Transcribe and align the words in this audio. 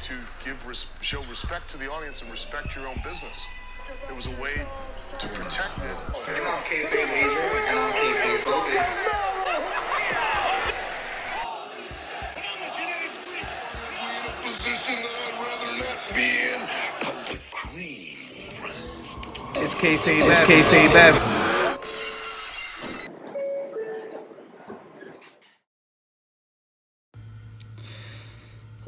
to 0.00 0.14
give 0.44 0.66
res- 0.66 0.92
show 1.02 1.20
respect 1.28 1.68
to 1.70 1.76
the 1.78 1.90
audience 1.90 2.22
and 2.22 2.30
respect 2.30 2.74
your 2.74 2.86
own 2.88 2.96
business. 3.04 3.46
It 4.08 4.16
was 4.16 4.26
a 4.26 4.42
way 4.42 4.54
to 5.18 5.28
protect 5.28 5.78
it. 5.78 5.84
And 5.84 6.46
I'm 6.46 6.62
and 7.68 7.78
I'm 7.78 7.92
kayfabe 7.92 8.38
Phokus. 8.44 8.96
It's 19.56 19.74
kayfabe. 19.80 20.26
It's. 20.46 21.39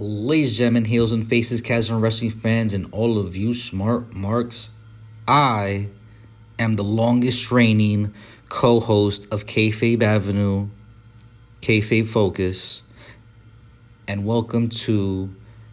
Ladies 0.04 0.50
and 0.50 0.56
gentlemen, 0.58 0.84
heels 0.86 1.12
and 1.12 1.24
faces, 1.24 1.60
casual 1.60 2.00
wrestling 2.00 2.32
fans, 2.32 2.74
and 2.74 2.88
all 2.90 3.18
of 3.18 3.36
you 3.36 3.54
smart 3.54 4.12
marks, 4.12 4.70
I 5.28 5.90
am 6.58 6.74
the 6.74 6.82
longest 6.82 7.52
reigning 7.52 8.12
co-host 8.48 9.28
of 9.30 9.46
Kayfabe 9.46 10.02
Avenue, 10.02 10.70
Kayfabe 11.60 12.08
Phokus, 12.08 12.82
and 14.08 14.26
welcome 14.26 14.70
to 14.70 15.32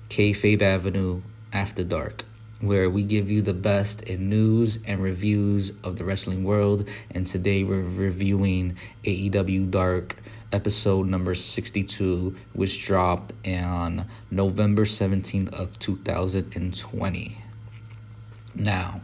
Kayfabe 0.09 0.61
Avenue 0.61 1.23
After 1.51 1.83
Dark, 1.83 2.23
where 2.61 2.87
we 2.87 3.01
give 3.01 3.31
you 3.31 3.41
the 3.41 3.55
best 3.55 4.03
in 4.03 4.29
news 4.29 4.77
and 4.85 5.01
reviews 5.01 5.71
of 5.83 5.95
the 5.95 6.03
wrestling 6.03 6.43
world. 6.43 6.87
And 7.09 7.25
today 7.25 7.63
we're 7.63 7.81
reviewing 7.81 8.77
AEW 9.05 9.71
Dark 9.71 10.17
episode 10.51 11.07
number 11.07 11.35
62 11.35 12.35
which 12.53 12.85
dropped 12.85 13.33
on 13.47 14.05
November 14.31 14.83
17th 14.83 15.53
of 15.53 15.77
2020. 15.79 17.37
Now, 18.55 19.01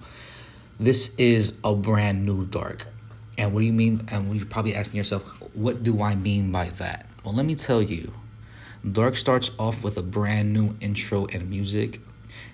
this 0.80 1.16
is 1.18 1.60
a 1.64 1.74
brand 1.74 2.26
new 2.26 2.46
dark. 2.46 2.88
And 3.38 3.54
what 3.54 3.60
do 3.62 3.66
you 3.66 3.74
mean? 3.74 4.06
And 4.12 4.36
you're 4.36 4.46
probably 4.46 4.76
asking 4.76 4.98
yourself, 4.98 5.42
what 5.56 5.84
do 5.84 6.02
I 6.02 6.16
mean 6.16 6.52
by 6.52 6.70
that? 6.70 7.06
Well, 7.24 7.34
let 7.34 7.46
me 7.46 7.56
tell 7.56 7.82
you. 7.82 8.12
Dark 8.92 9.18
starts 9.18 9.52
off 9.58 9.84
with 9.84 9.98
a 9.98 10.04
brand 10.04 10.54
new 10.54 10.76
intro 10.80 11.26
and 11.34 11.50
music. 11.50 12.00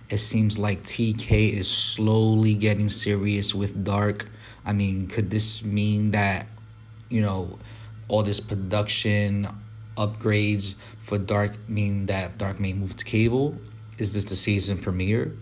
It 0.09 0.19
seems 0.19 0.57
like 0.57 0.81
TK 0.83 1.51
is 1.51 1.69
slowly 1.69 2.53
getting 2.53 2.89
serious 2.89 3.53
with 3.53 3.83
Dark. 3.83 4.27
I 4.65 4.73
mean, 4.73 5.07
could 5.07 5.29
this 5.29 5.63
mean 5.63 6.11
that, 6.11 6.47
you 7.09 7.21
know, 7.21 7.59
all 8.11 8.23
this 8.23 8.41
production 8.41 9.47
upgrades 9.95 10.75
for 10.99 11.17
Dark 11.17 11.69
mean 11.69 12.07
that 12.07 12.37
Dark 12.37 12.59
may 12.59 12.73
move 12.73 12.97
to 12.97 13.05
cable? 13.05 13.55
Is 13.97 14.13
this 14.13 14.25
the 14.25 14.35
season 14.35 14.77
premiere? 14.77 15.33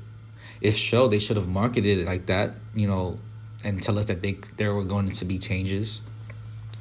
If 0.61 0.77
so, 0.77 1.07
they 1.07 1.17
should 1.17 1.37
have 1.37 1.47
marketed 1.47 1.97
it 1.97 2.05
like 2.05 2.27
that, 2.27 2.51
you 2.75 2.87
know, 2.87 3.17
and 3.63 3.81
tell 3.81 3.97
us 3.97 4.05
that 4.05 4.21
they 4.21 4.37
there 4.57 4.73
were 4.73 4.83
going 4.83 5.09
to 5.09 5.25
be 5.25 5.39
changes. 5.39 6.01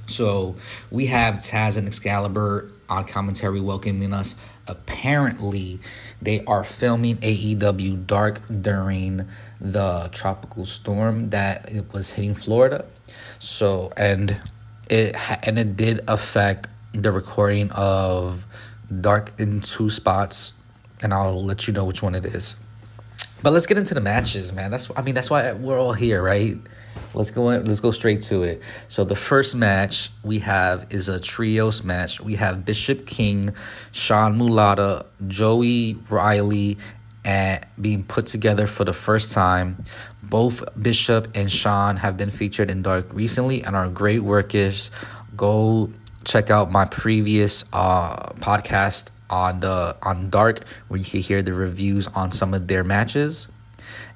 So 0.06 0.56
we 0.90 1.06
have 1.06 1.36
Taz 1.36 1.78
and 1.78 1.86
Excalibur 1.86 2.70
on 2.90 3.04
commentary 3.04 3.60
welcoming 3.60 4.12
us. 4.12 4.34
Apparently, 4.66 5.80
they 6.20 6.44
are 6.44 6.64
filming 6.64 7.16
AEW 7.18 8.06
Dark 8.06 8.42
during 8.48 9.26
the 9.58 10.10
tropical 10.12 10.66
storm 10.66 11.30
that 11.30 11.70
was 11.92 12.10
hitting 12.10 12.34
Florida. 12.34 12.84
So 13.38 13.92
and 13.96 14.38
it 14.90 15.16
and 15.46 15.58
it 15.58 15.76
did 15.76 16.00
affect 16.08 16.68
the 16.92 17.12
recording 17.12 17.70
of 17.72 18.46
Dark 19.00 19.38
in 19.38 19.60
two 19.60 19.90
spots, 19.90 20.54
and 21.02 21.12
I'll 21.12 21.44
let 21.44 21.66
you 21.66 21.74
know 21.74 21.84
which 21.84 22.02
one 22.02 22.14
it 22.14 22.24
is. 22.24 22.56
But 23.42 23.52
let's 23.52 23.66
get 23.66 23.78
into 23.78 23.94
the 23.94 24.00
matches, 24.00 24.52
man. 24.52 24.70
That's 24.70 24.90
I 24.96 25.02
mean 25.02 25.14
that's 25.14 25.30
why 25.30 25.52
we're 25.52 25.78
all 25.78 25.92
here, 25.92 26.22
right? 26.22 26.56
Let's 27.14 27.30
go 27.30 27.44
let's 27.44 27.80
go 27.80 27.90
straight 27.90 28.22
to 28.22 28.42
it. 28.42 28.62
So 28.88 29.04
the 29.04 29.14
first 29.14 29.54
match 29.54 30.10
we 30.22 30.40
have 30.40 30.86
is 30.90 31.08
a 31.08 31.20
trios 31.20 31.84
match. 31.84 32.20
We 32.20 32.34
have 32.34 32.64
Bishop 32.64 33.06
King, 33.06 33.50
Sean 33.92 34.38
Maluta, 34.38 35.06
Joey 35.28 35.96
Riley, 36.10 36.78
and 37.24 37.64
being 37.80 38.04
put 38.04 38.26
together 38.26 38.66
for 38.66 38.84
the 38.84 38.92
first 38.92 39.32
time. 39.34 39.84
Both 40.28 40.62
Bishop 40.80 41.28
and 41.34 41.50
Sean 41.50 41.96
have 41.96 42.16
been 42.16 42.30
featured 42.30 42.70
in 42.70 42.82
Dark 42.82 43.12
recently 43.12 43.62
and 43.62 43.74
are 43.74 43.88
great 43.88 44.22
workers. 44.22 44.90
Go 45.36 45.90
check 46.24 46.50
out 46.50 46.70
my 46.70 46.84
previous 46.84 47.64
uh, 47.72 48.32
podcast 48.34 49.10
on 49.30 49.60
the 49.60 49.96
on 50.02 50.30
Dark 50.30 50.64
where 50.88 50.98
you 50.98 51.04
can 51.04 51.20
hear 51.20 51.42
the 51.42 51.52
reviews 51.52 52.06
on 52.08 52.30
some 52.30 52.54
of 52.54 52.68
their 52.68 52.84
matches. 52.84 53.48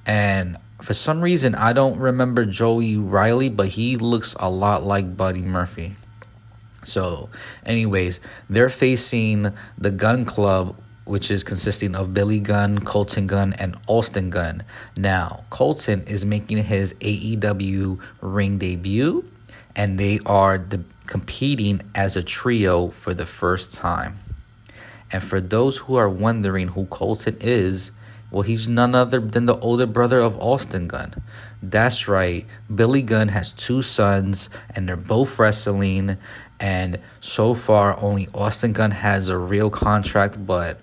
And 0.07 0.57
for 0.83 0.95
some 0.95 1.21
reason, 1.21 1.55
I 1.55 1.73
don't 1.73 1.99
remember 1.99 2.45
Joey 2.45 2.97
Riley, 2.99 3.49
but 3.49 3.69
he 3.69 3.97
looks 3.97 4.35
a 4.39 4.51
lot 4.51 4.83
like 4.83 5.17
Buddy 5.17 5.43
Murphy. 5.43 5.95
So, 6.83 7.31
anyways, 7.65 8.19
they're 8.49 8.69
facing 8.69 9.53
the 9.79 9.93
Gun 9.93 10.25
Club, 10.25 10.77
which 11.05 11.31
is 11.31 11.43
consisting 11.43 11.95
of 11.95 12.15
Billy 12.15 12.41
Gunn, 12.41 12.79
Colton 12.79 13.27
Gunn, 13.27 13.55
and 13.55 13.77
Austin 13.87 14.31
Gunn. 14.31 14.63
Now, 14.97 15.45
Colton 15.51 16.03
is 16.05 16.25
making 16.25 16.59
his 16.59 16.95
AEW 16.95 18.01
ring 18.21 18.59
debut, 18.59 19.29
and 19.75 19.99
they 19.99 20.21
are 20.27 20.59
the, 20.59 20.85
competing 21.07 21.83
as 21.95 22.17
a 22.17 22.23
trio 22.23 22.89
for 22.89 23.15
the 23.15 23.27
first 23.27 23.75
time. 23.75 24.17
And 25.13 25.23
for 25.23 25.41
those 25.41 25.77
who 25.77 25.97
are 25.97 26.09
wondering 26.09 26.69
who 26.69 26.87
Colton 26.87 27.37
is, 27.41 27.93
well, 28.31 28.43
he's 28.43 28.67
none 28.67 28.95
other 28.95 29.21
than 29.21 29.45
the 29.45 29.59
older 29.59 29.87
brother 29.87 30.19
of 30.19 30.37
Austin 30.39 30.89
Gunn. 30.89 31.13
That's 31.63 32.09
right. 32.09 32.47
Billy 32.75 33.03
Gunn 33.03 33.29
has 33.29 33.53
two 33.53 33.83
sons, 33.83 34.49
and 34.75 34.89
they're 34.89 34.97
both 34.97 35.39
wrestling. 35.39 36.17
And 36.59 36.99
so 37.21 37.53
far, 37.53 37.99
only 38.01 38.29
Austin 38.33 38.73
Gunn 38.73 38.91
has 38.91 39.29
a 39.29 39.37
real 39.37 39.69
contract, 39.69 40.47
but 40.47 40.81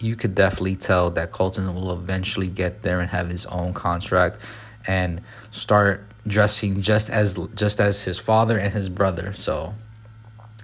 you 0.00 0.16
could 0.16 0.34
definitely 0.34 0.76
tell 0.76 1.10
that 1.10 1.30
Colton 1.30 1.74
will 1.74 1.92
eventually 1.92 2.48
get 2.48 2.82
there 2.82 3.00
and 3.00 3.08
have 3.08 3.28
his 3.28 3.46
own 3.46 3.72
contract 3.72 4.38
and 4.86 5.20
start 5.50 6.06
dressing 6.26 6.82
just 6.82 7.08
as 7.08 7.38
just 7.54 7.80
as 7.80 8.04
his 8.04 8.18
father 8.18 8.58
and 8.58 8.72
his 8.72 8.88
brother. 8.88 9.32
So 9.32 9.74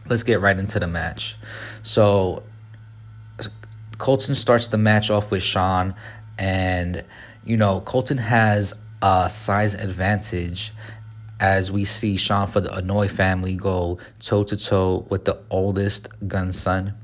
let's 0.09 0.23
get 0.23 0.41
right 0.41 0.59
into 0.59 0.79
the 0.79 0.87
match. 0.87 1.37
So 1.83 2.43
Colton 3.99 4.35
starts 4.35 4.69
the 4.69 4.79
match 4.79 5.11
off 5.11 5.31
with 5.31 5.43
Sean, 5.43 5.95
and 6.39 7.05
you 7.45 7.57
know 7.57 7.81
Colton 7.81 8.19
has 8.19 8.75
a 9.01 9.31
size 9.31 9.75
advantage 9.75 10.73
as 11.41 11.73
we 11.73 11.85
see 11.85 12.17
Sean 12.17 12.47
for 12.47 12.61
the 12.61 12.69
Anoy 12.69 13.11
family 13.11 13.57
go 13.57 13.99
toe 14.21 14.45
to 14.45 14.57
toe 14.57 15.07
with 15.11 15.25
the 15.25 15.39
oldest 15.51 16.09
Gunn 16.29 16.53
son. 16.53 16.95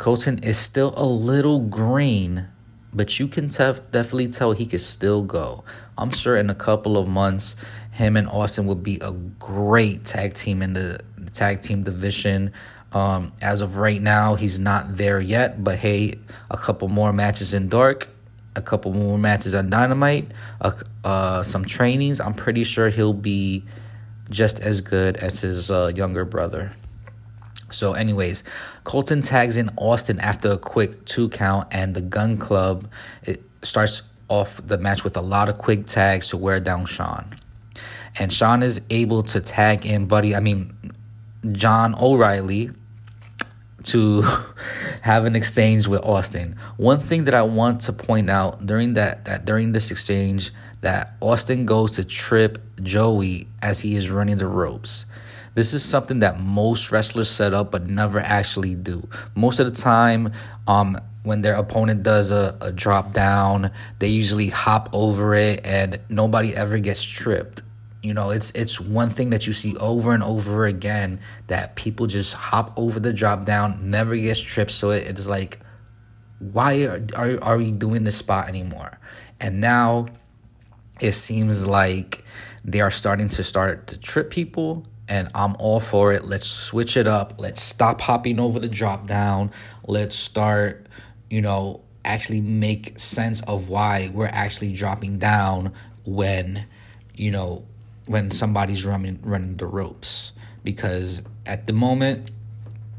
Colton 0.00 0.38
is 0.38 0.56
still 0.56 0.94
a 0.96 1.04
little 1.04 1.60
green, 1.60 2.48
but 2.94 3.18
you 3.18 3.28
can 3.28 3.48
tef- 3.48 3.90
definitely 3.90 4.28
tell 4.28 4.52
he 4.52 4.64
could 4.64 4.80
still 4.80 5.22
go. 5.22 5.62
I'm 5.98 6.08
sure 6.08 6.38
in 6.38 6.48
a 6.48 6.54
couple 6.54 6.96
of 6.96 7.06
months, 7.06 7.54
him 7.90 8.16
and 8.16 8.26
Austin 8.26 8.64
will 8.64 8.76
be 8.76 8.98
a 9.02 9.12
great 9.12 10.06
tag 10.06 10.32
team 10.32 10.62
in 10.62 10.72
the 10.72 11.00
tag 11.34 11.60
team 11.60 11.82
division. 11.82 12.54
Um, 12.92 13.34
as 13.42 13.60
of 13.60 13.76
right 13.76 14.00
now, 14.00 14.36
he's 14.36 14.58
not 14.58 14.96
there 14.96 15.20
yet, 15.20 15.62
but 15.62 15.76
hey, 15.76 16.14
a 16.50 16.56
couple 16.56 16.88
more 16.88 17.12
matches 17.12 17.52
in 17.52 17.68
Dark, 17.68 18.08
a 18.56 18.62
couple 18.62 18.94
more 18.94 19.18
matches 19.18 19.54
on 19.54 19.68
Dynamite, 19.68 20.32
uh, 20.62 20.72
uh, 21.04 21.42
some 21.42 21.66
trainings. 21.66 22.22
I'm 22.22 22.32
pretty 22.32 22.64
sure 22.64 22.88
he'll 22.88 23.12
be 23.12 23.64
just 24.30 24.60
as 24.60 24.80
good 24.80 25.18
as 25.18 25.42
his 25.42 25.70
uh, 25.70 25.92
younger 25.94 26.24
brother. 26.24 26.72
So, 27.72 27.94
anyways, 27.94 28.44
Colton 28.84 29.22
tags 29.22 29.56
in 29.56 29.70
Austin 29.76 30.18
after 30.20 30.52
a 30.52 30.58
quick 30.58 31.04
two 31.04 31.28
count, 31.28 31.68
and 31.70 31.94
the 31.94 32.00
Gun 32.00 32.36
Club 32.36 32.88
it 33.22 33.42
starts 33.62 34.02
off 34.28 34.60
the 34.66 34.78
match 34.78 35.04
with 35.04 35.16
a 35.16 35.20
lot 35.20 35.48
of 35.48 35.58
quick 35.58 35.86
tags 35.86 36.28
to 36.28 36.36
wear 36.36 36.60
down 36.60 36.86
Sean. 36.86 37.34
And 38.18 38.32
Sean 38.32 38.62
is 38.62 38.80
able 38.90 39.22
to 39.24 39.40
tag 39.40 39.86
in 39.86 40.06
Buddy, 40.06 40.34
I 40.34 40.40
mean, 40.40 40.74
John 41.52 41.94
O'Reilly 42.00 42.70
to 43.84 44.22
have 45.02 45.24
an 45.24 45.34
exchange 45.36 45.86
with 45.86 46.02
Austin. 46.04 46.56
One 46.76 47.00
thing 47.00 47.24
that 47.24 47.34
I 47.34 47.42
want 47.42 47.82
to 47.82 47.92
point 47.92 48.30
out 48.30 48.66
during 48.66 48.94
that 48.94 49.24
that 49.24 49.44
during 49.44 49.72
this 49.72 49.90
exchange 49.90 50.52
that 50.82 51.14
Austin 51.20 51.66
goes 51.66 51.92
to 51.92 52.04
trip 52.04 52.58
Joey 52.82 53.48
as 53.62 53.80
he 53.80 53.96
is 53.96 54.10
running 54.10 54.38
the 54.38 54.46
ropes. 54.46 55.06
This 55.54 55.74
is 55.74 55.84
something 55.84 56.20
that 56.20 56.40
most 56.40 56.92
wrestlers 56.92 57.28
set 57.28 57.54
up 57.54 57.70
but 57.70 57.88
never 57.88 58.20
actually 58.20 58.76
do. 58.76 59.06
Most 59.34 59.58
of 59.60 59.66
the 59.66 59.72
time, 59.72 60.32
um, 60.66 60.96
when 61.22 61.42
their 61.42 61.54
opponent 61.54 62.02
does 62.02 62.30
a, 62.30 62.56
a 62.60 62.72
drop 62.72 63.12
down, 63.12 63.70
they 63.98 64.08
usually 64.08 64.48
hop 64.48 64.88
over 64.92 65.34
it 65.34 65.60
and 65.66 66.00
nobody 66.08 66.54
ever 66.54 66.78
gets 66.78 67.04
tripped. 67.04 67.62
You 68.02 68.14
know, 68.14 68.30
it's 68.30 68.50
it's 68.52 68.80
one 68.80 69.10
thing 69.10 69.30
that 69.30 69.46
you 69.46 69.52
see 69.52 69.76
over 69.76 70.14
and 70.14 70.22
over 70.22 70.64
again 70.64 71.20
that 71.48 71.76
people 71.76 72.06
just 72.06 72.32
hop 72.32 72.72
over 72.78 72.98
the 72.98 73.12
drop 73.12 73.44
down, 73.44 73.90
never 73.90 74.16
gets 74.16 74.40
tripped. 74.40 74.70
So 74.70 74.90
it, 74.90 75.06
it's 75.06 75.28
like, 75.28 75.58
why 76.38 76.84
are, 76.84 77.06
are, 77.14 77.44
are 77.44 77.58
we 77.58 77.72
doing 77.72 78.04
this 78.04 78.16
spot 78.16 78.48
anymore? 78.48 78.98
And 79.38 79.60
now 79.60 80.06
it 81.00 81.12
seems 81.12 81.66
like 81.66 82.24
they 82.64 82.80
are 82.80 82.90
starting 82.90 83.28
to 83.28 83.44
start 83.44 83.88
to 83.88 84.00
trip 84.00 84.30
people 84.30 84.86
and 85.10 85.28
I'm 85.34 85.56
all 85.58 85.80
for 85.80 86.12
it. 86.12 86.24
Let's 86.24 86.46
switch 86.46 86.96
it 86.96 87.08
up. 87.08 87.34
Let's 87.38 87.60
stop 87.60 88.00
hopping 88.00 88.38
over 88.38 88.60
the 88.60 88.68
drop 88.68 89.08
down. 89.08 89.50
Let's 89.84 90.14
start, 90.14 90.86
you 91.28 91.42
know, 91.42 91.82
actually 92.04 92.40
make 92.40 92.96
sense 92.98 93.42
of 93.42 93.68
why 93.68 94.10
we're 94.14 94.28
actually 94.28 94.72
dropping 94.72 95.18
down 95.18 95.74
when, 96.04 96.64
you 97.14 97.32
know, 97.32 97.66
when 98.06 98.30
somebody's 98.30 98.86
running 98.86 99.18
running 99.22 99.56
the 99.56 99.66
ropes. 99.66 100.32
Because 100.62 101.24
at 101.44 101.66
the 101.66 101.72
moment, 101.72 102.30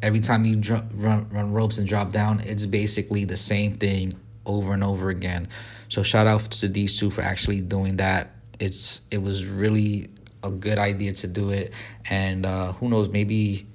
every 0.01 0.19
time 0.19 0.43
you 0.43 0.57
dr- 0.57 0.87
run, 0.93 1.29
run 1.29 1.53
ropes 1.53 1.77
and 1.77 1.87
drop 1.87 2.11
down, 2.11 2.41
it's 2.41 2.65
basically 2.65 3.23
the 3.23 3.37
same 3.37 3.75
thing 3.75 4.19
over 4.45 4.73
and 4.73 4.83
over 4.83 5.09
again. 5.09 5.47
So 5.87 6.03
shout 6.03 6.27
out 6.27 6.41
to 6.41 6.67
these 6.67 6.99
two 6.99 7.09
for 7.09 7.21
actually 7.21 7.61
doing 7.61 7.97
that. 7.97 8.35
It's 8.59 9.01
it 9.11 9.21
was 9.21 9.47
really 9.47 10.09
a 10.43 10.51
good 10.51 10.77
idea 10.77 11.13
to 11.13 11.27
do 11.27 11.51
it, 11.51 11.73
and 12.09 12.45
uh, 12.45 12.71
who 12.73 12.89
knows, 12.89 13.09
maybe 13.09 13.67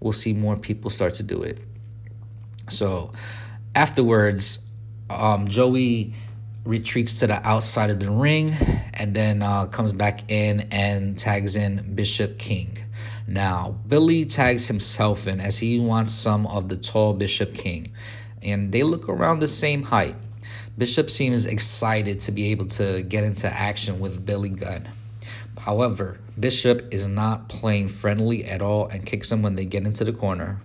we'll 0.00 0.12
see 0.12 0.32
more 0.32 0.56
people 0.56 0.90
start 0.90 1.14
to 1.14 1.22
do 1.22 1.42
it. 1.42 1.60
So 2.68 3.12
afterwards, 3.74 4.60
um, 5.10 5.46
Joey 5.46 6.14
retreats 6.64 7.20
to 7.20 7.26
the 7.28 7.46
outside 7.46 7.90
of 7.90 8.00
the 8.00 8.10
ring 8.10 8.50
and 8.94 9.14
then 9.14 9.40
uh, 9.42 9.66
comes 9.66 9.92
back 9.92 10.30
in 10.30 10.66
and 10.72 11.16
tags 11.16 11.56
in 11.56 11.94
Bishop 11.94 12.38
King. 12.38 12.76
Now, 13.28 13.76
Billy 13.86 14.24
tags 14.24 14.66
himself 14.66 15.26
in 15.26 15.40
as 15.40 15.58
he 15.58 15.78
wants 15.80 16.12
some 16.12 16.46
of 16.46 16.68
the 16.68 16.76
tall 16.76 17.12
Bishop 17.12 17.54
King, 17.54 17.86
and 18.42 18.70
they 18.70 18.82
look 18.82 19.08
around 19.08 19.40
the 19.40 19.48
same 19.48 19.82
height. 19.82 20.16
Bishop 20.78 21.10
seems 21.10 21.46
excited 21.46 22.20
to 22.20 22.32
be 22.32 22.50
able 22.52 22.66
to 22.66 23.02
get 23.02 23.24
into 23.24 23.52
action 23.52 23.98
with 23.98 24.24
Billy 24.24 24.50
Gunn. 24.50 24.88
However, 25.66 26.20
Bishop 26.38 26.94
is 26.94 27.08
not 27.08 27.48
playing 27.48 27.88
friendly 27.88 28.44
at 28.44 28.62
all 28.62 28.86
and 28.86 29.04
kicks 29.04 29.32
him 29.32 29.42
when 29.42 29.56
they 29.56 29.64
get 29.64 29.84
into 29.84 30.04
the 30.04 30.12
corner. 30.12 30.60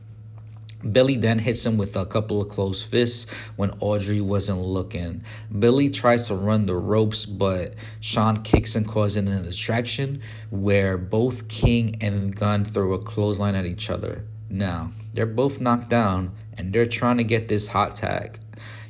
Billy 0.92 1.18
then 1.18 1.40
hits 1.40 1.66
him 1.66 1.80
with 1.80 1.96
a 1.96 2.06
couple 2.06 2.40
of 2.40 2.50
closed 2.50 2.86
fists 2.86 3.26
when 3.56 3.72
Aubrey 3.80 4.22
wasn't 4.22 4.60
looking. 4.60 5.24
Billy 5.58 5.90
tries 5.90 6.28
to 6.28 6.36
run 6.36 6.68
the 6.68 6.76
ropes, 6.76 7.26
but 7.26 7.74
Sean 8.00 8.44
kicks 8.44 8.76
and 8.76 8.88
causing 8.88 9.28
a 9.28 9.42
distraction 9.42 10.22
where 10.52 11.00
both 11.00 11.48
King 11.48 11.98
and 12.02 12.36
Gunn 12.36 12.64
throw 12.64 12.94
a 12.94 13.00
clothesline 13.00 13.56
at 13.56 13.66
each 13.66 13.90
other. 13.90 14.24
Now, 14.52 14.92
they're 15.14 15.26
both 15.26 15.60
knocked 15.60 15.90
down 15.90 16.32
and 16.60 16.72
they're 16.72 16.86
trying 16.86 17.18
to 17.18 17.24
get 17.24 17.48
this 17.48 17.68
hot 17.68 17.96
tag. 17.96 18.38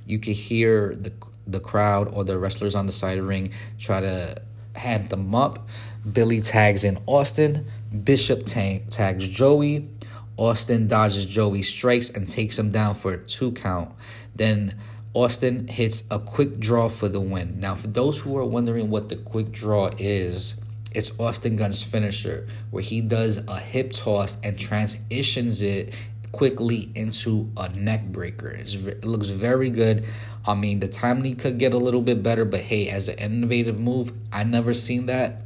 You 0.06 0.20
can 0.20 0.34
hear 0.34 0.94
the 0.94 1.14
the 1.48 1.62
crowd 1.62 2.10
or 2.14 2.26
the 2.26 2.38
wrestlers 2.38 2.76
on 2.76 2.86
the 2.86 2.92
side 2.92 3.18
of 3.18 3.24
the 3.24 3.28
ring 3.30 3.50
try 3.80 4.02
to 4.02 4.42
hand 4.76 5.10
them 5.10 5.34
up. 5.36 5.68
Billy 6.12 6.42
tags 6.42 6.84
in 6.84 6.98
Austin. 7.06 7.66
Bishop 8.04 8.46
tag, 8.46 8.90
tags 8.90 9.28
Joey. 9.28 9.90
Austin 10.38 10.88
dodges 10.88 11.26
Joey 11.26 11.62
strikes 11.62 12.10
and 12.10 12.28
takes 12.28 12.58
him 12.58 12.72
down 12.72 12.96
for 12.96 13.14
a 13.14 13.18
two 13.18 13.52
count. 13.52 13.94
Then 14.36 14.76
Austin 15.14 15.68
hits 15.68 16.04
a 16.10 16.20
quick 16.20 16.60
draw 16.60 16.88
for 16.88 17.10
the 17.10 17.20
win. 17.20 17.60
Now, 17.60 17.76
for 17.76 17.88
those 17.88 18.18
who 18.18 18.38
are 18.38 18.46
wondering 18.46 18.90
what 18.90 19.10
the 19.10 19.18
quick 19.18 19.52
draw 19.52 19.90
is, 19.98 20.56
it's 20.96 21.12
Austin 21.20 21.58
Gunn's 21.58 21.84
finisher, 21.84 22.48
where 22.72 22.84
he 22.84 23.02
does 23.02 23.46
a 23.48 23.60
hip 23.60 23.92
toss 23.92 24.38
and 24.44 24.58
transitions 24.58 25.62
it 25.62 25.94
quickly 26.32 26.92
into 26.96 27.52
a 27.58 27.70
neck 27.70 28.06
breaker. 28.06 28.48
It's, 28.48 28.74
it 28.74 29.04
looks 29.04 29.28
very 29.28 29.70
good. 29.70 30.06
I 30.46 30.56
mean, 30.56 30.80
the 30.80 30.88
timing 30.88 31.36
could 31.36 31.60
get 31.60 31.74
a 31.74 31.78
little 31.78 32.02
bit 32.02 32.24
better, 32.24 32.46
but 32.46 32.62
hey, 32.62 32.90
as 32.90 33.08
an 33.10 33.20
innovative 33.20 33.80
move, 33.80 34.12
I 34.32 34.44
never 34.44 34.74
seen 34.74 35.06
that. 35.08 35.42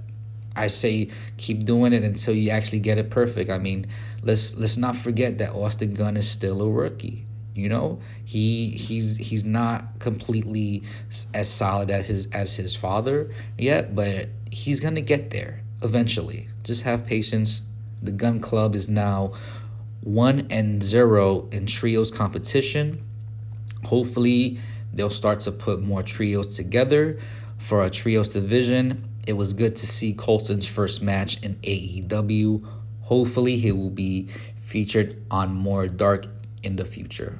I 0.56 0.68
say 0.68 1.10
keep 1.38 1.66
doing 1.66 1.94
it 1.94 2.04
until 2.04 2.34
you 2.34 2.50
actually 2.52 2.80
get 2.80 2.98
it 2.98 3.10
perfect. 3.10 3.50
I 3.50 3.57
mean, 3.57 3.88
let's 4.22 4.56
let's 4.57 4.78
not 4.78 4.96
forget 4.96 5.38
that 5.40 5.54
Austin 5.54 5.94
Gunn 5.94 6.18
is 6.18 6.30
still 6.30 6.62
a 6.62 6.69
rookie. 6.69 7.25
You 7.54 7.69
know, 7.69 8.00
he 8.25 8.69
he's 8.72 9.18
he's 9.18 9.46
not 9.46 10.00
completely 10.00 10.84
as 11.34 11.50
solid 11.50 11.90
as 11.90 12.07
his 12.07 12.28
as 12.28 12.56
his 12.57 12.75
father 12.75 13.31
yet, 13.57 13.96
but 13.96 14.30
he's 14.52 14.80
gonna 14.80 15.02
get 15.02 15.30
there 15.30 15.62
eventually. 15.81 16.48
Just 16.63 16.84
have 16.84 17.06
patience. 17.06 17.62
The 18.02 18.12
Gun 18.12 18.40
Club 18.40 18.75
is 18.75 18.90
now 18.90 19.31
one 20.02 20.48
and 20.50 20.84
zero 20.84 21.48
in 21.52 21.66
trios 21.66 22.12
competition. 22.12 23.02
Hopefully, 23.86 24.60
they'll 24.94 25.10
start 25.10 25.40
to 25.42 25.52
put 25.52 25.81
more 25.81 26.04
trios 26.04 26.56
together 26.56 27.18
for 27.57 27.84
a 27.84 27.90
trios 27.90 28.30
division. 28.30 29.04
It 29.25 29.33
was 29.33 29.54
good 29.54 29.75
to 29.77 29.88
see 29.88 30.13
Colton's 30.13 30.69
first 30.69 31.01
match 31.01 31.42
in 31.44 31.56
AEW. 31.56 32.66
Hopefully, 33.01 33.57
he 33.57 33.72
will 33.72 33.89
be 33.89 34.27
featured 34.56 35.16
on 35.31 35.54
more 35.54 35.88
dark 35.88 36.27
in 36.63 36.75
the 36.75 36.86
future. 36.86 37.38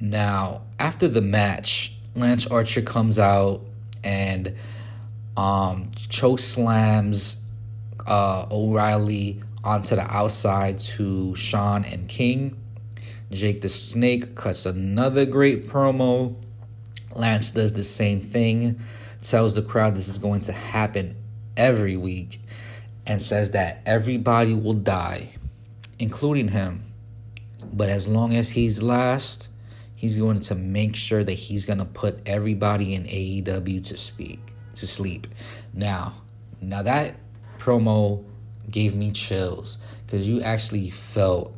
Now, 0.00 0.62
after 0.78 1.08
the 1.08 1.20
match, 1.20 1.94
Lance 2.14 2.46
Archer 2.46 2.82
comes 2.82 3.18
out 3.18 3.62
and 4.02 4.54
um, 5.36 5.90
choke 6.08 6.38
slams 6.38 7.42
uh, 8.06 8.46
O'Reilly 8.50 9.42
onto 9.62 9.94
the 9.96 10.10
outside 10.10 10.78
to 10.78 11.34
Sean 11.34 11.84
and 11.84 12.08
King. 12.08 12.56
Jake 13.30 13.60
the 13.60 13.68
Snake 13.68 14.34
cuts 14.34 14.66
another 14.66 15.24
great 15.24 15.66
promo. 15.66 16.34
Lance 17.14 17.52
does 17.52 17.72
the 17.72 17.82
same 17.82 18.20
thing, 18.20 18.80
tells 19.22 19.54
the 19.54 19.62
crowd 19.62 19.94
this 19.94 20.08
is 20.08 20.18
going 20.18 20.40
to 20.42 20.52
happen 20.52 21.16
every 21.56 21.96
week, 21.96 22.40
and 23.06 23.20
says 23.20 23.50
that 23.50 23.82
everybody 23.86 24.54
will 24.54 24.74
die, 24.74 25.28
including 25.98 26.48
him. 26.48 26.82
But 27.72 27.88
as 27.88 28.08
long 28.08 28.34
as 28.34 28.50
he's 28.50 28.82
last, 28.82 29.50
he's 29.96 30.16
going 30.16 30.40
to 30.40 30.54
make 30.54 30.96
sure 30.96 31.22
that 31.22 31.32
he's 31.32 31.66
going 31.66 31.78
to 31.78 31.84
put 31.84 32.20
everybody 32.26 32.94
in 32.94 33.04
AEW 33.04 33.86
to 33.88 33.96
speak 33.96 34.40
to 34.74 34.86
sleep. 34.86 35.26
Now, 35.74 36.14
now 36.60 36.82
that 36.82 37.16
promo 37.58 38.24
gave 38.70 38.94
me 38.94 39.12
chills 39.12 39.78
because 40.06 40.26
you 40.26 40.40
actually 40.40 40.90
felt 40.90 41.54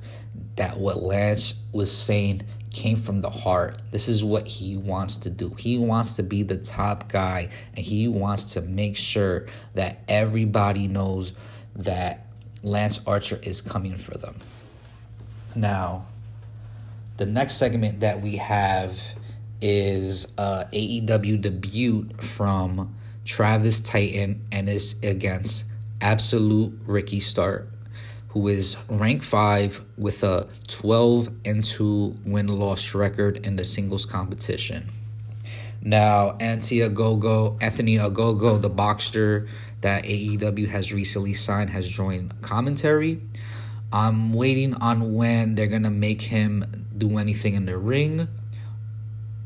that 0.57 0.79
what 0.79 1.03
Lance 1.03 1.55
was 1.73 1.97
saying 1.97 2.43
came 2.73 2.97
from 2.97 3.21
the 3.21 3.31
heart. 3.31 3.81
This 3.91 4.09
is 4.09 4.25
what 4.25 4.49
he 4.49 4.77
wants 4.77 5.17
to 5.19 5.31
do. 5.31 5.51
He 5.59 5.79
wants 5.79 6.15
to 6.15 6.23
be 6.23 6.43
the 6.43 6.57
top 6.57 7.09
guy 7.09 7.51
and 7.77 7.85
he 7.85 8.09
wants 8.09 8.55
to 8.55 8.63
make 8.63 8.97
sure 8.97 9.47
that 9.75 10.01
everybody 10.09 10.89
knows 10.89 11.33
that 11.77 12.27
Lance 12.63 13.01
Archer 13.07 13.39
is 13.43 13.61
coming 13.61 13.97
for 13.97 14.17
them. 14.17 14.37
Now, 15.55 16.07
the 17.17 17.27
next 17.27 17.57
segment 17.57 18.01
that 18.01 18.21
we 18.21 18.37
have 18.37 18.99
is 19.61 20.33
uh, 20.39 20.65
AEW 20.73 21.41
debut 21.41 22.09
from 22.21 22.97
Travis 23.25 23.81
Titan 23.81 24.45
and 24.51 24.69
is 24.69 24.99
against 25.03 25.67
Absolute 26.01 26.81
Ricky 26.85 27.21
Starks, 27.21 27.72
who 28.33 28.49
is 28.49 28.77
ranked 28.89 29.25
5 29.25 29.85
with 29.99 30.25
a 30.25 30.49
12 30.69 31.29
and 31.45 31.63
2 31.63 32.17
win 32.25 32.49
loss 32.49 32.95
record 32.95 33.47
in 33.47 33.57
the 33.57 33.65
singles 33.65 34.07
competition. 34.07 34.89
Now, 35.83 36.37
Anthony 36.41 36.81
Ogogo, 36.81 37.63
Anthony 37.63 37.97
Agogo, 37.97 38.61
the 38.61 38.71
boxer 38.71 39.49
that 39.83 40.05
AEW 40.05 40.69
has 40.69 40.95
recently 40.95 41.35
signed, 41.35 41.71
has 41.71 41.87
joined 41.87 42.41
commentary. 42.41 43.21
I'm 43.93 44.33
waiting 44.33 44.75
on 44.77 45.13
when 45.15 45.55
they're 45.55 45.67
gonna 45.67 45.91
make 45.91 46.23
him 46.23 46.87
do 46.97 47.19
anything 47.19 47.55
in 47.55 47.67
the 47.67 47.77
ring. 47.77 48.29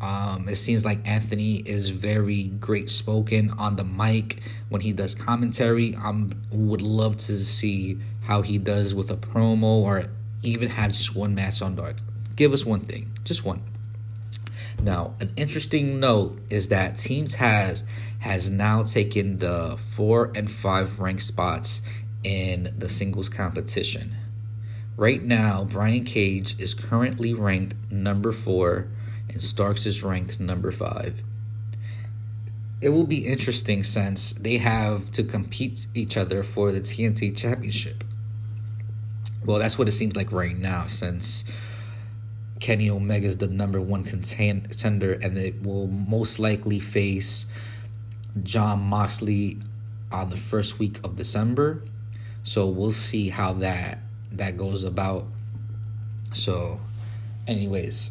Um, 0.00 0.46
it 0.48 0.56
seems 0.56 0.84
like 0.84 1.08
Anthony 1.08 1.56
is 1.56 1.88
very 1.88 2.44
great 2.44 2.90
spoken 2.90 3.50
on 3.58 3.76
the 3.76 3.84
mic 3.84 4.40
when 4.68 4.82
he 4.82 4.92
does 4.92 5.14
commentary. 5.14 5.96
I 5.96 6.26
would 6.52 6.82
love 6.82 7.16
to 7.16 7.32
see 7.32 7.98
how 8.26 8.42
he 8.42 8.58
does 8.58 8.94
with 8.94 9.10
a 9.10 9.16
promo 9.16 9.82
or 9.82 10.04
even 10.42 10.68
have 10.68 10.92
just 10.92 11.14
one 11.14 11.34
match 11.34 11.62
on 11.62 11.76
dark. 11.76 11.96
Give 12.34 12.52
us 12.52 12.66
one 12.66 12.80
thing, 12.80 13.12
just 13.24 13.44
one. 13.44 13.62
Now, 14.82 15.14
an 15.20 15.32
interesting 15.36 16.00
note 16.00 16.38
is 16.50 16.68
that 16.68 16.96
Team 16.98 17.26
Taz 17.26 17.82
has 18.18 18.50
now 18.50 18.82
taken 18.82 19.38
the 19.38 19.76
four 19.76 20.32
and 20.34 20.50
five 20.50 21.00
ranked 21.00 21.22
spots 21.22 21.82
in 22.24 22.74
the 22.76 22.88
singles 22.88 23.28
competition. 23.28 24.16
Right 24.96 25.22
now, 25.22 25.64
Brian 25.64 26.04
Cage 26.04 26.58
is 26.60 26.74
currently 26.74 27.32
ranked 27.32 27.74
number 27.90 28.32
four, 28.32 28.88
and 29.28 29.40
Starks 29.40 29.86
is 29.86 30.02
ranked 30.02 30.40
number 30.40 30.72
five. 30.72 31.22
It 32.80 32.90
will 32.90 33.06
be 33.06 33.26
interesting 33.26 33.82
since 33.84 34.32
they 34.32 34.58
have 34.58 35.10
to 35.12 35.22
compete 35.22 35.86
each 35.94 36.16
other 36.16 36.42
for 36.42 36.72
the 36.72 36.80
TNT 36.80 37.36
Championship. 37.36 38.04
Well, 39.44 39.58
that's 39.58 39.78
what 39.78 39.88
it 39.88 39.92
seems 39.92 40.16
like 40.16 40.32
right 40.32 40.56
now, 40.56 40.86
since 40.86 41.44
Kenny 42.60 42.90
Omega 42.90 43.26
is 43.26 43.36
the 43.36 43.46
number 43.46 43.80
one 43.80 44.02
contender, 44.02 45.12
and 45.12 45.36
it 45.36 45.62
will 45.62 45.86
most 45.86 46.38
likely 46.38 46.80
face 46.80 47.46
John 48.42 48.80
Moxley 48.80 49.58
on 50.10 50.30
the 50.30 50.36
first 50.36 50.78
week 50.78 50.98
of 51.04 51.16
December. 51.16 51.82
So 52.42 52.66
we'll 52.68 52.92
see 52.92 53.28
how 53.28 53.54
that 53.54 53.98
that 54.32 54.56
goes 54.56 54.84
about. 54.84 55.26
So, 56.32 56.80
anyways, 57.46 58.10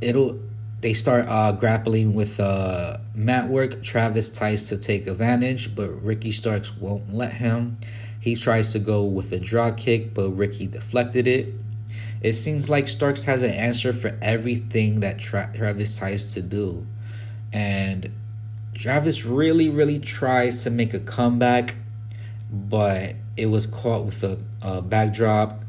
it'll 0.00 0.38
they 0.80 0.92
start 0.92 1.26
uh, 1.28 1.52
grappling 1.52 2.14
with 2.14 2.40
uh, 2.40 2.98
mat 3.14 3.48
work. 3.48 3.82
Travis 3.82 4.36
tries 4.36 4.68
to 4.68 4.76
take 4.76 5.06
advantage, 5.06 5.74
but 5.74 5.90
Ricky 6.02 6.32
Starks 6.32 6.76
won't 6.76 7.12
let 7.12 7.32
him. 7.32 7.78
He 8.22 8.36
tries 8.36 8.70
to 8.70 8.78
go 8.78 9.02
with 9.02 9.32
a 9.32 9.40
draw 9.40 9.72
kick, 9.72 10.14
but 10.14 10.30
Ricky 10.30 10.68
deflected 10.68 11.26
it. 11.26 11.52
It 12.20 12.34
seems 12.34 12.70
like 12.70 12.86
Starks 12.86 13.24
has 13.24 13.42
an 13.42 13.50
answer 13.50 13.92
for 13.92 14.16
everything 14.22 15.00
that 15.00 15.18
Tra- 15.18 15.50
Travis 15.52 15.98
tries 15.98 16.34
to 16.34 16.40
do. 16.40 16.86
And 17.52 18.12
Travis 18.74 19.26
really, 19.26 19.70
really 19.70 19.98
tries 19.98 20.62
to 20.62 20.70
make 20.70 20.94
a 20.94 21.00
comeback, 21.00 21.74
but 22.48 23.16
it 23.36 23.46
was 23.46 23.66
caught 23.66 24.04
with 24.04 24.22
a, 24.22 24.38
a 24.62 24.80
backdrop. 24.82 25.60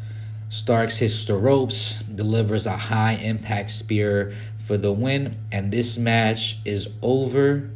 Starks 0.50 1.00
hits 1.00 1.26
the 1.26 1.34
ropes, 1.34 2.04
delivers 2.04 2.68
a 2.68 2.78
high 2.78 3.14
impact 3.14 3.72
spear 3.72 4.32
for 4.60 4.78
the 4.78 4.92
win, 4.92 5.40
and 5.52 5.72
this 5.72 5.98
match 5.98 6.60
is 6.66 6.88
over 7.02 7.72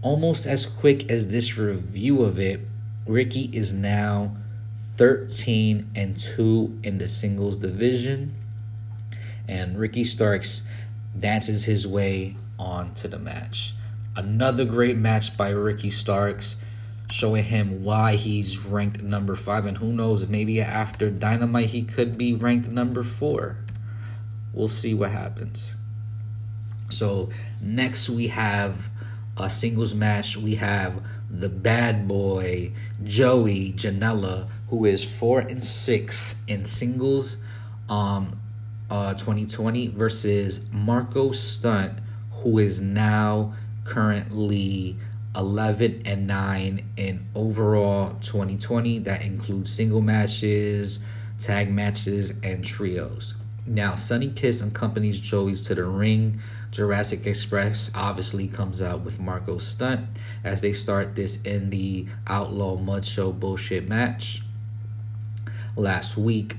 almost 0.00 0.46
as 0.46 0.64
quick 0.64 1.10
as 1.10 1.26
this 1.26 1.58
review 1.58 2.22
of 2.22 2.38
it 2.38 2.60
Ricky 3.06 3.50
is 3.52 3.72
now 3.72 4.36
13 4.74 5.90
and 5.96 6.18
2 6.18 6.80
in 6.84 6.98
the 6.98 7.08
singles 7.08 7.56
division. 7.56 8.34
And 9.48 9.78
Ricky 9.78 10.04
Starks 10.04 10.62
dances 11.18 11.64
his 11.64 11.86
way 11.86 12.36
on 12.58 12.94
to 12.94 13.08
the 13.08 13.18
match. 13.18 13.74
Another 14.16 14.64
great 14.64 14.96
match 14.96 15.36
by 15.36 15.50
Ricky 15.50 15.90
Starks, 15.90 16.56
showing 17.10 17.44
him 17.44 17.82
why 17.82 18.16
he's 18.16 18.64
ranked 18.64 19.02
number 19.02 19.34
5. 19.34 19.66
And 19.66 19.78
who 19.78 19.92
knows, 19.92 20.26
maybe 20.28 20.60
after 20.60 21.10
Dynamite 21.10 21.70
he 21.70 21.82
could 21.82 22.16
be 22.16 22.34
ranked 22.34 22.68
number 22.68 23.02
4. 23.02 23.56
We'll 24.52 24.68
see 24.68 24.94
what 24.94 25.10
happens. 25.10 25.76
So, 26.90 27.30
next 27.60 28.10
we 28.10 28.28
have 28.28 28.90
a 29.36 29.48
singles 29.48 29.94
match. 29.94 30.36
We 30.36 30.56
have 30.56 31.02
the 31.32 31.48
bad 31.48 32.06
boy 32.06 32.70
Joey 33.02 33.72
Janela, 33.72 34.48
who 34.68 34.84
is 34.84 35.02
four 35.02 35.40
and 35.40 35.64
six 35.64 36.42
in 36.46 36.64
singles, 36.64 37.38
um, 37.88 38.38
uh, 38.90 39.14
2020 39.14 39.88
versus 39.88 40.60
Marco 40.70 41.32
Stunt, 41.32 41.98
who 42.30 42.58
is 42.58 42.82
now 42.82 43.54
currently 43.84 44.96
11 45.34 46.02
and 46.04 46.26
9 46.26 46.84
in 46.98 47.26
overall 47.34 48.10
2020 48.20 48.98
that 49.00 49.22
includes 49.22 49.72
single 49.72 50.02
matches 50.02 50.98
tag 51.38 51.70
matches 51.70 52.34
and 52.44 52.64
trios. 52.64 53.34
Now 53.66 53.94
Sonny 53.94 54.28
Kiss 54.28 54.60
accompanies 54.60 55.18
joey's 55.18 55.62
to 55.62 55.74
the 55.74 55.84
ring 55.84 56.40
Jurassic 56.72 57.26
Express 57.26 57.90
obviously 57.94 58.48
comes 58.48 58.80
out 58.80 59.02
with 59.02 59.20
Marco 59.20 59.58
Stunt 59.58 60.08
as 60.42 60.62
they 60.62 60.72
start 60.72 61.14
this 61.14 61.40
in 61.42 61.68
the 61.68 62.06
Outlaw 62.26 62.76
Mud 62.76 63.04
Show 63.04 63.30
bullshit 63.30 63.86
match. 63.86 64.40
Last 65.76 66.16
week, 66.16 66.56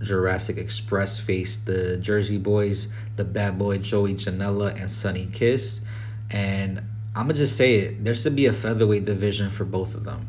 Jurassic 0.00 0.56
Express 0.56 1.18
faced 1.18 1.66
the 1.66 1.98
Jersey 1.98 2.38
Boys, 2.38 2.90
the 3.16 3.24
bad 3.24 3.58
boy 3.58 3.76
Joey 3.76 4.14
Janela, 4.14 4.74
and 4.80 4.90
Sonny 4.90 5.26
Kiss. 5.26 5.82
And 6.30 6.78
I'm 7.14 7.26
going 7.26 7.34
to 7.34 7.40
just 7.40 7.58
say 7.58 7.74
it 7.74 8.02
there 8.02 8.14
should 8.14 8.34
be 8.34 8.46
a 8.46 8.54
featherweight 8.54 9.04
division 9.04 9.50
for 9.50 9.66
both 9.66 9.94
of 9.94 10.04
them. 10.04 10.26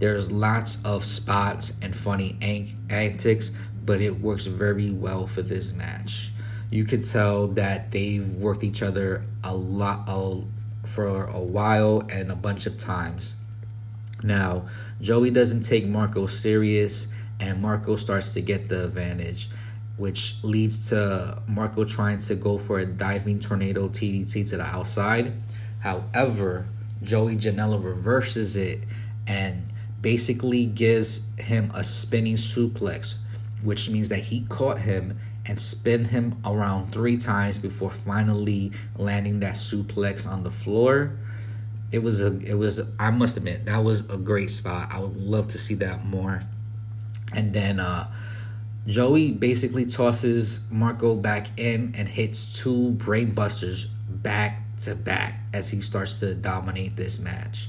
There's 0.00 0.32
lots 0.32 0.84
of 0.84 1.04
spots 1.04 1.78
and 1.80 1.94
funny 1.94 2.36
antics, 2.90 3.52
but 3.84 4.00
it 4.00 4.18
works 4.20 4.48
very 4.48 4.90
well 4.90 5.28
for 5.28 5.42
this 5.42 5.72
match 5.72 6.32
you 6.70 6.84
could 6.84 7.04
tell 7.04 7.46
that 7.48 7.90
they've 7.90 8.28
worked 8.28 8.64
each 8.64 8.82
other 8.82 9.24
a 9.42 9.54
lot 9.54 10.04
a, 10.08 10.42
for 10.86 11.24
a 11.24 11.40
while 11.40 12.02
and 12.08 12.30
a 12.30 12.36
bunch 12.36 12.66
of 12.66 12.78
times. 12.78 13.36
Now, 14.22 14.66
Joey 15.00 15.30
doesn't 15.30 15.62
take 15.62 15.86
Marco 15.86 16.26
serious, 16.26 17.08
and 17.40 17.60
Marco 17.60 17.96
starts 17.96 18.32
to 18.34 18.40
get 18.40 18.68
the 18.68 18.84
advantage, 18.84 19.48
which 19.96 20.42
leads 20.42 20.88
to 20.88 21.42
Marco 21.46 21.84
trying 21.84 22.20
to 22.20 22.34
go 22.34 22.58
for 22.58 22.78
a 22.78 22.86
diving 22.86 23.38
tornado 23.38 23.88
DDT 23.88 24.48
to 24.50 24.56
the 24.56 24.64
outside. 24.64 25.32
However, 25.80 26.66
Joey 27.02 27.36
Janela 27.36 27.84
reverses 27.84 28.56
it 28.56 28.80
and 29.26 29.62
basically 30.00 30.66
gives 30.66 31.26
him 31.38 31.70
a 31.74 31.84
spinning 31.84 32.36
suplex, 32.36 33.16
which 33.62 33.90
means 33.90 34.08
that 34.08 34.20
he 34.20 34.42
caught 34.48 34.78
him 34.78 35.18
and 35.46 35.60
spin 35.60 36.06
him 36.06 36.40
around 36.44 36.92
three 36.92 37.16
times 37.16 37.58
before 37.58 37.90
finally 37.90 38.72
landing 38.96 39.40
that 39.40 39.54
suplex 39.54 40.28
on 40.30 40.42
the 40.42 40.50
floor. 40.50 41.18
It 41.92 42.02
was 42.02 42.20
a 42.20 42.38
it 42.38 42.54
was 42.54 42.80
I 42.98 43.10
must 43.10 43.36
admit 43.36 43.66
that 43.66 43.84
was 43.84 44.08
a 44.10 44.16
great 44.16 44.50
spot. 44.50 44.88
I 44.90 45.00
would 45.00 45.16
love 45.16 45.48
to 45.48 45.58
see 45.58 45.74
that 45.76 46.04
more. 46.04 46.42
And 47.34 47.52
then 47.52 47.78
uh 47.78 48.12
Joey 48.86 49.32
basically 49.32 49.86
tosses 49.86 50.66
Marco 50.70 51.14
back 51.14 51.58
in 51.58 51.94
and 51.96 52.06
hits 52.06 52.62
two 52.62 52.92
brainbusters 52.92 53.88
back 54.08 54.60
to 54.78 54.94
back 54.94 55.40
as 55.52 55.70
he 55.70 55.80
starts 55.80 56.20
to 56.20 56.34
dominate 56.34 56.96
this 56.96 57.18
match. 57.18 57.68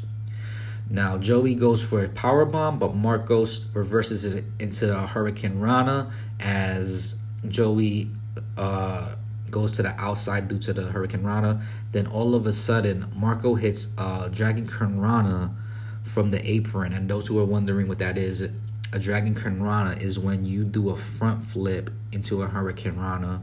Now 0.89 1.17
Joey 1.17 1.55
goes 1.55 1.86
for 1.86 2.03
a 2.03 2.10
power 2.10 2.46
bomb, 2.46 2.79
but 2.79 2.96
Marcos 2.96 3.65
reverses 3.74 4.34
it 4.34 4.46
into 4.60 4.96
a 4.96 5.05
Hurricane 5.05 5.60
Rana 5.60 6.12
as 6.39 7.17
Joey 7.50 8.10
uh, 8.58 9.16
goes 9.52 9.74
to 9.78 9.84
the 9.84 10.00
outside 10.00 10.48
due 10.48 10.60
to 10.60 10.74
the 10.74 10.84
Hurricane 10.84 11.24
Rana. 11.24 11.62
Then 11.92 12.08
all 12.08 12.36
of 12.36 12.46
a 12.46 12.52
sudden, 12.52 13.12
Marco 13.16 13.56
hits 13.56 13.94
uh, 13.98 14.28
Dragon 14.30 14.68
Rana 15.00 15.56
from 16.04 16.30
the 16.30 16.50
apron. 16.50 16.94
And 16.94 17.10
those 17.10 17.28
who 17.28 17.40
are 17.40 17.46
wondering 17.46 17.88
what 17.88 18.00
that 18.00 18.18
is, 18.18 18.50
a 18.94 19.00
Dragon 19.00 19.34
Rana 19.62 19.92
is 19.92 20.20
when 20.20 20.46
you 20.46 20.64
do 20.64 20.90
a 20.90 20.96
front 20.96 21.44
flip 21.44 21.90
into 22.12 22.42
a 22.42 22.48
Hurricane 22.48 22.98
Rana. 22.98 23.42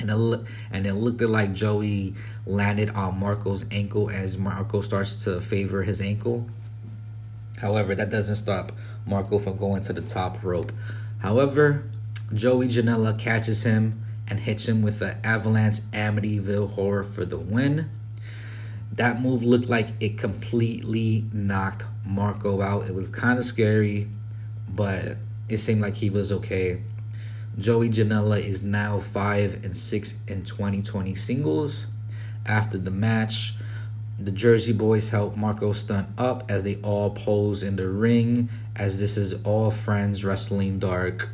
And 0.00 0.10
it, 0.10 0.40
and 0.72 0.86
it 0.86 0.94
looked 0.94 1.20
like 1.20 1.52
Joey 1.52 2.14
landed 2.46 2.90
on 2.90 3.18
Marco's 3.18 3.64
ankle 3.70 4.10
as 4.10 4.36
Marco 4.36 4.80
starts 4.80 5.24
to 5.24 5.40
favor 5.40 5.84
his 5.84 6.00
ankle. 6.00 6.48
However, 7.58 7.94
that 7.94 8.10
doesn't 8.10 8.36
stop 8.36 8.72
Marco 9.06 9.38
from 9.38 9.56
going 9.56 9.82
to 9.82 9.92
the 9.92 10.02
top 10.02 10.42
rope. 10.42 10.72
However, 11.20 11.84
Joey 12.34 12.66
Janela 12.66 13.16
catches 13.16 13.62
him 13.62 14.04
and 14.26 14.40
hits 14.40 14.68
him 14.68 14.82
with 14.82 15.00
an 15.02 15.18
Avalanche 15.22 15.78
Amityville 15.92 16.70
horror 16.72 17.04
for 17.04 17.24
the 17.24 17.38
win. 17.38 17.88
That 18.90 19.20
move 19.20 19.44
looked 19.44 19.68
like 19.68 19.90
it 20.00 20.18
completely 20.18 21.26
knocked 21.32 21.84
Marco 22.04 22.60
out. 22.60 22.88
It 22.88 22.94
was 22.94 23.08
kind 23.08 23.38
of 23.38 23.44
scary, 23.44 24.08
but 24.68 25.16
it 25.48 25.58
seemed 25.58 25.80
like 25.80 25.94
he 25.94 26.10
was 26.10 26.32
okay. 26.32 26.82
Joey 27.56 27.88
Janela 27.88 28.40
is 28.40 28.64
now 28.64 28.98
5 28.98 29.64
and 29.64 29.76
6 29.76 30.18
in 30.26 30.42
2020 30.42 31.14
singles. 31.14 31.86
After 32.46 32.78
the 32.78 32.90
match, 32.90 33.54
the 34.18 34.32
Jersey 34.32 34.72
Boys 34.72 35.08
help 35.08 35.36
Marco 35.36 35.72
stunt 35.72 36.08
up 36.18 36.50
as 36.50 36.64
they 36.64 36.76
all 36.76 37.10
pose 37.10 37.62
in 37.62 37.76
the 37.76 37.88
ring, 37.88 38.48
as 38.74 38.98
this 38.98 39.16
is 39.16 39.34
all 39.44 39.70
friends 39.70 40.24
wrestling 40.24 40.80
dark 40.80 41.30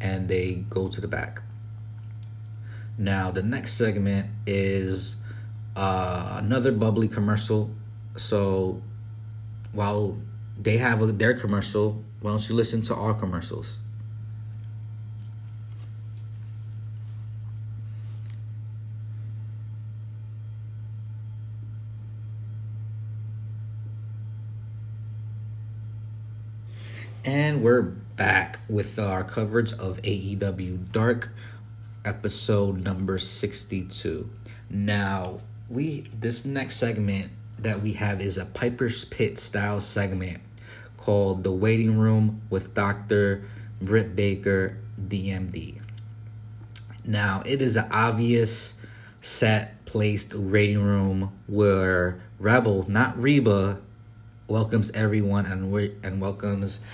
and 0.00 0.28
they 0.28 0.64
go 0.68 0.88
to 0.88 1.00
the 1.00 1.08
back. 1.08 1.42
Now, 2.98 3.30
the 3.30 3.42
next 3.42 3.72
segment 3.72 4.30
is 4.46 5.16
uh, 5.74 6.40
another 6.42 6.72
bubbly 6.72 7.08
commercial. 7.08 7.70
So, 8.16 8.80
while 9.72 10.16
they 10.60 10.78
have 10.78 11.02
a, 11.02 11.06
their 11.06 11.34
commercial, 11.34 12.02
why 12.20 12.30
don't 12.30 12.48
you 12.48 12.54
listen 12.54 12.80
to 12.82 12.94
our 12.94 13.12
commercials? 13.12 13.80
And 27.26 27.60
we're 27.60 27.82
back 27.82 28.60
with 28.68 29.00
our 29.00 29.24
coverage 29.24 29.72
of 29.72 30.00
AEW 30.02 30.92
Dark 30.92 31.30
episode 32.04 32.84
number 32.84 33.18
62. 33.18 34.30
Now, 34.70 35.38
we 35.68 36.02
this 36.20 36.44
next 36.44 36.76
segment 36.76 37.32
that 37.58 37.82
we 37.82 37.94
have 37.94 38.20
is 38.20 38.38
a 38.38 38.46
Piper's 38.46 39.04
Pit 39.06 39.38
style 39.38 39.80
segment 39.80 40.40
called 40.98 41.42
The 41.42 41.50
Waiting 41.50 41.98
Room 41.98 42.42
with 42.48 42.74
Dr. 42.74 43.42
Britt 43.82 44.14
Baker, 44.14 44.78
DMD. 45.08 45.80
Now, 47.04 47.42
it 47.44 47.60
is 47.60 47.76
an 47.76 47.88
obvious 47.90 48.80
set 49.20 49.84
placed 49.84 50.32
waiting 50.32 50.80
room 50.80 51.36
where 51.48 52.20
Rebel, 52.38 52.88
not 52.88 53.20
Reba, 53.20 53.80
welcomes 54.46 54.92
everyone 54.92 55.44
and 55.44 55.72
and 56.04 56.20
welcomes 56.20 56.84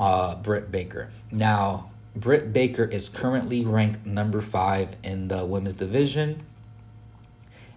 uh, 0.00 0.34
Britt 0.36 0.72
Baker. 0.72 1.10
Now, 1.30 1.90
Britt 2.16 2.52
Baker 2.52 2.84
is 2.84 3.08
currently 3.08 3.64
ranked 3.64 4.04
number 4.04 4.40
five 4.40 4.96
in 5.04 5.28
the 5.28 5.44
women's 5.44 5.74
division. 5.74 6.42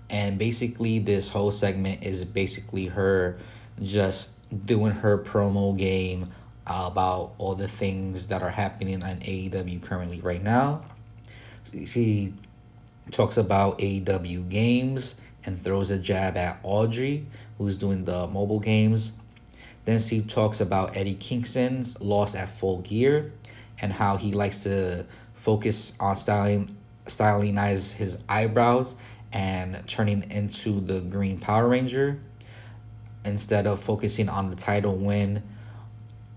And 0.10 0.40
basically, 0.40 1.00
this 1.00 1.30
whole 1.30 1.52
segment 1.52 2.04
is 2.04 2.24
basically 2.26 2.86
her 2.86 3.38
just 3.82 4.32
doing 4.66 4.92
her 4.92 5.18
promo 5.18 5.78
game 5.78 6.30
about 6.66 7.34
all 7.38 7.56
the 7.56 7.68
things 7.68 8.28
that 8.28 8.42
are 8.42 8.50
happening 8.50 9.04
on 9.04 9.18
AEW 9.18 9.82
currently 9.82 10.22
right 10.22 10.42
now. 10.42 10.84
She 11.86 12.34
talks 13.12 13.38
about 13.38 13.80
AEW 13.80 14.48
games 14.50 15.16
and 15.46 15.60
throws 15.60 15.92
a 15.92 16.00
jab 16.00 16.38
at 16.38 16.60
Aubrey, 16.64 17.26
who's 17.58 17.78
doing 17.78 18.06
the 18.06 18.28
mobile 18.28 18.60
games. 18.60 19.14
Then 19.86 20.00
she 20.00 20.22
talks 20.22 20.62
about 20.62 20.96
Eddie 20.96 21.16
Kingston's 21.16 22.00
loss 22.00 22.36
at 22.36 22.50
Full 22.50 22.80
Gear 22.80 23.34
and 23.80 23.92
how 23.92 24.18
he 24.18 24.32
likes 24.32 24.64
to 24.64 25.06
focus 25.34 25.98
on 26.00 26.16
styling 26.16 26.78
stylize 27.06 27.94
his 27.96 28.24
eyebrows 28.30 28.96
and 29.34 29.86
turning 29.88 30.30
into 30.32 30.80
the 30.80 31.02
Green 31.02 31.38
Power 31.38 31.68
Ranger 31.68 32.20
instead 33.26 33.68
of 33.68 33.82
focusing 33.82 34.30
on 34.30 34.50
the 34.50 34.56
title 34.56 34.96
win. 34.96 35.44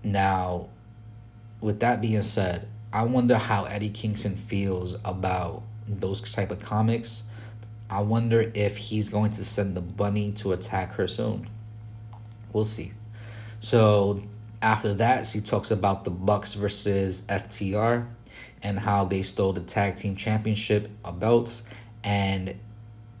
Now, 0.03 0.67
with 1.61 1.79
that 1.79 2.01
being 2.01 2.23
said, 2.23 2.67
I 2.91 3.03
wonder 3.03 3.37
how 3.37 3.65
Eddie 3.65 3.89
Kingston 3.89 4.35
feels 4.35 4.95
about 5.05 5.63
those 5.87 6.21
type 6.21 6.51
of 6.51 6.59
comics. 6.59 7.23
I 7.89 8.01
wonder 8.01 8.51
if 8.53 8.77
he's 8.77 9.09
going 9.09 9.31
to 9.31 9.45
send 9.45 9.75
the 9.75 9.81
bunny 9.81 10.31
to 10.33 10.51
attack 10.51 10.93
her 10.93 11.07
soon. 11.07 11.49
We'll 12.51 12.65
see. 12.65 12.93
So 13.59 14.21
after 14.61 14.93
that, 14.95 15.25
she 15.25 15.41
talks 15.41 15.71
about 15.71 16.03
the 16.03 16.11
Bucks 16.11 16.53
versus 16.53 17.23
FTR 17.23 18.07
and 18.63 18.79
how 18.79 19.05
they 19.05 19.21
stole 19.21 19.53
the 19.53 19.61
tag 19.61 19.95
team 19.95 20.15
championship 20.15 20.89
belts 21.19 21.63
and 22.03 22.55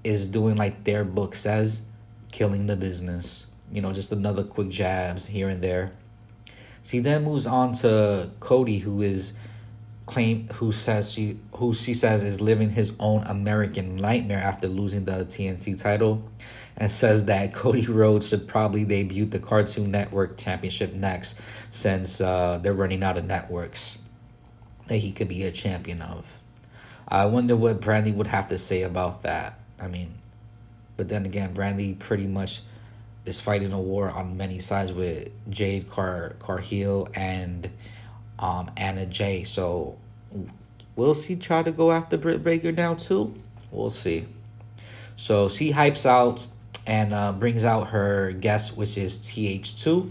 is 0.03 0.27
doing 0.27 0.55
like 0.55 0.83
their 0.83 1.03
book 1.03 1.35
says, 1.35 1.85
killing 2.31 2.65
the 2.65 2.75
business. 2.75 3.51
You 3.71 3.81
know, 3.81 3.91
just 3.91 4.11
another 4.11 4.43
quick 4.43 4.69
jabs 4.69 5.25
here 5.27 5.49
and 5.49 5.61
there. 5.61 5.91
She 6.83 6.99
then 6.99 7.25
moves 7.25 7.45
on 7.45 7.73
to 7.73 8.29
Cody, 8.39 8.77
who 8.77 9.01
is 9.01 9.33
claim 10.05 10.47
who 10.53 10.71
says 10.71 11.11
she 11.11 11.37
who 11.51 11.73
she 11.73 11.93
says 11.93 12.23
is 12.23 12.39
living 12.39 12.69
his 12.69 12.93
own 12.97 13.23
American 13.25 13.97
nightmare 13.97 14.39
after 14.39 14.67
losing 14.67 15.03
the 15.03 15.25
TNT 15.25 15.79
title, 15.79 16.23
and 16.77 16.91
says 16.91 17.25
that 17.25 17.53
Cody 17.53 17.85
Rhodes 17.85 18.29
should 18.29 18.47
probably 18.47 18.85
debut 18.85 19.25
the 19.25 19.39
Cartoon 19.39 19.91
Network 19.91 20.37
Championship 20.37 20.93
next, 20.93 21.39
since 21.69 22.21
uh, 22.21 22.59
they're 22.61 22.73
running 22.73 23.03
out 23.03 23.17
of 23.17 23.25
networks 23.25 24.03
that 24.87 24.97
he 24.97 25.11
could 25.11 25.27
be 25.27 25.43
a 25.43 25.51
champion 25.51 26.01
of. 26.01 26.39
I 27.07 27.25
wonder 27.25 27.55
what 27.55 27.81
Brandi 27.81 28.13
would 28.13 28.27
have 28.27 28.49
to 28.49 28.57
say 28.57 28.83
about 28.83 29.23
that. 29.23 29.59
I 29.79 29.87
mean, 29.87 30.15
but 30.97 31.09
then 31.09 31.25
again, 31.25 31.53
Brandi 31.53 31.97
pretty 31.97 32.27
much 32.27 32.61
is 33.25 33.39
fighting 33.41 33.73
a 33.73 33.79
war 33.79 34.09
on 34.09 34.37
many 34.37 34.59
sides 34.59 34.91
with 34.91 35.29
Jade 35.49 35.89
Car 35.89 36.35
Cargill 36.39 37.09
and 37.13 37.69
um, 38.39 38.71
Anna 38.77 39.05
Jay. 39.05 39.43
So 39.43 39.97
will 40.95 41.13
she 41.13 41.35
try 41.35 41.63
to 41.63 41.71
go 41.71 41.91
after 41.91 42.17
Britt 42.17 42.43
Baker 42.43 42.71
now 42.71 42.95
too? 42.95 43.33
We'll 43.71 43.89
see. 43.89 44.25
So 45.17 45.49
she 45.49 45.71
hypes 45.71 46.05
out 46.05 46.47
and 46.87 47.13
uh, 47.13 47.33
brings 47.33 47.63
out 47.65 47.89
her 47.89 48.31
guest, 48.31 48.75
which 48.75 48.97
is 48.97 49.17
TH2. 49.17 50.09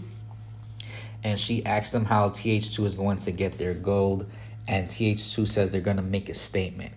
And 1.23 1.37
she 1.37 1.65
asks 1.65 1.91
them 1.91 2.05
how 2.05 2.29
TH2 2.29 2.85
is 2.85 2.95
going 2.95 3.17
to 3.17 3.31
get 3.31 3.53
their 3.57 3.73
gold. 3.73 4.29
And 4.67 4.87
TH2 4.87 5.47
says 5.47 5.71
they're 5.71 5.81
going 5.81 5.97
to 5.97 6.03
make 6.03 6.29
a 6.29 6.33
statement 6.33 6.93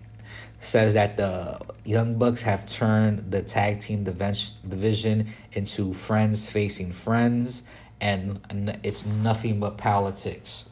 says 0.61 0.93
that 0.93 1.17
the 1.17 1.59
Young 1.85 2.19
Bucks 2.19 2.43
have 2.43 2.69
turned 2.69 3.31
the 3.31 3.41
tag 3.41 3.79
team 3.79 4.03
division 4.03 5.27
into 5.53 5.91
friends 5.91 6.47
facing 6.47 6.91
friends, 6.91 7.63
and 7.99 8.39
it's 8.83 9.05
nothing 9.05 9.59
but 9.59 9.77
politics. 9.77 10.69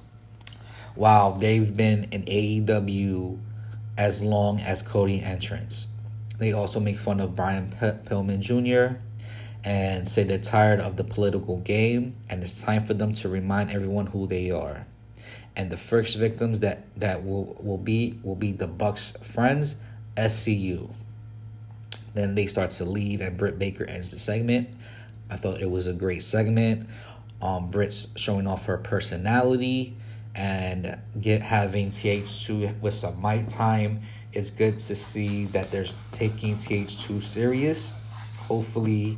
While 0.94 1.34
they've 1.34 1.76
been 1.76 2.06
in 2.12 2.24
AEW 2.24 3.40
as 3.98 4.24
long 4.24 4.60
as 4.60 4.84
Cody 4.84 5.22
entrance, 5.24 5.88
they 6.40 6.52
also 6.52 6.80
make 6.80 6.98
fun 6.98 7.20
of 7.20 7.36
Brian 7.36 7.72
Pillman 7.72 8.40
Jr. 8.40 8.98
and 9.64 10.08
say 10.08 10.24
they're 10.24 10.40
tired 10.40 10.80
of 10.80 10.98
the 10.98 11.04
political 11.04 11.58
game, 11.58 12.16
and 12.30 12.42
it's 12.42 12.62
time 12.62 12.84
for 12.84 12.96
them 12.96 13.14
to 13.14 13.30
remind 13.30 13.70
everyone 13.70 14.08
who 14.08 14.26
they 14.26 14.50
are 14.50 14.88
and 15.60 15.70
the 15.70 15.78
first 15.78 16.18
victims 16.18 16.62
that 16.62 16.84
that 16.98 17.26
will 17.26 17.58
will 17.60 17.78
be 17.78 18.18
will 18.24 18.36
be 18.36 18.54
the 18.54 18.66
Bucks 18.66 19.12
friends 19.22 19.82
SCU. 20.16 20.90
Then 22.14 22.36
they 22.36 22.48
start 22.48 22.70
to 22.72 22.86
leave, 22.86 23.20
and 23.20 23.38
Britt 23.38 23.60
Baker 23.60 23.84
ends 23.84 24.12
the 24.12 24.20
segment. 24.20 24.70
I 25.30 25.36
thought 25.36 25.62
it 25.62 25.70
was 25.70 25.86
a 25.86 25.94
great 25.94 26.24
segment. 26.24 26.88
Um, 27.42 27.70
Britt's 27.70 28.08
showing 28.16 28.48
off 28.48 28.66
her 28.66 28.78
personality 28.78 29.96
and 30.34 30.98
get 31.20 31.42
having 31.42 31.90
TH2 31.90 32.80
with 32.80 32.94
some 32.94 33.22
mic 33.22 33.48
time. 33.50 34.02
It's 34.32 34.52
good 34.52 34.78
to 34.78 34.96
see 34.96 35.46
that 35.46 35.72
they're 35.72 35.86
taking 36.12 36.56
TH2 36.56 37.20
serious. 37.20 38.00
Hopefully, 38.48 39.18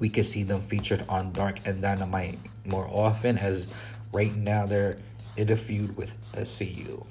we 0.00 0.08
can 0.08 0.24
see 0.24 0.42
them 0.42 0.60
featured 0.60 1.04
on 1.08 1.30
Dark 1.32 1.60
and 1.66 1.80
Dynamite 1.80 2.38
more 2.64 2.88
often, 2.90 3.38
as 3.38 3.72
right 4.12 4.34
now 4.34 4.66
they're 4.66 4.98
in 5.36 5.52
a 5.52 5.56
feud 5.56 5.96
with 5.96 6.16
SCU. 6.32 7.06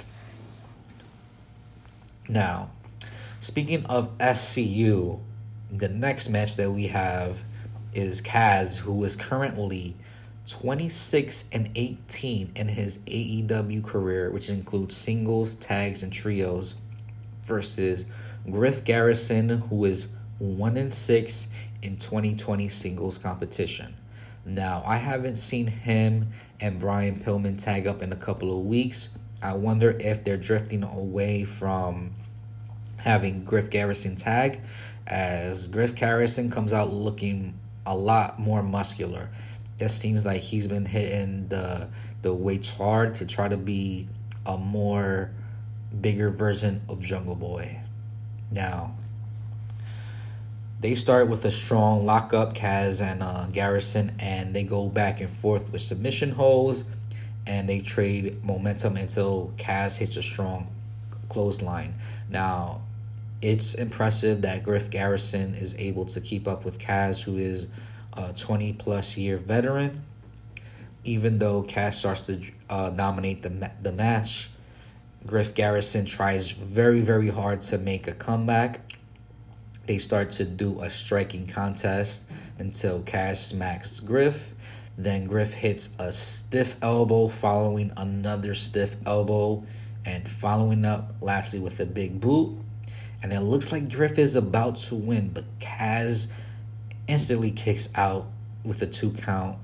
Now, 2.28 2.72
speaking 3.40 3.86
of 3.86 4.18
SCU, 4.18 5.22
the 5.72 5.88
next 5.88 6.30
match 6.30 6.58
that 6.58 6.72
we 6.72 6.88
have 6.88 7.42
is 7.94 8.22
Kaz, 8.22 8.80
who 8.80 9.02
is 9.06 9.16
currently 9.16 9.96
26 10.48 11.46
and 11.54 11.70
18 11.76 12.52
in 12.56 12.68
his 12.68 13.00
AEW 13.00 13.82
career, 13.84 14.30
which 14.30 14.50
includes 14.50 14.96
singles, 14.96 15.56
tags, 15.56 16.04
and 16.04 16.12
trios, 16.12 16.76
versus 17.48 18.06
Griff 18.50 18.84
Garrison, 18.84 19.50
who 19.50 19.86
is 19.86 20.14
1 20.40 20.78
and 20.78 20.94
6 20.94 21.48
in 21.82 21.98
2020 21.98 22.68
singles 22.68 23.18
competition. 23.18 23.96
Now, 24.46 24.84
I 24.86 24.98
haven't 24.98 25.36
seen 25.36 25.68
him 25.68 26.30
and 26.60 26.80
Brian 26.80 27.20
Pillman 27.20 27.62
tag 27.62 27.88
up 27.88 28.02
in 28.02 28.14
a 28.14 28.16
couple 28.16 28.58
of 28.58 28.66
weeks. 28.66 29.18
I 29.42 29.54
wonder 29.54 29.92
if 30.00 30.24
they're 30.24 30.38
drifting 30.38 30.84
away 30.84 31.44
from 31.44 32.14
having 32.98 33.44
Griff 33.44 33.70
Garrison 33.70 34.16
tag, 34.16 34.62
as 35.06 35.68
Griff 35.68 35.96
Garrison 35.96 36.50
comes 36.50 36.74
out 36.74 36.92
looking 36.92 37.58
a 37.86 37.96
lot 37.96 38.40
more 38.40 38.64
muscular. 38.64 39.30
It 39.80 39.90
seems 39.90 40.26
like 40.26 40.42
he's 40.42 40.68
been 40.68 40.86
hitting 40.86 41.48
the 41.50 41.90
the 42.24 42.34
weights 42.34 42.70
hard 42.70 43.14
to 43.16 43.28
try 43.28 43.48
to 43.48 43.58
be 43.58 44.08
a 44.46 44.58
more 44.58 45.32
bigger 46.02 46.30
version 46.30 46.82
of 46.90 47.00
Jungle 47.00 47.36
Boy. 47.36 47.80
Now, 48.52 48.96
they 50.80 50.94
start 50.96 51.28
with 51.28 51.44
a 51.46 51.52
strong 51.52 52.06
lockup, 52.06 52.54
Kaz 52.54 53.02
and 53.02 53.24
uh, 53.24 53.48
Garrison, 53.48 54.16
and 54.20 54.56
they 54.56 54.64
go 54.64 54.88
back 54.88 55.20
and 55.22 55.30
forth 55.30 55.72
with 55.72 55.82
submission 55.82 56.32
holds, 56.32 56.86
and 57.48 57.68
they 57.68 57.80
trade 57.80 58.44
momentum 58.44 58.96
until 58.96 59.52
Kaz 59.58 59.98
hits 59.98 60.18
a 60.18 60.22
strong 60.22 60.68
clothesline. 61.30 61.96
Now, 62.30 62.82
it's 63.42 63.74
impressive 63.74 64.42
that 64.42 64.64
Griff 64.64 64.90
Garrison 64.90 65.56
is 65.56 65.76
able 65.78 66.06
to 66.06 66.22
keep 66.22 66.48
up 66.48 66.64
with 66.64 66.80
Kaz, 66.80 67.24
who 67.24 67.38
is 67.38 67.68
a 68.14 68.34
20 68.34 68.74
plus 68.74 69.18
year 69.18 69.38
veteran. 69.38 69.96
Even 71.04 71.40
though 71.40 71.64
Kaz 71.64 71.94
starts 71.94 72.28
to 72.28 72.42
uh, 72.70 72.90
dominate 72.92 73.42
the, 73.42 73.72
the 73.82 73.92
match, 73.92 74.50
Griff 75.28 75.54
Garrison 75.54 76.06
tries 76.06 76.52
very, 76.52 77.02
very 77.02 77.30
hard 77.30 77.62
to 77.62 77.78
make 77.78 78.08
a 78.08 78.14
comeback 78.14 78.88
they 79.88 79.98
start 79.98 80.32
to 80.32 80.44
do 80.44 80.82
a 80.82 80.90
striking 80.90 81.48
contest 81.48 82.30
until 82.60 83.02
Kaz 83.04 83.38
smacks 83.38 84.02
Griff. 84.02 84.54
Then 84.98 85.26
Griff 85.26 85.54
hits 85.54 85.96
a 85.98 86.12
stiff 86.12 86.76
elbow, 86.82 87.30
following 87.30 87.94
another 87.96 88.54
stiff 88.54 88.98
elbow, 89.06 89.64
and 90.06 90.28
following 90.28 90.84
up 90.84 91.16
lastly 91.22 91.60
with 91.60 91.80
a 91.80 91.86
big 91.86 92.20
boot. 92.20 92.58
And 93.24 93.32
it 93.32 93.40
looks 93.40 93.72
like 93.72 93.90
Griff 93.90 94.20
is 94.20 94.36
about 94.36 94.76
to 94.76 94.96
win, 94.96 95.30
but 95.30 95.46
Kaz 95.60 96.28
instantly 97.08 97.52
kicks 97.52 97.88
out 97.96 98.28
with 98.66 98.82
a 98.82 98.88
two 98.88 99.12
count. 99.12 99.58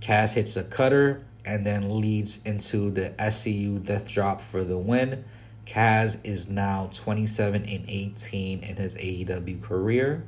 Kaz 0.00 0.34
hits 0.34 0.56
a 0.56 0.62
cutter 0.62 1.24
and 1.44 1.66
then 1.66 2.00
leads 2.00 2.42
into 2.44 2.90
the 2.90 3.10
SCU 3.18 3.84
death 3.84 4.10
drop 4.10 4.40
for 4.40 4.64
the 4.64 4.78
win. 4.78 5.24
Kaz 5.66 6.20
is 6.24 6.48
now 6.48 6.90
27 6.92 7.64
and 7.64 7.84
18 7.88 8.62
in 8.62 8.76
his 8.76 8.96
AEW 8.96 9.62
career. 9.62 10.24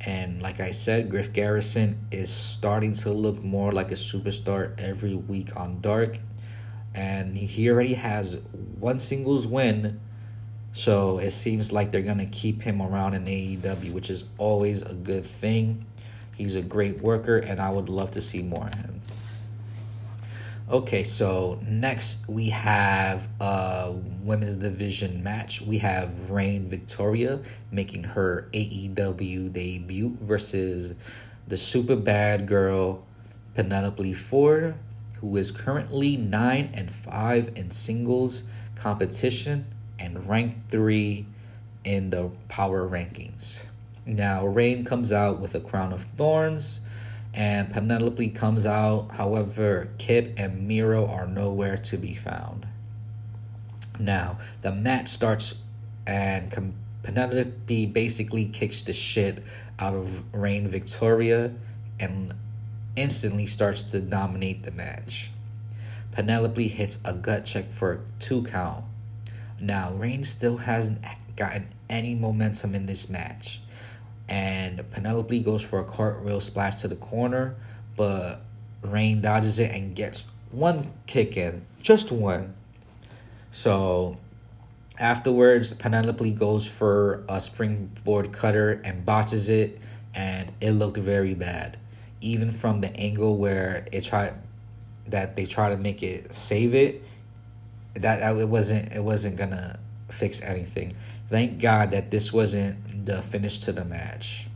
And 0.00 0.40
like 0.40 0.60
I 0.60 0.70
said, 0.70 1.10
Griff 1.10 1.32
Garrison 1.32 2.06
is 2.10 2.30
starting 2.30 2.92
to 2.94 3.10
look 3.10 3.42
more 3.42 3.72
like 3.72 3.90
a 3.90 3.94
superstar 3.94 4.78
every 4.78 5.14
week 5.14 5.56
on 5.56 5.80
Dark. 5.80 6.18
And 6.94 7.36
he 7.36 7.70
already 7.70 7.94
has 7.94 8.40
one 8.78 9.00
singles 9.00 9.46
win. 9.46 10.00
So 10.72 11.18
it 11.18 11.32
seems 11.32 11.72
like 11.72 11.90
they're 11.90 12.02
going 12.02 12.18
to 12.18 12.26
keep 12.26 12.62
him 12.62 12.80
around 12.80 13.14
in 13.14 13.24
AEW, 13.24 13.92
which 13.92 14.10
is 14.10 14.24
always 14.38 14.82
a 14.82 14.94
good 14.94 15.24
thing. 15.24 15.84
He's 16.36 16.54
a 16.54 16.62
great 16.62 17.00
worker, 17.00 17.38
and 17.38 17.60
I 17.60 17.70
would 17.70 17.88
love 17.88 18.12
to 18.12 18.20
see 18.20 18.42
more 18.42 18.66
of 18.66 18.74
him. 18.74 18.97
Okay, 20.70 21.02
so 21.02 21.58
next 21.66 22.28
we 22.28 22.50
have 22.50 23.26
a 23.40 23.94
women's 24.22 24.56
division 24.56 25.22
match. 25.22 25.62
We 25.62 25.78
have 25.78 26.30
Reign 26.30 26.68
Victoria 26.68 27.40
making 27.72 28.04
her 28.04 28.50
AEW 28.52 29.50
debut 29.50 30.18
versus 30.20 30.94
the 31.46 31.56
super 31.56 31.96
bad 31.96 32.46
girl 32.46 33.06
Penelope 33.54 34.12
Ford, 34.12 34.74
who 35.22 35.38
is 35.38 35.50
currently 35.50 36.18
9 36.18 36.70
and 36.74 36.90
5 36.90 37.52
in 37.56 37.70
singles 37.70 38.42
competition 38.74 39.64
and 39.98 40.28
ranked 40.28 40.70
3 40.70 41.24
in 41.84 42.10
the 42.10 42.30
power 42.48 42.86
rankings. 42.86 43.64
Now, 44.04 44.46
Reign 44.46 44.84
comes 44.84 45.12
out 45.12 45.40
with 45.40 45.54
a 45.54 45.60
crown 45.60 45.94
of 45.94 46.02
thorns 46.02 46.80
and 47.38 47.72
Penelope 47.72 48.30
comes 48.30 48.66
out. 48.66 49.12
However, 49.12 49.90
Kip 49.96 50.34
and 50.36 50.66
Miro 50.66 51.06
are 51.06 51.28
nowhere 51.28 51.76
to 51.78 51.96
be 51.96 52.12
found. 52.12 52.66
Now, 53.96 54.38
the 54.62 54.72
match 54.72 55.06
starts, 55.06 55.62
and 56.04 56.74
Penelope 57.04 57.86
basically 57.86 58.46
kicks 58.46 58.82
the 58.82 58.92
shit 58.92 59.44
out 59.78 59.94
of 59.94 60.34
Reign 60.34 60.66
Victoria 60.66 61.52
and 62.00 62.34
instantly 62.96 63.46
starts 63.46 63.84
to 63.84 64.00
dominate 64.00 64.64
the 64.64 64.72
match. 64.72 65.30
Penelope 66.10 66.66
hits 66.66 66.98
a 67.04 67.12
gut 67.12 67.44
check 67.44 67.70
for 67.70 67.92
a 67.92 67.98
two 68.18 68.42
count. 68.42 68.84
Now, 69.60 69.92
Reign 69.92 70.24
still 70.24 70.56
hasn't 70.56 71.04
gotten 71.36 71.68
any 71.88 72.16
momentum 72.16 72.74
in 72.74 72.86
this 72.86 73.08
match 73.08 73.60
and 74.28 74.88
Penelope 74.90 75.40
goes 75.40 75.62
for 75.62 75.78
a 75.78 75.84
cartwheel 75.84 76.40
splash 76.40 76.76
to 76.76 76.88
the 76.88 76.96
corner, 76.96 77.56
but 77.96 78.42
Reign 78.82 79.20
dodges 79.20 79.58
it 79.58 79.70
and 79.70 79.94
gets 79.94 80.26
one 80.50 80.92
kick 81.06 81.36
in, 81.36 81.64
just 81.82 82.12
one. 82.12 82.54
So 83.50 84.18
afterwards, 84.98 85.72
Penelope 85.72 86.30
goes 86.32 86.66
for 86.66 87.24
a 87.28 87.40
springboard 87.40 88.32
cutter 88.32 88.80
and 88.84 89.04
botches 89.04 89.48
it, 89.48 89.80
and 90.14 90.52
it 90.60 90.72
looked 90.72 90.98
very 90.98 91.34
bad. 91.34 91.78
Even 92.20 92.50
from 92.50 92.80
the 92.80 92.94
angle 92.96 93.36
where 93.36 93.86
it 93.92 94.04
tried 94.04 94.34
that 95.06 95.36
they 95.36 95.46
try 95.46 95.70
to 95.70 95.76
make 95.76 96.02
it 96.02 96.34
save 96.34 96.74
it, 96.74 97.02
that 97.94 98.36
it 98.36 98.48
wasn't 98.48 98.92
it 98.92 99.02
wasn't 99.02 99.36
gonna 99.36 99.78
fix 100.10 100.42
anything. 100.42 100.92
Thank 101.28 101.60
God 101.60 101.90
that 101.90 102.10
this 102.10 102.32
wasn't 102.32 102.76
the 103.08 103.22
finish 103.22 103.58
to 103.60 103.72
the 103.72 103.84
match. 103.84 104.46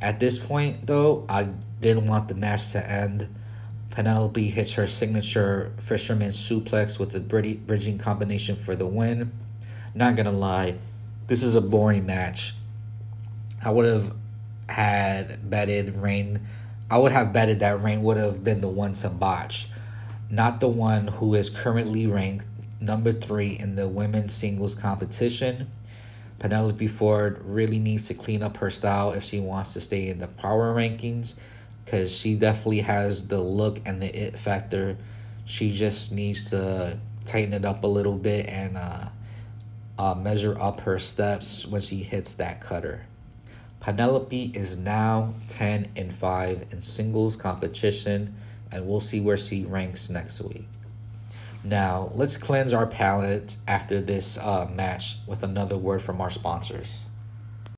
At 0.00 0.20
this 0.20 0.38
point, 0.38 0.86
though, 0.86 1.26
I 1.28 1.50
didn't 1.80 2.06
want 2.06 2.28
the 2.28 2.34
match 2.34 2.72
to 2.72 2.90
end. 2.90 3.28
Penelope 3.90 4.48
hits 4.48 4.74
her 4.74 4.86
signature 4.86 5.72
fisherman 5.78 6.28
suplex 6.28 6.98
with 6.98 7.14
a 7.14 7.20
bridging 7.20 7.98
combination 7.98 8.54
for 8.54 8.76
the 8.76 8.86
win. 8.86 9.32
Not 9.94 10.14
gonna 10.14 10.32
lie, 10.32 10.76
this 11.26 11.42
is 11.42 11.56
a 11.56 11.60
boring 11.60 12.06
match. 12.06 12.54
I 13.62 13.70
would 13.70 13.84
have 13.84 14.14
had 14.68 15.50
betted 15.50 15.96
Reign. 15.96 16.46
I 16.90 16.98
would 16.98 17.12
have 17.12 17.32
betted 17.32 17.60
that 17.60 17.82
Reign 17.82 18.02
would 18.02 18.16
have 18.16 18.42
been 18.44 18.60
the 18.60 18.68
one 18.68 18.92
to 18.94 19.08
botch, 19.10 19.68
not 20.30 20.60
the 20.60 20.68
one 20.68 21.08
who 21.08 21.34
is 21.34 21.50
currently 21.50 22.06
ranked 22.06 22.46
number 22.80 23.12
three 23.12 23.58
in 23.58 23.74
the 23.74 23.88
women's 23.88 24.32
singles 24.32 24.74
competition. 24.74 25.68
Penelope 26.40 26.88
Ford 26.88 27.38
really 27.44 27.78
needs 27.78 28.08
to 28.08 28.14
clean 28.14 28.42
up 28.42 28.56
her 28.56 28.70
style 28.70 29.12
if 29.12 29.22
she 29.22 29.38
wants 29.38 29.74
to 29.74 29.80
stay 29.80 30.08
in 30.08 30.18
the 30.18 30.26
power 30.26 30.74
rankings 30.74 31.34
because 31.84 32.16
she 32.16 32.34
definitely 32.34 32.80
has 32.80 33.28
the 33.28 33.40
look 33.40 33.78
and 33.84 34.00
the 34.00 34.26
it 34.26 34.38
factor. 34.38 34.96
She 35.44 35.70
just 35.70 36.12
needs 36.12 36.50
to 36.50 36.98
tighten 37.26 37.52
it 37.52 37.66
up 37.66 37.84
a 37.84 37.86
little 37.86 38.16
bit 38.16 38.46
and 38.46 38.78
uh, 38.78 39.08
uh, 39.98 40.14
measure 40.14 40.58
up 40.58 40.80
her 40.80 40.98
steps 40.98 41.66
when 41.66 41.82
she 41.82 41.96
hits 41.96 42.34
that 42.34 42.62
cutter. 42.62 43.04
Penelope 43.80 44.52
is 44.54 44.78
now 44.78 45.34
10 45.48 45.88
and 45.94 46.12
5 46.12 46.66
in 46.72 46.80
singles 46.80 47.36
competition, 47.36 48.34
and 48.72 48.88
we'll 48.88 49.00
see 49.00 49.20
where 49.20 49.36
she 49.36 49.64
ranks 49.64 50.08
next 50.08 50.40
week. 50.40 50.64
Now, 51.62 52.10
let's 52.14 52.38
cleanse 52.38 52.72
our 52.72 52.86
palate 52.86 53.58
after 53.68 54.00
this 54.00 54.38
uh, 54.38 54.66
match 54.72 55.16
with 55.26 55.42
another 55.42 55.76
word 55.76 56.00
from 56.00 56.20
our 56.20 56.30
sponsors. 56.30 57.04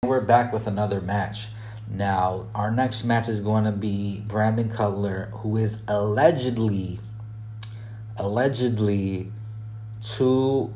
We're 0.05 0.21
back 0.21 0.53
with 0.53 0.69
another 0.69 1.01
match. 1.01 1.49
Now, 1.91 2.47
our 2.55 2.71
next 2.71 3.03
match 3.03 3.29
is 3.29 3.41
going 3.41 3.65
to 3.65 3.73
be 3.73 4.23
Brandon 4.27 4.71
Cutler, 4.71 5.31
who 5.33 5.57
is 5.57 5.83
allegedly, 5.89 7.01
allegedly 8.17 9.33
two 10.01 10.73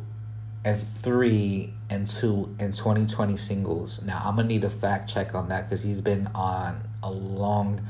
and 0.64 0.76
three 0.76 1.74
and 1.88 2.08
two 2.08 2.56
in 2.58 2.72
2020 2.72 3.36
singles. 3.36 4.02
Now, 4.02 4.20
I'm 4.24 4.34
going 4.34 4.48
to 4.48 4.52
need 4.52 4.64
a 4.64 4.70
fact 4.70 5.08
check 5.08 5.32
on 5.32 5.48
that 5.48 5.66
because 5.66 5.84
he's 5.84 6.00
been 6.00 6.26
on 6.34 6.82
a 7.04 7.10
long 7.10 7.86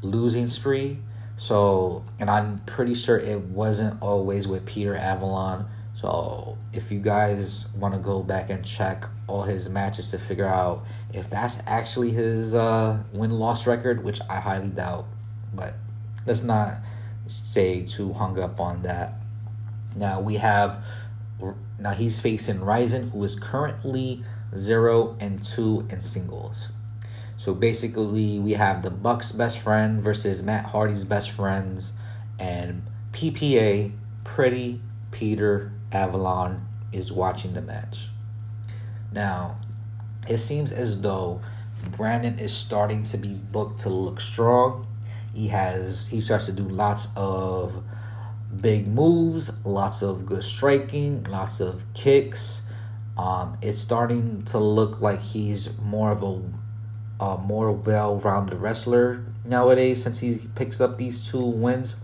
losing 0.00 0.48
spree 0.48 1.00
so, 1.36 2.04
and 2.18 2.30
I'm 2.30 2.60
pretty 2.66 2.94
sure 2.94 3.18
it 3.18 3.40
wasn't 3.40 4.00
always 4.00 4.48
with 4.48 4.64
Peter 4.64 4.96
Avalon. 4.96 5.68
So, 5.94 6.56
if 6.72 6.90
you 6.90 6.98
guys 6.98 7.68
want 7.74 7.94
to 7.94 8.00
go 8.00 8.22
back 8.22 8.50
and 8.50 8.64
check 8.64 9.04
all 9.26 9.42
his 9.42 9.68
matches 9.68 10.10
to 10.10 10.18
figure 10.18 10.46
out 10.46 10.84
if 11.12 11.28
that's 11.28 11.62
actually 11.66 12.10
his 12.10 12.54
uh, 12.54 13.02
win 13.12 13.32
loss 13.32 13.66
record, 13.66 14.02
which 14.02 14.20
I 14.30 14.40
highly 14.40 14.70
doubt, 14.70 15.06
but 15.54 15.74
let's 16.26 16.42
not 16.42 16.78
stay 17.26 17.82
too 17.82 18.12
hung 18.12 18.38
up 18.38 18.60
on 18.60 18.82
that. 18.82 19.18
Now, 19.94 20.20
we 20.20 20.36
have, 20.36 20.84
now 21.78 21.92
he's 21.92 22.20
facing 22.20 22.58
Ryzen, 22.58 23.10
who 23.10 23.24
is 23.24 23.34
currently 23.34 24.22
0 24.54 25.16
and 25.20 25.42
2 25.42 25.88
in 25.90 26.00
singles. 26.00 26.72
So 27.36 27.54
basically, 27.54 28.38
we 28.38 28.52
have 28.52 28.82
the 28.82 28.90
Bucks' 28.90 29.32
best 29.32 29.62
friend 29.62 30.02
versus 30.02 30.42
Matt 30.42 30.66
Hardy's 30.66 31.04
best 31.04 31.30
friends, 31.30 31.92
and 32.38 32.82
PPA, 33.12 33.92
Pretty 34.24 34.80
Peter 35.10 35.72
Avalon, 35.92 36.66
is 36.92 37.12
watching 37.12 37.52
the 37.52 37.62
match. 37.62 38.08
Now, 39.12 39.58
it 40.28 40.38
seems 40.38 40.72
as 40.72 41.00
though 41.02 41.40
Brandon 41.90 42.38
is 42.38 42.52
starting 42.52 43.02
to 43.04 43.16
be 43.18 43.34
booked 43.34 43.80
to 43.80 43.90
look 43.90 44.20
strong. 44.20 44.86
He 45.34 45.48
has 45.48 46.08
he 46.08 46.20
starts 46.20 46.46
to 46.46 46.52
do 46.52 46.62
lots 46.62 47.08
of 47.16 47.84
big 48.60 48.88
moves, 48.88 49.50
lots 49.64 50.02
of 50.02 50.26
good 50.26 50.44
striking, 50.44 51.24
lots 51.24 51.60
of 51.60 51.84
kicks. 51.94 52.62
Um, 53.18 53.56
it's 53.62 53.78
starting 53.78 54.42
to 54.46 54.58
look 54.58 55.00
like 55.00 55.20
he's 55.20 55.70
more 55.78 56.12
of 56.12 56.22
a 56.22 56.42
a 57.20 57.38
more 57.38 57.72
well-rounded 57.72 58.58
wrestler 58.58 59.24
nowadays 59.44 60.02
since 60.02 60.20
he 60.20 60.38
picks 60.54 60.80
up 60.80 60.98
these 60.98 61.30
two 61.30 61.44
wins. 61.44 61.96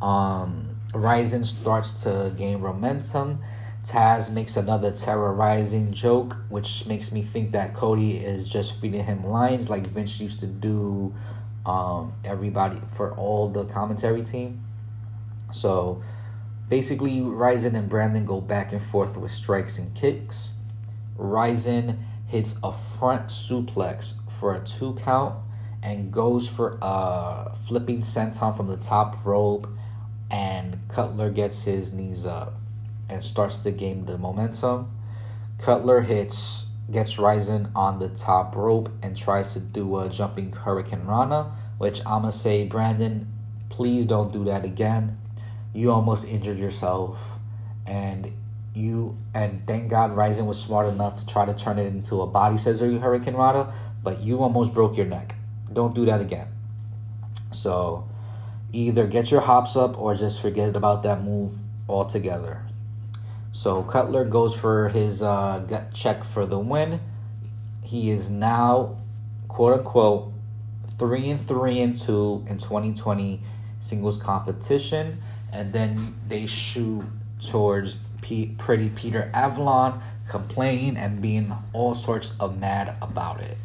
Um, 0.00 0.76
Ryzen 0.92 1.44
starts 1.44 2.02
to 2.04 2.32
gain 2.36 2.60
momentum. 2.60 3.40
Taz 3.84 4.32
makes 4.32 4.56
another 4.56 4.90
terrorizing 4.90 5.92
joke, 5.92 6.36
which 6.48 6.86
makes 6.86 7.12
me 7.12 7.22
think 7.22 7.52
that 7.52 7.74
Cody 7.74 8.16
is 8.16 8.48
just 8.48 8.80
feeding 8.80 9.04
him 9.04 9.26
lines 9.26 9.70
like 9.70 9.86
Vince 9.86 10.20
used 10.20 10.40
to 10.40 10.46
do 10.46 11.14
um, 11.64 12.12
everybody 12.24 12.80
for 12.88 13.14
all 13.14 13.48
the 13.48 13.64
commentary 13.64 14.22
team. 14.22 14.62
So 15.52 16.02
basically, 16.68 17.20
Ryzen 17.20 17.74
and 17.74 17.88
Brandon 17.88 18.24
go 18.24 18.40
back 18.40 18.72
and 18.72 18.82
forth 18.82 19.16
with 19.16 19.30
strikes 19.30 19.78
and 19.78 19.94
kicks. 19.94 20.52
Ryzen 21.18 21.98
hits 22.28 22.56
a 22.62 22.70
front 22.70 23.26
suplex 23.26 24.20
for 24.30 24.54
a 24.54 24.60
two 24.60 24.94
count 24.94 25.34
and 25.82 26.12
goes 26.12 26.48
for 26.48 26.78
a 26.82 27.54
flipping 27.66 28.00
senton 28.00 28.56
from 28.56 28.68
the 28.68 28.76
top 28.76 29.24
rope 29.24 29.68
and 30.30 30.78
Cutler 30.88 31.30
gets 31.30 31.64
his 31.64 31.92
knees 31.92 32.26
up 32.26 32.54
and 33.08 33.24
starts 33.24 33.62
to 33.62 33.70
gain 33.70 34.04
the 34.04 34.18
momentum. 34.18 34.90
Cutler 35.58 36.02
hits 36.02 36.66
gets 36.90 37.16
Ryzen 37.16 37.70
on 37.74 37.98
the 37.98 38.08
top 38.08 38.56
rope 38.56 38.90
and 39.02 39.16
tries 39.16 39.52
to 39.52 39.60
do 39.60 39.98
a 39.98 40.08
jumping 40.08 40.50
hurricanrana, 40.52 41.52
which 41.76 42.00
I'ma 42.06 42.30
say, 42.30 42.64
Brandon, 42.64 43.30
please 43.68 44.06
don't 44.06 44.32
do 44.32 44.44
that 44.44 44.64
again. 44.64 45.18
You 45.74 45.92
almost 45.92 46.26
injured 46.26 46.58
yourself 46.58 47.38
and 47.86 48.32
you 48.78 49.18
and 49.34 49.66
thank 49.66 49.90
God 49.90 50.12
Ryzen 50.12 50.46
was 50.46 50.60
smart 50.60 50.86
enough 50.88 51.16
to 51.16 51.26
try 51.26 51.44
to 51.44 51.52
turn 51.52 51.78
it 51.78 51.86
into 51.86 52.22
a 52.22 52.26
body 52.26 52.56
scissor 52.56 52.98
Hurricane 52.98 53.34
Rana, 53.34 53.72
but 54.02 54.22
you 54.22 54.38
almost 54.38 54.72
broke 54.72 54.96
your 54.96 55.06
neck. 55.06 55.34
Don't 55.72 55.94
do 55.94 56.06
that 56.06 56.20
again. 56.20 56.48
So 57.50 58.08
either 58.72 59.06
get 59.06 59.30
your 59.30 59.40
hops 59.40 59.76
up 59.76 59.98
or 59.98 60.14
just 60.14 60.40
forget 60.40 60.76
about 60.76 61.02
that 61.02 61.22
move 61.22 61.58
altogether. 61.88 62.62
So 63.52 63.82
Cutler 63.82 64.24
goes 64.24 64.58
for 64.58 64.88
his 64.88 65.22
uh, 65.22 65.64
gut 65.66 65.92
check 65.92 66.22
for 66.22 66.46
the 66.46 66.58
win. 66.58 67.00
He 67.82 68.10
is 68.10 68.30
now, 68.30 68.98
quote 69.48 69.78
unquote, 69.78 70.32
three 70.86 71.30
and 71.30 71.40
three 71.40 71.80
and 71.80 71.96
two 71.96 72.44
in 72.48 72.58
2020 72.58 73.40
singles 73.80 74.18
competition, 74.18 75.20
and 75.52 75.72
then 75.72 76.14
they 76.28 76.46
shoot 76.46 77.04
towards 77.40 77.98
P- 78.22 78.54
Pretty 78.58 78.90
Peter 78.90 79.30
Avalon, 79.32 80.00
complaining 80.28 80.96
and 80.96 81.20
being 81.20 81.52
all 81.72 81.94
sorts 81.94 82.36
of 82.38 82.58
mad 82.58 82.96
about 83.00 83.40
it. 83.40 83.56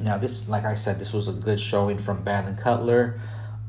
Now, 0.00 0.18
this, 0.18 0.48
like 0.48 0.64
I 0.64 0.74
said, 0.74 0.98
this 0.98 1.12
was 1.12 1.28
a 1.28 1.32
good 1.32 1.60
showing 1.60 1.98
from 1.98 2.22
Brandon 2.24 2.56
Cutler. 2.56 3.20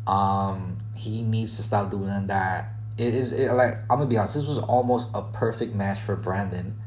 Um, 0.07 0.77
he 0.95 1.21
needs 1.21 1.57
to 1.57 1.63
stop 1.63 1.91
doing 1.91 2.27
that. 2.27 2.69
It 2.97 3.13
is 3.13 3.31
it, 3.31 3.51
like 3.51 3.75
I'm 3.89 3.97
gonna 3.97 4.05
be 4.05 4.17
honest. 4.17 4.35
This 4.35 4.47
was 4.47 4.59
almost 4.59 5.09
a 5.13 5.21
perfect 5.21 5.75
match 5.75 5.99
for 5.99 6.15
Brandon, 6.15 6.79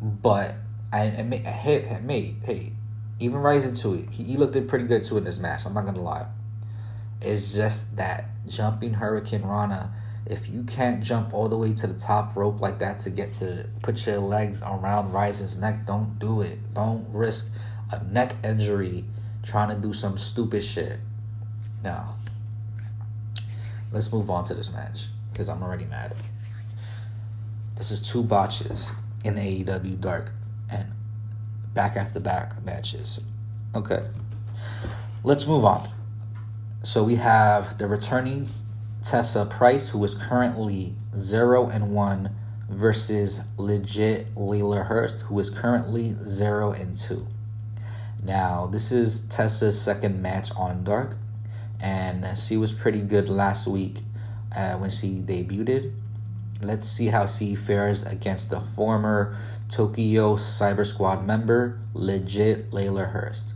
but 0.00 0.54
I, 0.92 1.02
I 1.02 1.36
hey, 1.36 1.80
hey, 1.80 2.36
hey, 2.42 2.72
even 3.20 3.38
rising 3.38 3.74
to 3.74 3.94
it, 3.94 4.10
he, 4.10 4.24
he 4.24 4.36
looked 4.36 4.54
pretty 4.68 4.86
good 4.86 5.02
too 5.02 5.18
in 5.18 5.24
this 5.24 5.38
match. 5.38 5.66
I'm 5.66 5.74
not 5.74 5.84
gonna 5.84 6.00
lie. 6.02 6.26
It's 7.20 7.52
just 7.52 7.96
that 7.96 8.26
jumping 8.46 8.94
Hurricane 8.94 9.42
Rana. 9.42 9.92
If 10.28 10.48
you 10.48 10.62
can't 10.64 11.02
jump 11.02 11.32
all 11.32 11.48
the 11.48 11.56
way 11.56 11.72
to 11.72 11.86
the 11.86 11.98
top 11.98 12.36
rope 12.36 12.60
like 12.60 12.78
that 12.80 12.98
to 13.00 13.10
get 13.10 13.32
to 13.34 13.66
put 13.82 14.06
your 14.06 14.18
legs 14.18 14.60
around 14.60 15.10
Ryzen's 15.10 15.58
neck, 15.58 15.86
don't 15.86 16.18
do 16.18 16.42
it. 16.42 16.58
Don't 16.74 17.08
risk 17.08 17.50
a 17.90 18.04
neck 18.04 18.34
injury 18.44 19.04
trying 19.42 19.68
to 19.70 19.74
do 19.74 19.94
some 19.94 20.18
stupid 20.18 20.62
shit. 20.62 20.98
Now, 21.82 22.14
let's 23.90 24.12
move 24.12 24.28
on 24.28 24.44
to 24.46 24.54
this 24.54 24.70
match 24.70 25.06
because 25.32 25.48
I'm 25.48 25.62
already 25.62 25.86
mad. 25.86 26.14
This 27.76 27.90
is 27.90 28.02
two 28.02 28.22
botches 28.22 28.92
in 29.24 29.36
AEW 29.36 29.98
Dark 30.00 30.32
and 30.70 30.92
back 31.72 31.96
after 31.96 32.20
back 32.20 32.62
matches. 32.64 33.20
Okay, 33.74 34.04
let's 35.24 35.46
move 35.46 35.64
on. 35.64 35.88
So 36.82 37.02
we 37.02 37.14
have 37.14 37.78
the 37.78 37.86
returning 37.86 38.48
Tessa 39.04 39.46
Price, 39.46 39.90
who 39.90 40.02
is 40.04 40.14
currently 40.14 40.94
zero 41.16 41.68
and 41.68 41.92
one, 41.92 42.34
versus 42.68 43.40
legit 43.56 44.34
Leyla 44.34 44.86
Hirsch, 44.86 45.20
who 45.22 45.38
is 45.40 45.50
currently 45.50 46.14
zero 46.22 46.72
and 46.72 46.96
two. 46.96 47.26
Now, 48.22 48.66
this 48.66 48.92
is 48.92 49.20
Tessa's 49.20 49.80
second 49.80 50.20
match 50.20 50.50
on 50.56 50.84
Dark, 50.84 51.16
and 51.80 52.36
she 52.36 52.56
was 52.56 52.72
pretty 52.72 53.00
good 53.00 53.28
last 53.28 53.66
week 53.66 54.00
uh, 54.54 54.74
when 54.74 54.90
she 54.90 55.20
debuted. 55.20 55.92
Let's 56.60 56.88
see 56.88 57.06
how 57.06 57.26
she 57.26 57.54
fares 57.54 58.02
against 58.02 58.50
the 58.50 58.60
former 58.60 59.36
Tokyo 59.70 60.34
Cyber 60.36 60.84
Squad 60.84 61.24
member, 61.24 61.78
legit 61.94 62.70
Leyla 62.70 63.12
Hirsch. 63.12 63.52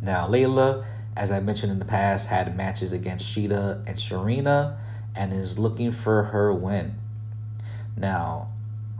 Now, 0.00 0.26
Leyla, 0.26 0.84
as 1.16 1.30
I 1.30 1.40
mentioned 1.40 1.72
in 1.72 1.78
the 1.78 1.84
past, 1.84 2.28
had 2.28 2.56
matches 2.56 2.92
against 2.92 3.26
Shida 3.26 3.86
and 3.86 3.98
Serena 3.98 4.78
and 5.14 5.32
is 5.32 5.58
looking 5.58 5.92
for 5.92 6.24
her 6.24 6.52
win. 6.52 6.96
Now, 7.96 8.48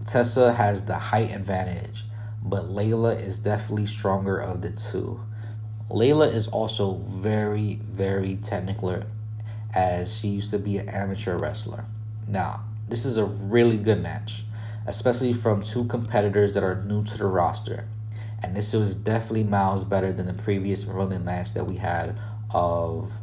Tessa 0.05 0.55
has 0.55 0.85
the 0.85 0.99
height 0.99 1.31
advantage, 1.31 2.05
but 2.43 2.67
Leyla 2.69 3.19
is 3.21 3.39
definitely 3.39 3.87
stronger 3.87 4.39
of 4.39 4.61
the 4.61 4.71
two. 4.71 5.21
Leyla 5.89 6.33
is 6.33 6.49
also 6.49 6.95
very, 6.95 7.77
very 7.83 8.37
technical 8.37 9.03
as 9.75 10.19
she 10.19 10.29
used 10.29 10.51
to 10.51 10.59
be 10.59 10.79
an 10.79 10.89
amateur 10.89 11.37
wrestler. 11.37 11.85
Now, 12.29 12.65
this 12.89 13.05
is 13.05 13.17
a 13.17 13.25
really 13.25 13.79
good 13.79 14.03
match, 14.03 14.45
especially 14.87 15.33
from 15.33 15.63
two 15.63 15.85
competitors 15.85 16.53
that 16.53 16.63
are 16.63 16.83
new 16.83 17.05
to 17.05 17.17
the 17.17 17.27
roster. 17.27 17.87
And 18.43 18.57
this 18.57 18.73
was 18.73 18.97
definitely 18.97 19.45
miles 19.45 19.85
better 19.85 20.13
than 20.13 20.27
the 20.27 20.35
previous 20.35 20.85
Roman 20.85 21.25
match 21.25 21.55
that 21.55 21.67
we 21.67 21.77
had 21.77 22.19
of 22.51 23.19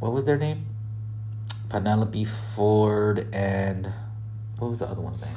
what 0.00 0.12
was 0.12 0.24
their 0.24 0.38
name? 0.38 0.66
Penelope 1.68 2.24
Ford 2.24 3.28
and 3.32 3.92
what 4.58 4.68
was 4.68 4.78
the 4.78 4.86
other 4.86 5.00
one's 5.00 5.20
name? 5.20 5.34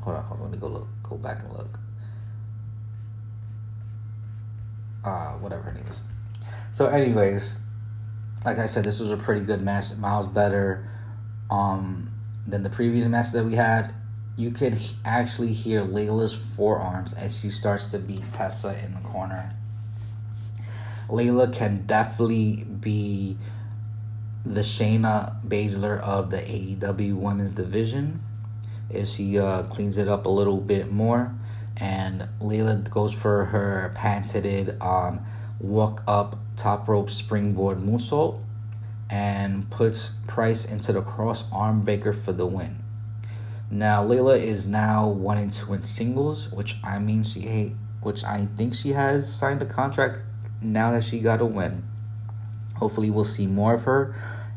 Hold 0.00 0.16
on, 0.16 0.24
hold 0.24 0.40
on, 0.40 0.44
let 0.44 0.52
me 0.52 0.58
go 0.58 0.68
look 0.68 0.88
go 1.02 1.16
back 1.16 1.42
and 1.42 1.52
look. 1.52 1.78
Uh 5.04 5.32
whatever 5.34 5.62
her 5.62 5.72
name 5.72 5.86
is. 5.86 6.02
So 6.72 6.86
anyways, 6.86 7.60
like 8.44 8.58
I 8.58 8.66
said, 8.66 8.84
this 8.84 9.00
was 9.00 9.12
a 9.12 9.16
pretty 9.16 9.42
good 9.42 9.60
match, 9.60 9.96
miles 9.96 10.26
better 10.26 10.88
um 11.50 12.10
than 12.46 12.62
the 12.62 12.70
previous 12.70 13.06
match 13.06 13.32
that 13.32 13.44
we 13.44 13.54
had. 13.54 13.94
You 14.36 14.50
could 14.50 14.78
actually 15.04 15.52
hear 15.52 15.82
Leyla's 15.82 16.34
forearms 16.34 17.12
as 17.12 17.38
she 17.38 17.50
starts 17.50 17.90
to 17.90 17.98
beat 17.98 18.30
Tessa 18.32 18.78
in 18.82 18.94
the 18.94 19.00
corner. 19.00 19.54
Leyla 21.08 21.52
can 21.52 21.84
definitely 21.86 22.64
be 22.64 23.36
the 24.44 24.60
Shayna 24.60 25.44
Baszler 25.46 26.00
of 26.00 26.30
the 26.30 26.38
AEW 26.38 27.16
Women's 27.16 27.50
Division 27.50 28.22
if 28.88 29.08
she 29.08 29.38
uh, 29.38 29.64
cleans 29.64 29.98
it 29.98 30.08
up 30.08 30.26
a 30.26 30.30
little 30.30 30.58
bit 30.58 30.90
more. 30.90 31.34
And 31.76 32.28
Leyla 32.40 32.88
goes 32.90 33.14
for 33.14 33.46
her 33.46 33.92
patented 33.94 34.80
um, 34.80 35.20
walk 35.58 36.02
up 36.06 36.38
top 36.56 36.88
rope 36.88 37.10
springboard 37.10 37.78
moonsault 37.78 38.40
and 39.08 39.68
puts 39.70 40.12
Price 40.26 40.64
into 40.64 40.92
the 40.92 41.02
cross 41.02 41.50
arm 41.52 41.82
breaker 41.82 42.12
for 42.12 42.32
the 42.32 42.46
win. 42.46 42.79
Now 43.72 44.04
Leyla 44.04 44.36
is 44.36 44.66
now 44.66 45.08
one 45.08 45.38
and 45.38 45.52
two 45.52 45.72
in 45.74 45.84
singles, 45.84 46.50
which 46.50 46.78
I 46.82 46.98
mean 46.98 47.22
she 47.22 47.76
which 48.00 48.24
I 48.24 48.48
think 48.56 48.74
she 48.74 48.90
has 48.90 49.32
signed 49.32 49.62
a 49.62 49.66
contract 49.66 50.22
now 50.60 50.90
that 50.90 51.04
she 51.04 51.20
got 51.20 51.40
a 51.40 51.46
win. 51.46 51.84
Hopefully 52.76 53.10
we'll 53.10 53.24
see 53.24 53.46
more 53.46 53.74
of 53.74 53.84
her 53.84 54.14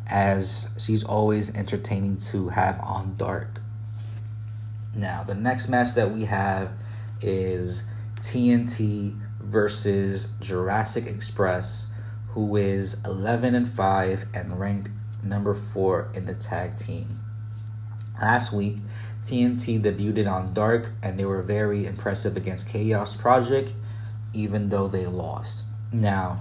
as 0.08 0.68
she's 0.80 1.04
always 1.04 1.54
entertaining 1.56 2.18
to 2.18 2.50
have 2.50 2.80
on 2.80 3.16
dark. 3.16 3.62
Now 4.96 5.24
the 5.24 5.36
next 5.36 5.70
match 5.70 5.94
that 5.94 6.10
we 6.10 6.26
have 6.26 6.72
is 7.22 7.84
TNT 8.16 9.20
versus 9.40 10.30
Jurassic 10.40 11.06
Express, 11.06 11.88
who 12.30 12.56
is 12.56 12.98
11 13.06 13.54
and 13.54 13.68
5 13.68 14.26
and 14.34 14.60
ranked 14.60 14.90
number 15.22 15.54
4 15.54 16.10
in 16.16 16.26
the 16.26 16.34
tag 16.34 16.76
team. 16.76 17.23
Last 18.24 18.54
week, 18.54 18.78
TNT 19.22 19.82
debuted 19.84 20.32
on 20.32 20.54
Dark 20.54 20.92
and 21.04 21.20
they 21.20 21.26
were 21.26 21.42
very 21.42 21.86
impressive 21.86 22.38
against 22.38 22.70
Chaos 22.70 23.18
Project, 23.18 23.74
even 24.32 24.70
though 24.70 24.88
they 24.88 25.06
lost. 25.08 25.66
Now, 25.92 26.40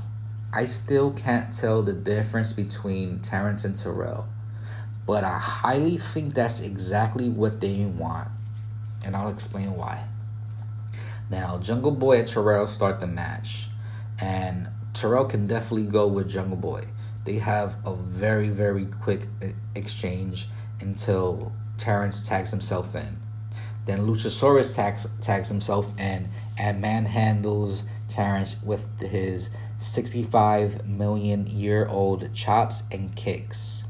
I 0.52 0.64
still 0.66 1.10
can't 1.10 1.52
tell 1.52 1.82
the 1.82 1.92
difference 1.92 2.52
between 2.52 3.18
Terrence 3.18 3.64
and 3.64 3.74
Terrell, 3.74 4.28
but 5.06 5.24
I 5.24 5.40
highly 5.40 5.98
think 5.98 6.34
that's 6.34 6.60
exactly 6.60 7.28
what 7.28 7.60
they 7.60 7.84
want, 7.84 8.28
and 9.04 9.16
I'll 9.16 9.28
explain 9.28 9.74
why. 9.74 10.04
Now, 11.30 11.58
Jungle 11.58 11.90
Boy 11.90 12.20
and 12.20 12.28
Terrell 12.28 12.68
start 12.68 13.00
the 13.00 13.08
match, 13.08 13.66
and 14.20 14.68
Terrell 14.94 15.24
can 15.24 15.48
definitely 15.48 15.90
go 15.90 16.06
with 16.06 16.30
Jungle 16.30 16.58
Boy. 16.58 16.84
They 17.24 17.38
have 17.38 17.76
a 17.84 17.96
very, 17.96 18.50
very 18.50 18.86
quick 18.86 19.26
exchange 19.74 20.46
until 20.80 21.52
Terrence 21.82 22.28
tags 22.28 22.52
himself 22.52 22.94
in. 22.94 23.18
Then 23.86 24.06
Luchasaurus 24.06 24.76
tags, 24.76 25.08
tags 25.20 25.48
himself 25.48 25.98
in 25.98 26.28
and 26.56 26.80
manhandles 26.80 27.82
Terrence 28.08 28.62
with 28.62 29.00
his 29.00 29.50
65 29.78 30.86
million 30.86 31.48
year 31.48 31.88
old 31.88 32.32
chops 32.34 32.84
and 32.92 33.16
kicks. 33.16 33.82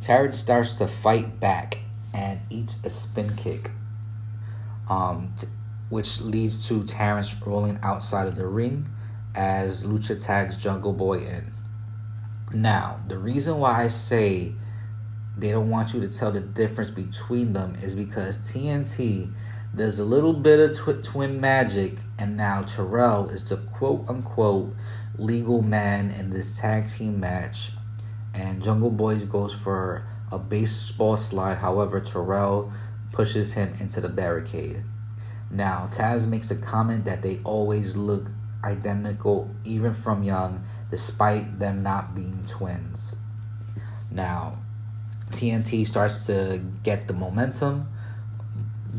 Terrence 0.00 0.38
starts 0.38 0.76
to 0.76 0.86
fight 0.86 1.40
back 1.40 1.78
and 2.14 2.42
eats 2.48 2.78
a 2.84 2.90
spin 2.90 3.34
kick, 3.34 3.72
um, 4.88 5.34
t- 5.36 5.48
which 5.88 6.20
leads 6.20 6.68
to 6.68 6.84
Terrence 6.84 7.42
rolling 7.42 7.80
outside 7.82 8.28
of 8.28 8.36
the 8.36 8.46
ring 8.46 8.88
as 9.34 9.82
Lucha 9.82 10.24
tags 10.24 10.56
Jungle 10.56 10.92
Boy 10.92 11.18
in. 11.18 11.50
Now, 12.52 13.00
the 13.08 13.18
reason 13.18 13.58
why 13.58 13.82
I 13.82 13.88
say 13.88 14.54
they 15.40 15.50
don't 15.50 15.70
want 15.70 15.94
you 15.94 16.00
to 16.00 16.08
tell 16.08 16.30
the 16.30 16.40
difference 16.40 16.90
between 16.90 17.52
them 17.52 17.76
is 17.82 17.94
because 17.94 18.38
TNT 18.38 19.32
does 19.74 19.98
a 19.98 20.04
little 20.04 20.32
bit 20.32 20.58
of 20.58 20.76
tw- 20.76 21.02
twin 21.02 21.40
magic, 21.40 21.98
and 22.18 22.36
now 22.36 22.62
Terrell 22.62 23.28
is 23.30 23.44
the 23.44 23.56
quote 23.56 24.08
unquote 24.08 24.74
legal 25.16 25.62
man 25.62 26.10
in 26.10 26.30
this 26.30 26.58
tag 26.58 26.88
team 26.88 27.20
match. 27.20 27.72
And 28.34 28.62
Jungle 28.62 28.90
Boys 28.90 29.24
goes 29.24 29.54
for 29.54 30.04
a 30.30 30.38
baseball 30.38 31.16
slide. 31.16 31.58
However, 31.58 32.00
Terrell 32.00 32.72
pushes 33.12 33.54
him 33.54 33.74
into 33.80 34.00
the 34.00 34.08
barricade. 34.08 34.82
Now, 35.50 35.88
Taz 35.90 36.28
makes 36.28 36.50
a 36.50 36.56
comment 36.56 37.04
that 37.06 37.22
they 37.22 37.40
always 37.42 37.96
look 37.96 38.26
identical, 38.62 39.50
even 39.64 39.92
from 39.92 40.22
young, 40.22 40.64
despite 40.90 41.58
them 41.58 41.82
not 41.82 42.14
being 42.14 42.44
twins. 42.46 43.14
Now, 44.10 44.58
TNT 45.30 45.86
starts 45.86 46.26
to 46.26 46.62
get 46.82 47.08
the 47.08 47.14
momentum. 47.14 47.88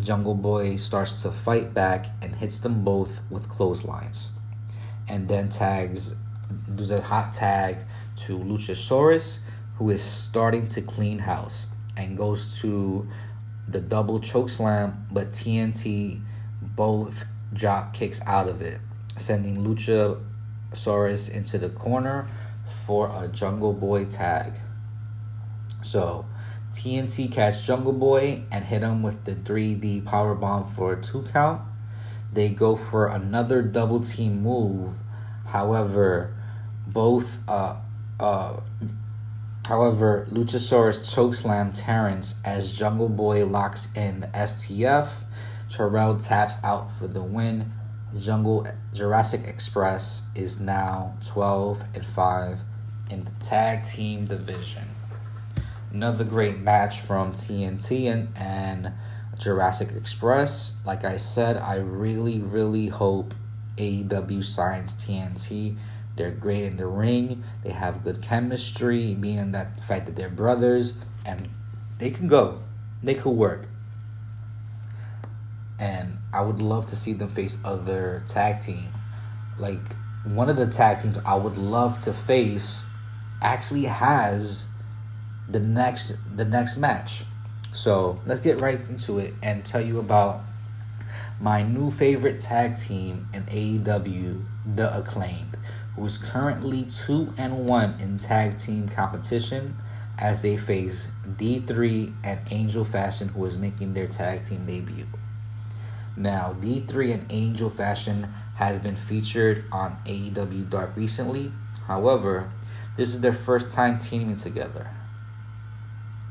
Jungle 0.02 0.36
Boy 0.36 0.78
starts 0.78 1.22
to 1.24 1.32
fight 1.32 1.74
back 1.74 2.08
and 2.22 2.36
hits 2.36 2.60
them 2.60 2.84
both 2.84 3.22
with 3.30 3.50
clotheslines. 3.50 4.32
And 5.08 5.28
then 5.28 5.50
tags, 5.50 6.16
does 6.76 6.92
a 6.92 7.02
hot 7.02 7.34
tag 7.34 7.78
to 8.26 8.38
Luchasaurus, 8.38 9.42
who 9.76 9.90
is 9.90 10.02
starting 10.02 10.68
to 10.68 10.82
clean 10.82 11.20
house 11.20 11.68
and 11.98 12.18
goes 12.18 12.60
to 12.62 13.08
the 13.68 13.82
double 13.82 14.20
choke 14.20 14.50
slam, 14.50 15.08
but 15.12 15.32
TNT 15.32 16.22
both 16.62 17.26
drop 17.54 17.94
kicks 17.94 18.22
out 18.26 18.48
of 18.48 18.62
it, 18.62 18.80
sending 19.18 19.56
Luchasaurus 19.58 21.30
into 21.30 21.58
the 21.58 21.70
corner 21.70 22.28
for 22.86 23.12
a 23.14 23.28
Jungle 23.28 23.74
Boy 23.74 24.06
tag. 24.06 24.54
So 25.82 26.26
TNT 26.72 27.32
catch 27.32 27.66
Jungle 27.66 27.94
Boy 27.94 28.44
and 28.52 28.66
hit 28.66 28.82
him 28.82 29.04
with 29.04 29.26
the 29.26 29.36
3D 29.36 30.06
power 30.06 30.36
bomb 30.36 30.66
for 30.66 30.94
a 30.94 31.02
two 31.02 31.24
count. 31.24 31.62
They 32.32 32.50
go 32.50 32.76
for 32.76 33.08
another 33.08 33.62
double 33.62 34.00
team 34.00 34.42
move. 34.42 35.00
However, 35.48 36.34
both 36.88 37.40
uh 37.48 37.76
uh 38.20 38.60
however 39.68 40.28
Luchasaurus 40.30 41.02
chokeslam 41.14 41.72
Terrence 41.74 42.36
as 42.46 42.78
Jungle 42.78 43.10
Boy 43.10 43.46
locks 43.46 43.90
in 43.96 44.22
the 44.22 44.28
STF. 44.28 45.24
Terrell 45.70 46.18
taps 46.18 46.58
out 46.64 46.92
for 46.92 47.08
the 47.08 47.22
win. 47.22 47.72
Jungle 48.18 48.68
Jurassic 48.94 49.46
Express 49.46 50.24
is 50.36 50.60
now 50.60 51.18
12 51.26 51.84
and 51.96 52.06
5 52.06 52.60
in 53.10 53.24
the 53.24 53.32
tag 53.42 53.84
team 53.84 54.26
division. 54.26 54.91
Another 55.94 56.24
great 56.24 56.60
match 56.60 57.02
from 57.02 57.34
TNT 57.34 58.06
and, 58.06 58.30
and 58.38 58.94
Jurassic 59.38 59.90
Express. 59.92 60.76
Like 60.86 61.04
I 61.04 61.18
said, 61.18 61.58
I 61.58 61.76
really, 61.76 62.40
really 62.40 62.88
hope 62.88 63.34
AEW 63.76 64.44
signs 64.44 64.96
TNT. 64.96 65.76
They're 66.16 66.32
great 66.32 66.64
in 66.64 66.78
the 66.78 66.88
ring. 66.88 67.44
They 67.64 67.72
have 67.72 68.04
good 68.04 68.22
chemistry, 68.22 69.16
being 69.16 69.52
that 69.52 69.76
the 69.76 69.82
fact 69.82 70.06
that 70.06 70.16
they're 70.16 70.30
brothers, 70.30 70.94
and 71.26 71.50
they 71.98 72.10
can 72.10 72.28
go. 72.28 72.60
They 73.04 73.16
could 73.16 73.32
work. 73.32 73.68
And 75.78 76.20
I 76.34 76.42
would 76.42 76.62
love 76.62 76.86
to 76.88 76.96
see 76.96 77.12
them 77.14 77.30
face 77.30 77.58
other 77.66 78.24
tag 78.28 78.62
team. 78.62 78.90
Like 79.58 79.96
one 80.24 80.50
of 80.50 80.56
the 80.56 80.68
tag 80.68 81.02
teams 81.02 81.18
I 81.26 81.36
would 81.36 81.58
love 81.58 82.00
to 82.04 82.14
face 82.14 82.86
actually 83.42 83.86
has 83.86 84.68
the 85.52 85.60
next 85.60 86.18
the 86.36 86.46
next 86.46 86.78
match. 86.78 87.24
So 87.74 88.22
let's 88.26 88.42
get 88.42 88.60
right 88.60 88.80
into 88.90 89.20
it 89.20 89.34
and 89.42 89.64
tell 89.64 89.82
you 89.82 90.00
about 90.00 90.42
my 91.40 91.64
new 91.64 91.90
favorite 91.90 92.40
tag 92.40 92.78
team 92.78 93.28
in 93.34 93.44
AEW, 93.46 94.46
The 94.76 94.96
Acclaimed, 94.96 95.58
who 95.96 96.06
is 96.06 96.18
currently 96.18 96.84
two 96.84 97.34
and 97.38 97.66
one 97.66 98.00
in 98.00 98.20
tag 98.20 98.58
team 98.58 98.88
competition 98.88 99.78
as 100.20 100.44
they 100.44 100.56
face 100.56 101.08
D3 101.28 102.14
and 102.24 102.42
Angel 102.52 102.86
Fashion, 102.86 103.30
who 103.30 103.46
is 103.46 103.58
making 103.58 103.94
their 103.94 104.08
tag 104.08 104.44
team 104.44 104.66
debut. 104.66 105.08
Now, 106.16 106.56
D3 106.60 107.14
and 107.14 107.26
Angel 107.32 107.70
Fashion 107.70 108.32
has 108.56 108.80
been 108.80 108.96
featured 108.96 109.66
on 109.72 109.98
AEW 110.06 110.70
Dark 110.70 110.96
recently. 110.96 111.52
However, 111.88 112.52
this 112.98 113.14
is 113.14 113.22
their 113.22 113.34
first 113.34 113.72
time 113.72 113.98
teaming 113.98 114.36
together. 114.36 114.92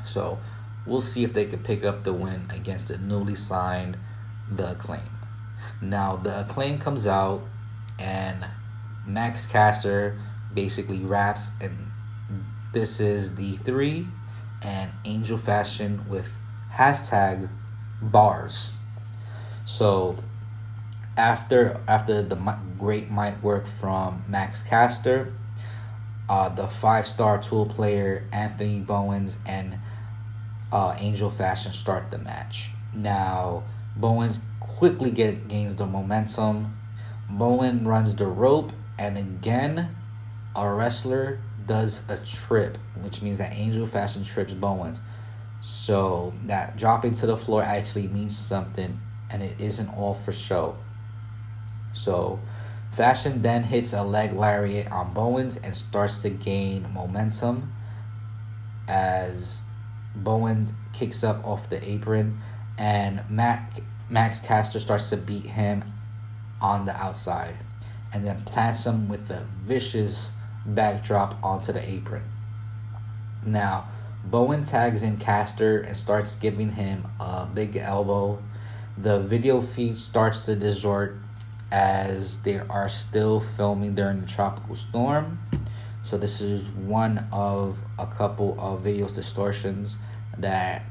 So 0.06 0.38
we'll 0.86 1.00
see 1.00 1.24
if 1.24 1.32
they 1.32 1.46
can 1.46 1.60
pick 1.60 1.84
up 1.84 2.04
the 2.04 2.12
win 2.12 2.46
against 2.50 2.88
the 2.88 2.98
newly 2.98 3.34
signed 3.34 3.96
The 4.50 4.72
Acclaim. 4.72 5.08
Now 5.80 6.16
the 6.16 6.40
Acclaim 6.40 6.78
comes 6.78 7.06
out 7.06 7.42
and 7.98 8.46
Max 9.06 9.46
Caster 9.46 10.18
basically 10.52 10.98
raps 10.98 11.50
and 11.60 11.90
this 12.72 13.00
is 13.00 13.34
the 13.34 13.56
three 13.58 14.06
and 14.62 14.92
Angel 15.04 15.38
Fashion 15.38 16.04
with 16.08 16.36
hashtag 16.74 17.48
bars. 18.00 18.72
So 19.64 20.16
after 21.16 21.80
after 21.86 22.22
the 22.22 22.36
great 22.78 23.10
mic 23.10 23.42
work 23.42 23.66
from 23.66 24.24
Max 24.28 24.62
Caster, 24.62 25.32
uh, 26.28 26.48
the 26.48 26.66
five 26.66 27.06
star 27.06 27.40
tool 27.42 27.66
player 27.66 28.24
Anthony 28.32 28.78
Bowens 28.78 29.38
and 29.46 29.78
uh, 30.72 30.96
Angel 30.98 31.30
Fashion 31.30 31.72
start 31.72 32.10
the 32.10 32.18
match. 32.18 32.70
Now, 32.94 33.64
Bowens 33.96 34.40
quickly 34.60 35.10
get 35.10 35.48
gains 35.48 35.76
the 35.76 35.86
momentum. 35.86 36.76
Bowen 37.28 37.86
runs 37.86 38.14
the 38.14 38.26
rope, 38.26 38.72
and 38.98 39.18
again, 39.18 39.96
a 40.54 40.68
wrestler 40.68 41.40
does 41.66 42.02
a 42.08 42.16
trip, 42.16 42.78
which 43.02 43.22
means 43.22 43.38
that 43.38 43.52
Angel 43.52 43.86
Fashion 43.86 44.24
trips 44.24 44.54
Bowens. 44.54 45.00
So 45.60 46.32
that 46.46 46.76
dropping 46.76 47.14
to 47.14 47.26
the 47.26 47.36
floor 47.36 47.62
actually 47.62 48.08
means 48.08 48.36
something, 48.36 49.00
and 49.30 49.42
it 49.42 49.60
isn't 49.60 49.88
all 49.88 50.14
for 50.14 50.32
show. 50.32 50.76
So, 51.92 52.40
Fashion 52.90 53.42
then 53.42 53.64
hits 53.64 53.92
a 53.92 54.02
leg 54.02 54.32
lariat 54.32 54.90
on 54.90 55.14
Bowens 55.14 55.56
and 55.56 55.76
starts 55.76 56.22
to 56.22 56.30
gain 56.30 56.92
momentum 56.92 57.72
as 58.88 59.62
Bowen 60.14 60.68
kicks 60.92 61.22
up 61.22 61.44
off 61.46 61.68
the 61.68 61.82
apron, 61.88 62.40
and 62.76 63.22
Mac, 63.30 63.80
Max 64.08 64.40
Caster 64.40 64.80
starts 64.80 65.10
to 65.10 65.16
beat 65.16 65.46
him 65.46 65.84
on 66.60 66.86
the 66.86 66.96
outside, 66.96 67.56
and 68.12 68.24
then 68.24 68.42
plants 68.42 68.86
him 68.86 69.08
with 69.08 69.30
a 69.30 69.46
vicious 69.62 70.32
backdrop 70.66 71.42
onto 71.42 71.72
the 71.72 71.88
apron. 71.88 72.22
Now, 73.44 73.88
Bowen 74.24 74.64
tags 74.64 75.02
in 75.02 75.16
Caster 75.16 75.80
and 75.80 75.96
starts 75.96 76.34
giving 76.34 76.72
him 76.72 77.06
a 77.18 77.46
big 77.46 77.76
elbow. 77.76 78.42
The 78.98 79.20
video 79.20 79.62
feed 79.62 79.96
starts 79.96 80.44
to 80.46 80.56
distort 80.56 81.16
as 81.72 82.38
they 82.42 82.58
are 82.58 82.88
still 82.88 83.40
filming 83.40 83.94
during 83.94 84.20
the 84.20 84.26
tropical 84.26 84.74
storm. 84.74 85.38
So 86.02 86.18
this 86.18 86.40
is 86.40 86.68
one 86.68 87.26
of 87.32 87.78
a 88.00 88.06
couple 88.06 88.56
of 88.58 88.82
videos 88.82 89.14
distortions 89.14 89.98
that 90.38 90.82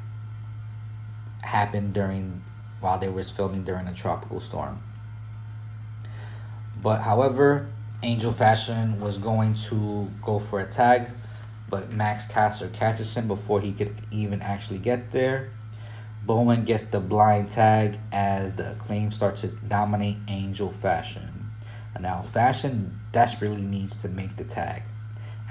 happened 1.41 1.93
during 1.93 2.43
while 2.79 2.97
they 2.97 3.09
was 3.09 3.29
filming 3.29 3.63
during 3.63 3.87
a 3.87 3.93
tropical 3.93 4.39
storm. 4.39 4.79
But 6.81 7.01
however, 7.01 7.67
Angel 8.03 8.31
Fashion 8.31 9.01
was 9.01 9.17
going 9.17 9.55
to 9.69 10.09
go 10.21 10.39
for 10.39 10.61
a 10.61 10.65
tag, 10.65 11.09
but 11.69 11.91
Max 11.91 12.25
Caster 12.25 12.69
catches 12.69 13.15
him 13.17 13.27
before 13.27 13.59
he 13.59 13.73
could 13.73 13.95
even 14.11 14.41
actually 14.41 14.79
get 14.79 15.11
there. 15.11 15.49
Bowman 16.25 16.63
gets 16.63 16.83
the 16.83 16.99
blind 16.99 17.49
tag 17.49 17.97
as 18.11 18.53
the 18.53 18.71
acclaim 18.71 19.11
starts 19.11 19.41
to 19.41 19.47
dominate 19.47 20.17
Angel 20.27 20.69
Fashion. 20.69 21.51
Now, 21.99 22.21
Fashion 22.21 22.97
desperately 23.11 23.63
needs 23.63 23.97
to 24.03 24.07
make 24.07 24.37
the 24.37 24.45
tag. 24.45 24.83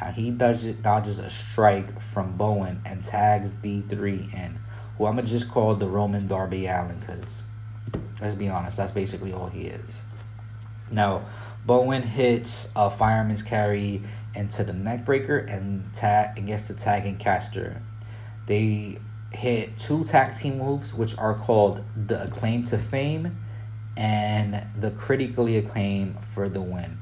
Now 0.01 0.11
he 0.11 0.31
does 0.31 0.65
dodges 0.75 1.19
a 1.19 1.31
strike 1.31 2.01
from 2.01 2.37
Bowen 2.37 2.83
and 2.85 3.03
tags 3.03 3.55
D3 3.55 4.35
in, 4.35 4.61
who 4.97 5.07
I'm 5.07 5.17
gonna 5.17 5.27
just 5.27 5.51
call 5.51 5.75
the 5.75 5.89
Roman 5.89 6.27
Darby 6.27 6.67
Allin 6.67 7.01
because 7.01 7.43
let's 8.21 8.35
be 8.35 8.49
honest, 8.49 8.77
that's 8.77 8.93
basically 8.93 9.33
all 9.33 9.49
he 9.49 9.63
is. 9.63 10.03
Now, 10.91 11.27
Bowen 11.67 12.03
hits 12.03 12.73
a 12.75 12.89
fireman's 12.91 13.43
carry 13.43 14.03
into 14.35 14.65
the 14.65 14.73
neckbreaker 14.73 15.51
and 15.53 15.93
tag 15.93 16.39
and 16.39 16.47
gets 16.47 16.69
the 16.69 16.75
tag 16.75 17.05
in 17.05 17.17
caster. 17.17 17.83
They 18.47 18.99
hit 19.33 19.77
two 19.77 20.05
tag 20.05 20.35
team 20.35 20.59
moves, 20.59 20.95
which 20.95 21.17
are 21.19 21.35
called 21.35 21.85
the 21.95 22.23
acclaim 22.23 22.65
to 22.65 22.79
fame 22.79 23.39
and 23.97 24.67
the 24.75 24.91
critically 24.93 25.59
acclaimed 25.59 26.25
for 26.25 26.49
the 26.49 26.63
win. 26.63 26.99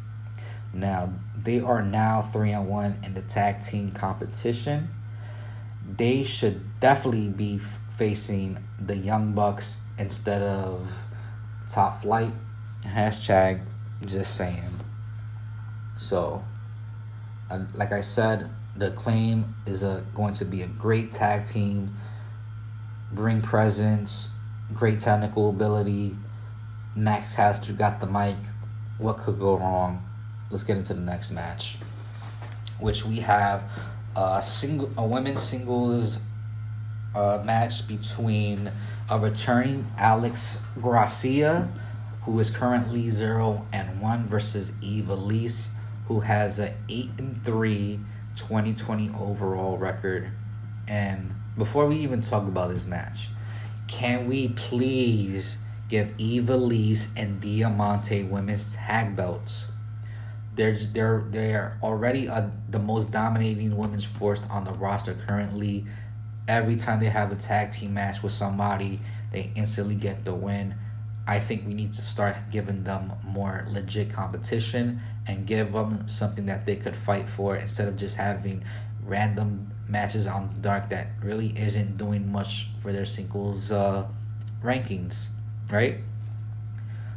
Now, 0.73 1.13
they 1.47 1.61
are 1.61 1.81
now 1.81 2.21
3 2.21 2.51
and 2.51 2.69
1 2.69 2.99
in 3.05 3.15
the 3.15 3.23
tag 3.23 3.61
team 3.61 3.93
competition. 3.93 4.91
They 5.87 6.25
should 6.25 6.81
definitely 6.81 7.29
be 7.29 7.59
f- 7.63 7.79
facing 7.89 8.59
the 8.81 8.97
Young 8.97 9.33
Bucks 9.33 9.79
instead 9.97 10.43
of 10.43 11.05
Top 11.69 12.03
Flight. 12.03 12.33
Hashtag 12.83 13.65
just 14.05 14.35
saying. 14.35 14.75
So, 15.97 16.45
uh, 17.49 17.61
like 17.75 17.93
I 17.93 18.01
said, 18.01 18.51
The 18.77 18.91
claim 18.91 19.55
is 19.65 19.83
a 19.83 20.05
going 20.15 20.35
to 20.35 20.45
be 20.45 20.61
a 20.61 20.67
great 20.67 21.11
tag 21.11 21.47
team, 21.47 21.97
bring 23.11 23.41
presence, 23.41 24.31
great 24.75 24.99
technical 24.99 25.49
ability. 25.49 26.15
Max 26.95 27.37
Caster 27.37 27.73
got 27.73 28.01
the 28.01 28.07
mic. 28.07 28.37
What 28.99 29.17
could 29.17 29.39
go 29.39 29.57
wrong? 29.57 30.03
Let's 30.49 30.63
get 30.63 30.77
into 30.77 30.95
the 30.95 31.01
next 31.01 31.33
match, 31.33 31.79
which 32.79 33.05
we 33.05 33.17
have 33.17 33.65
a 34.15 34.41
single 34.41 34.93
a 34.97 35.05
women's 35.05 35.43
singles 35.43 36.21
uh, 37.17 37.43
match 37.45 37.89
between 37.89 38.71
a 39.11 39.19
returning 39.19 39.91
Alex 39.99 40.61
Gracia, 40.81 41.69
who 42.23 42.39
is 42.39 42.51
currently 42.51 43.11
zero 43.11 43.67
and 43.73 44.01
one, 44.01 44.27
versus 44.27 44.71
Ivelisse, 44.83 45.69
who 46.07 46.21
has 46.21 46.61
a 46.61 46.75
eight 46.89 47.11
and 47.19 47.43
three 47.45 47.99
2020 48.37 49.11
overall 49.19 49.77
record. 49.79 50.31
And 50.87 51.35
before 51.59 51.87
we 51.87 51.97
even 51.97 52.21
talk 52.21 52.47
about 52.47 52.69
this 52.69 52.87
match, 52.87 53.31
can 53.89 54.29
we 54.29 54.51
please 54.51 55.59
give 55.89 56.17
Ivelisse 56.19 57.11
and 57.17 57.41
Diamante 57.41 58.23
women's 58.23 58.77
tag 58.77 59.17
belts? 59.17 59.67
They're 60.57 60.77
they're 60.77 61.25
they're 61.31 61.79
already 61.83 62.27
a, 62.27 62.51
the 62.69 62.79
most 62.79 63.11
dominating 63.11 63.77
women's 63.77 64.05
force 64.05 64.43
on 64.51 64.65
the 64.65 64.73
roster 64.73 65.15
currently. 65.15 65.87
Every 66.49 66.77
time 66.77 67.01
they 67.01 67.09
have 67.09 67.31
a 67.31 67.37
tag 67.37 67.73
team 67.73 67.95
match 67.95 68.23
with 68.23 68.33
somebody, 68.33 69.01
they 69.33 69.53
instantly 69.55 69.97
get 69.97 70.25
the 70.25 70.35
win. 70.35 70.75
I 71.27 71.41
think 71.41 71.67
we 71.67 71.75
need 71.75 71.93
to 71.95 72.03
start 72.03 72.37
giving 72.53 72.85
them 72.85 73.13
more 73.25 73.67
legit 73.69 74.13
competition 74.13 75.01
and 75.27 75.47
give 75.47 75.73
them 75.73 76.07
something 76.09 76.47
that 76.47 76.67
they 76.67 76.77
could 76.77 76.95
fight 76.97 77.29
for 77.29 77.57
instead 77.57 77.89
of 77.89 77.97
just 77.97 78.17
having 78.17 78.65
random 79.03 79.73
matches 79.89 80.27
on 80.27 80.49
the 80.55 80.61
dark 80.61 80.89
that 80.91 81.09
really 81.23 81.49
isn't 81.59 81.97
doing 81.97 82.31
much 82.31 82.69
for 82.79 82.93
their 82.93 83.05
singles 83.07 83.71
uh, 83.71 84.07
rankings, 84.63 85.27
right? 85.71 85.99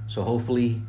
So 0.07 0.23
hopefully 0.23 0.81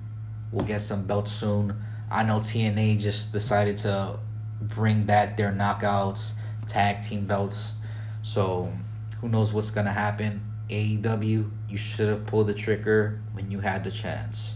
we'll 0.50 0.66
get 0.66 0.80
some 0.80 1.06
belts 1.06 1.32
soon. 1.32 1.76
I 2.10 2.22
know 2.22 2.40
TNA 2.40 2.98
just 2.98 3.32
decided 3.32 3.76
to 3.78 4.18
bring 4.60 5.04
back 5.04 5.36
their 5.36 5.52
knockouts, 5.52 6.34
tag 6.66 7.02
team 7.02 7.26
belts. 7.26 7.74
So 8.22 8.72
who 9.20 9.28
knows 9.28 9.52
what's 9.52 9.70
gonna 9.70 9.92
happen? 9.92 10.42
AEW, 10.68 11.50
you 11.68 11.76
should 11.76 12.08
have 12.08 12.26
pulled 12.26 12.46
the 12.46 12.54
trigger 12.54 13.20
when 13.32 13.50
you 13.50 13.60
had 13.60 13.84
the 13.84 13.90
chance. 13.90 14.54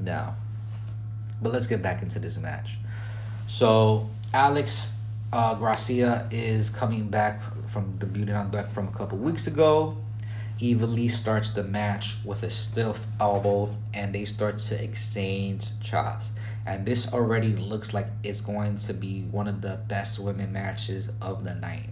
Now, 0.00 0.36
but 1.40 1.52
let's 1.52 1.66
get 1.66 1.82
back 1.82 2.02
into 2.02 2.18
this 2.18 2.38
match. 2.38 2.78
So 3.46 4.10
Alex 4.32 4.94
uh, 5.32 5.54
Gracia 5.54 6.28
is 6.30 6.70
coming 6.70 7.08
back 7.08 7.42
from 7.68 7.98
debuting 7.98 8.38
on 8.38 8.50
Dark 8.50 8.70
from 8.70 8.88
a 8.88 8.92
couple 8.92 9.18
weeks 9.18 9.46
ago. 9.46 9.96
Lee 10.60 11.08
starts 11.08 11.50
the 11.50 11.64
match 11.64 12.16
with 12.24 12.42
a 12.42 12.50
stiff 12.50 13.06
elbow 13.20 13.76
and 13.92 14.14
they 14.14 14.24
start 14.24 14.58
to 14.58 14.82
exchange 14.82 15.78
chops. 15.80 16.32
And 16.66 16.86
this 16.86 17.12
already 17.12 17.54
looks 17.54 17.92
like 17.92 18.06
it's 18.22 18.40
going 18.40 18.78
to 18.78 18.94
be 18.94 19.22
one 19.22 19.48
of 19.48 19.60
the 19.60 19.80
best 19.88 20.18
women 20.18 20.52
matches 20.52 21.10
of 21.20 21.44
the 21.44 21.54
night. 21.54 21.90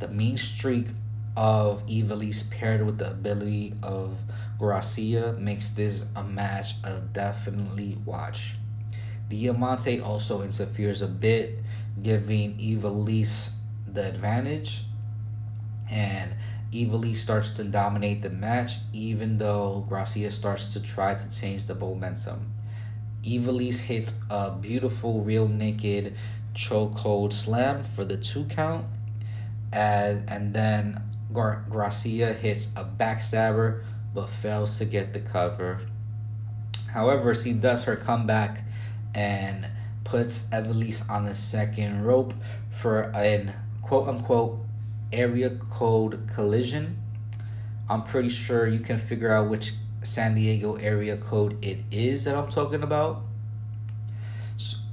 The 0.00 0.08
mean 0.08 0.36
streak 0.38 0.88
of 1.36 1.82
Eva 1.86 2.14
Lee 2.14 2.32
paired 2.50 2.84
with 2.84 2.98
the 2.98 3.10
ability 3.10 3.74
of 3.82 4.16
Gracia 4.58 5.36
makes 5.38 5.70
this 5.70 6.06
a 6.16 6.22
match 6.22 6.74
a 6.84 7.00
definitely 7.00 7.98
watch. 8.04 8.54
Diamante 9.28 10.00
also 10.00 10.42
interferes 10.42 11.02
a 11.02 11.08
bit, 11.08 11.60
giving 12.02 12.58
Eva 12.58 12.88
Lee 12.88 13.26
the 13.86 14.06
advantage. 14.06 14.84
And 15.90 16.34
Lee 16.74 17.14
starts 17.14 17.50
to 17.50 17.64
dominate 17.64 18.22
the 18.22 18.30
match, 18.30 18.78
even 18.92 19.38
though 19.38 19.84
Gracia 19.88 20.30
starts 20.30 20.72
to 20.72 20.80
try 20.80 21.14
to 21.14 21.30
change 21.30 21.64
the 21.66 21.74
momentum. 21.74 22.52
Eva 23.22 23.52
Lee 23.52 23.72
hits 23.72 24.18
a 24.28 24.50
beautiful 24.50 25.22
rear 25.22 25.46
naked 25.46 26.14
chokehold 26.52 27.32
slam 27.32 27.84
for 27.84 28.04
the 28.04 28.16
two 28.16 28.44
count, 28.46 28.86
as 29.72 30.18
and 30.26 30.52
then 30.52 31.00
Gar- 31.32 31.64
Gracia 31.70 32.32
hits 32.32 32.72
a 32.76 32.84
backstabber 32.84 33.84
but 34.12 34.28
fails 34.28 34.78
to 34.78 34.84
get 34.84 35.12
the 35.12 35.20
cover. 35.20 35.80
However, 36.88 37.34
she 37.34 37.52
does 37.52 37.84
her 37.84 37.96
comeback 37.96 38.64
and 39.14 39.68
puts 40.02 40.44
Ivelisse 40.48 41.08
on 41.08 41.24
the 41.24 41.34
second 41.34 42.02
rope 42.02 42.34
for 42.70 43.02
an 43.14 43.54
quote 43.80 44.08
unquote 44.08 44.63
area 45.14 45.50
code 45.70 46.28
collision. 46.32 46.98
I'm 47.88 48.02
pretty 48.02 48.28
sure 48.28 48.66
you 48.66 48.80
can 48.80 48.98
figure 48.98 49.32
out 49.32 49.48
which 49.48 49.74
San 50.02 50.34
Diego 50.34 50.76
area 50.76 51.16
code 51.16 51.62
it 51.64 51.78
is 51.90 52.24
that 52.24 52.34
I'm 52.34 52.50
talking 52.50 52.82
about. 52.82 53.22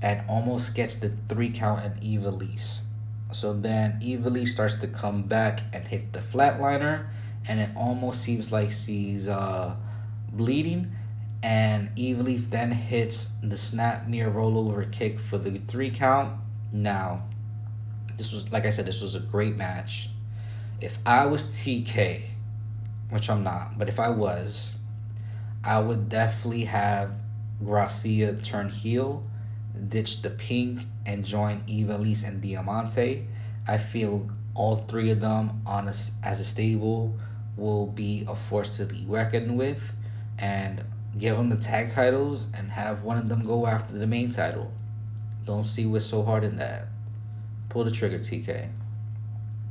And 0.02 0.24
almost 0.28 0.76
gets 0.76 0.96
the 0.96 1.12
three 1.30 1.52
count 1.52 1.86
and 1.86 2.02
Ivelisse. 2.02 2.82
So 3.32 3.54
then 3.54 4.00
Ivelisse 4.02 4.50
starts 4.50 4.78
to 4.78 4.88
come 4.88 5.24
back 5.24 5.62
and 5.72 5.88
hit 5.88 6.12
the 6.12 6.20
flatliner, 6.20 7.08
and 7.48 7.60
it 7.60 7.70
almost 7.76 8.22
seems 8.22 8.52
like 8.52 8.72
she's 8.72 9.28
uh, 9.28 9.76
bleeding. 10.32 10.96
And 11.44 11.96
Ivelisse 11.96 12.50
then 12.50 12.72
hits 12.72 13.30
the 13.42 13.58
snap 13.58 14.08
near 14.08 14.30
rollover 14.30 14.92
kick 14.92 15.20
for 15.20 15.38
the 15.38 15.60
three 15.60 15.90
count. 15.92 16.40
Now, 16.72 17.28
this 18.18 18.32
was 18.32 18.52
like 18.52 18.66
I 18.66 18.70
said, 18.70 18.86
this 18.86 19.02
was 19.02 19.16
a 19.16 19.20
great 19.20 19.56
match. 19.56 20.10
If 20.80 20.98
I 21.06 21.26
was 21.26 21.58
TK, 21.58 22.24
which 23.10 23.30
I'm 23.30 23.44
not, 23.44 23.78
but 23.78 23.88
if 23.90 24.00
I 24.00 24.10
was, 24.10 24.76
I 25.64 25.80
would 25.80 26.10
definitely 26.10 26.66
have 26.66 27.12
Gracia 27.64 28.34
turn 28.34 28.70
heel, 28.70 29.24
ditch 29.90 30.22
the 30.22 30.32
pink, 30.32 30.82
and 31.06 31.24
join 31.24 31.62
Ivelisse 31.62 32.28
and 32.28 32.42
Diamante. 32.42 33.28
I 33.68 33.78
feel 33.78 34.30
all 34.56 34.86
three 34.88 35.12
of 35.12 35.22
them 35.22 35.62
on 35.66 35.88
a, 35.88 35.94
as 36.24 36.40
a 36.40 36.44
stable 36.44 37.16
will 37.56 37.86
be 37.88 38.26
a 38.28 38.36
force 38.36 38.70
to 38.78 38.86
be 38.86 39.06
reckoned 39.08 39.58
with, 39.58 39.94
and 40.40 40.84
give 41.18 41.38
them 41.38 41.50
the 41.50 41.58
tag 41.58 41.92
titles 41.92 42.48
and 42.54 42.72
have 42.72 43.04
one 43.04 43.18
of 43.18 43.30
them 43.30 43.46
go 43.46 43.68
after 43.68 43.98
the 43.98 44.08
main 44.08 44.32
title. 44.32 44.72
Don't 45.46 45.66
see 45.66 45.86
what's 45.86 46.06
so 46.06 46.24
hard 46.24 46.44
in 46.44 46.56
that. 46.58 46.88
Pull 47.72 47.86
the 47.86 47.92
trigger, 47.92 48.20
TK. 48.20 48.68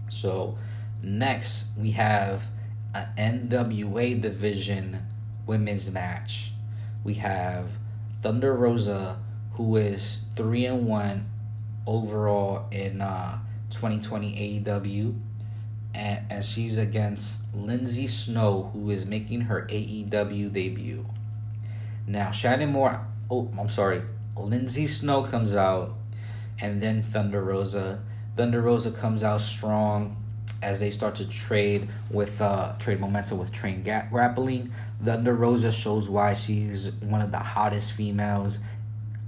So 0.09 0.57
next 1.03 1.77
we 1.77 1.91
have 1.91 2.45
an 2.95 3.49
NWA 3.51 4.19
division 4.19 5.07
women's 5.47 5.93
match. 5.93 6.53
We 7.05 7.15
have 7.15 7.67
Thunder 8.23 8.55
Rosa, 8.55 9.19
who 9.53 9.77
is 9.77 10.23
three 10.35 10.65
and 10.65 10.87
one 10.87 11.29
overall 11.87 12.69
in 12.71 13.03
uh, 13.03 13.41
2020 13.69 14.63
AEW, 14.65 15.21
and, 15.93 16.25
and 16.31 16.43
she's 16.43 16.79
against 16.79 17.55
Lindsay 17.55 18.07
Snow, 18.07 18.71
who 18.73 18.89
is 18.89 19.05
making 19.05 19.43
her 19.43 19.67
AEW 19.71 20.51
debut. 20.51 21.05
Now 22.07 22.31
Shannon 22.31 22.71
Moore, 22.71 23.07
oh 23.31 23.51
I'm 23.59 23.69
sorry, 23.69 24.01
Lindsay 24.35 24.87
Snow 24.87 25.23
comes 25.23 25.55
out, 25.55 25.97
and 26.61 26.83
then 26.83 27.03
Thunder 27.03 27.43
Rosa. 27.43 28.03
Thunder 28.37 28.61
Rosa 28.61 28.91
comes 28.91 29.25
out 29.25 29.41
strong 29.41 30.17
as 30.63 30.81
they 30.81 30.91
start 30.91 31.15
to 31.17 31.29
trade 31.29 31.89
with 32.11 32.41
uh, 32.41 32.75
trade 32.79 33.01
momentum 33.01 33.39
with 33.39 33.53
train 33.53 33.83
ga- 33.83 34.07
grappling. 34.11 34.73
Thunder 35.03 35.35
Rosa 35.35 35.73
shows 35.73 36.09
why 36.09 36.35
she's 36.35 36.93
one 36.97 37.23
of 37.23 37.31
the 37.31 37.39
hottest 37.39 37.93
females 37.93 38.59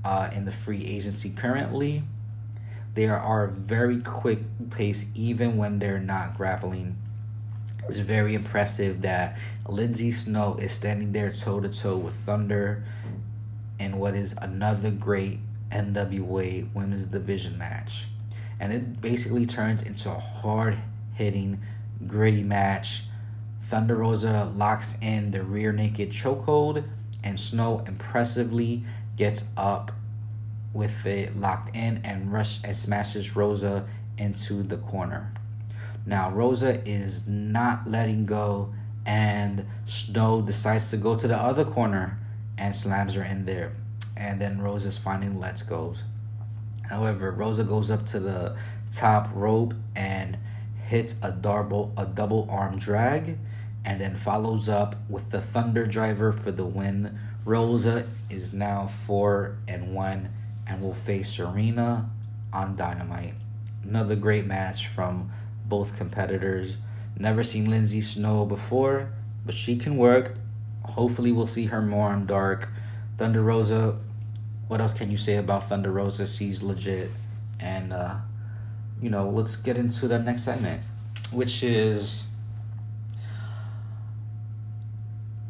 uh, 0.05 0.31
in 0.33 0.45
the 0.45 0.53
free 0.53 0.85
agency 0.85 1.31
currently. 1.31 2.03
They 2.95 3.07
are 3.07 3.47
very 3.47 4.01
quick 4.01 4.41
pace 4.71 5.11
even 5.15 5.57
when 5.57 5.79
they're 5.79 5.99
not 5.99 6.37
grappling. 6.37 6.97
It's 7.89 7.99
very 7.99 8.35
impressive 8.35 9.03
that 9.03 9.39
Lindsay 9.67 10.13
Snow 10.13 10.57
is 10.57 10.73
standing 10.73 11.13
there 11.13 11.33
toe 11.33 11.61
to 11.61 11.69
toe 11.69 11.97
with 11.97 12.15
Thunder 12.15 12.85
and 13.81 13.99
what 13.99 14.15
is 14.15 14.37
another 14.41 14.91
great 14.91 15.41
NWA 15.73 16.73
Women's 16.75 17.07
Division 17.07 17.59
match. 17.59 18.07
And 18.61 18.73
it 18.73 19.01
basically 19.01 19.47
turns 19.47 19.83
into 19.83 20.11
a 20.11 20.19
hard 20.19 20.79
hitting, 21.15 21.63
gritty 22.07 22.43
match. 22.43 23.05
Thunder 23.63 23.97
Rosa 23.97 24.53
locks 24.55 24.99
in 25.01 25.31
the 25.31 25.43
rear 25.43 25.73
naked 25.73 26.11
chokehold, 26.11 26.85
and 27.25 27.39
Snow 27.39 27.85
impressively 27.87 28.85
gets 29.17 29.51
up 29.57 29.93
with 30.73 31.07
it 31.07 31.37
locked 31.37 31.75
in 31.75 32.01
and 32.05 32.33
rush 32.33 32.63
and 32.65 32.77
smashes 32.77 33.37
Rosa 33.37 33.87
into 34.19 34.63
the 34.63 34.77
corner. 34.77 35.33
Now 36.07 36.31
Rosa 36.31 36.87
is 36.89 37.29
not 37.29 37.87
letting 37.87 38.27
go, 38.27 38.73
and 39.07 39.67
Snow 39.87 40.43
decides 40.43 40.91
to 40.91 40.97
go 40.97 41.17
to 41.17 41.29
the 41.29 41.37
other 41.37 41.65
corner 41.65 42.19
and 42.59 42.75
slams 42.75 43.15
her 43.15 43.23
in 43.23 43.45
there. 43.45 43.73
And 44.23 44.41
then 44.41 44.61
Rosa's 44.63 44.99
finally 44.99 45.37
lets 45.37 45.63
go. 45.63 45.95
However, 46.89 47.33
Rosa 47.33 47.65
goes 47.65 47.91
up 47.91 48.07
to 48.07 48.21
the 48.21 48.57
top 48.95 49.29
rope 49.35 49.75
and 49.97 50.39
hits 50.87 51.17
a 51.23 51.33
double 51.33 51.93
a 51.97 52.07
double 52.07 52.47
arm 52.49 52.79
drag 52.79 53.37
and 53.85 54.01
then 54.01 54.15
follows 54.15 54.69
up 54.69 54.95
with 55.09 55.31
the 55.31 55.41
thunder 55.41 55.87
driver 55.87 56.31
for 56.31 56.53
the 56.53 56.65
win. 56.65 57.19
Rosa 57.45 58.07
is 58.31 58.53
now 58.53 58.87
4 58.87 59.59
and 59.67 59.93
1 59.93 60.29
and 60.69 60.81
will 60.81 60.95
face 60.95 61.35
Serena 61.35 62.09
on 62.53 62.77
Dynamite. 62.77 63.35
Another 63.83 64.15
great 64.15 64.47
match 64.47 64.87
from 64.87 65.33
both 65.67 65.97
competitors. 65.99 66.77
Never 67.19 67.43
seen 67.43 67.69
Lindsay 67.69 68.01
Snow 68.01 68.45
before, 68.45 69.13
but 69.45 69.57
she 69.57 69.77
can 69.77 69.97
work. 69.97 70.37
Hopefully, 70.85 71.33
we'll 71.33 71.49
see 71.49 71.67
her 71.67 71.83
more 71.83 72.11
on 72.11 72.27
Dark. 72.27 72.69
Thunder 73.19 73.43
Rosa, 73.43 73.97
what 74.69 74.81
else 74.81 74.95
can 74.95 75.11
you 75.11 75.19
say 75.19 75.37
about 75.37 75.69
Thunder 75.69 75.93
Rosa? 75.93 76.27
She's 76.27 76.63
legit. 76.63 77.11
And, 77.61 77.93
uh, 77.93 78.17
you 79.01 79.11
know, 79.11 79.29
let's 79.29 79.57
get 79.57 79.77
into 79.77 80.09
the 80.09 80.19
next 80.19 80.43
segment, 80.43 80.83
which 81.31 81.63
is 81.63 82.25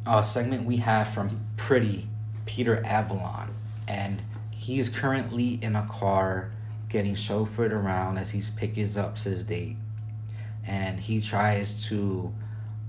a 0.06 0.22
segment 0.22 0.64
we 0.64 0.78
have 0.78 1.08
from 1.08 1.40
Pretty 1.56 2.08
Peter 2.46 2.84
Avalon. 2.84 3.54
And 3.86 4.22
he 4.50 4.78
is 4.78 4.88
currently 4.88 5.54
in 5.62 5.76
a 5.76 5.86
car 5.86 6.52
getting 6.88 7.14
chauffeured 7.14 7.72
around 7.72 8.18
as 8.18 8.30
he's 8.30 8.50
picking 8.50 8.98
up 8.98 9.18
his 9.18 9.44
date. 9.44 9.76
And 10.66 11.00
he 11.00 11.20
tries 11.20 11.84
to 11.88 12.32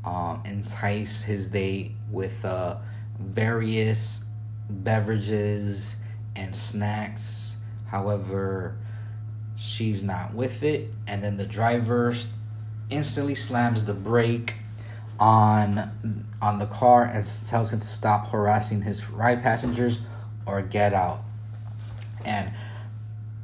um, 0.03 0.43
entice 0.45 1.23
his 1.23 1.49
date 1.49 1.93
with 2.11 2.43
uh, 2.45 2.77
various 3.19 4.25
beverages 4.69 5.95
and 6.35 6.55
snacks. 6.55 7.57
However, 7.87 8.75
she's 9.55 10.03
not 10.03 10.33
with 10.33 10.63
it. 10.63 10.93
And 11.07 11.23
then 11.23 11.37
the 11.37 11.45
driver 11.45 12.13
instantly 12.89 13.35
slams 13.35 13.85
the 13.85 13.93
brake 13.93 14.55
on 15.19 16.25
on 16.41 16.59
the 16.59 16.65
car 16.65 17.05
and 17.05 17.23
tells 17.47 17.71
him 17.71 17.79
to 17.79 17.85
stop 17.85 18.27
harassing 18.27 18.81
his 18.81 19.09
ride 19.09 19.41
passengers 19.41 20.01
or 20.45 20.61
get 20.61 20.93
out. 20.93 21.23
And 22.25 22.51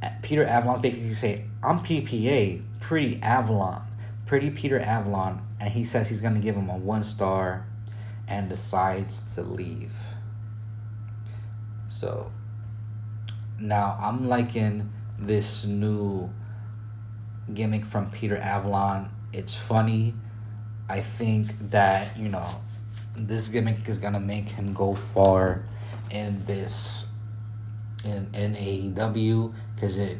uh, 0.03 0.09
Peter 0.21 0.43
Avalon's 0.43 0.81
basically 0.81 1.09
say, 1.11 1.45
I'm 1.63 1.79
PPA, 1.79 2.61
pretty 2.79 3.21
Avalon, 3.21 3.83
pretty 4.25 4.49
Peter 4.49 4.79
Avalon, 4.79 5.41
and 5.59 5.71
he 5.71 5.85
says 5.85 6.09
he's 6.09 6.21
gonna 6.21 6.39
give 6.39 6.55
him 6.55 6.69
a 6.69 6.77
one 6.77 7.03
star 7.03 7.65
and 8.27 8.49
decides 8.49 9.35
to 9.35 9.41
leave. 9.41 9.93
So 11.87 12.31
now 13.61 13.97
I'm 14.01 14.27
liking 14.27 14.91
this 15.17 15.65
new 15.65 16.29
gimmick 17.53 17.85
from 17.85 18.09
Peter 18.09 18.37
Avalon. 18.37 19.09
It's 19.33 19.53
funny. 19.55 20.13
I 20.89 21.01
think 21.01 21.69
that, 21.69 22.17
you 22.17 22.29
know, 22.29 22.47
this 23.15 23.47
gimmick 23.47 23.87
is 23.87 23.99
gonna 23.99 24.19
make 24.19 24.49
him 24.49 24.73
go 24.73 24.93
far 24.93 25.65
in 26.09 26.43
this 26.45 27.11
in 28.05 28.29
in 28.33 28.55
AEW 28.55 29.53
because 29.75 29.97
it 29.97 30.17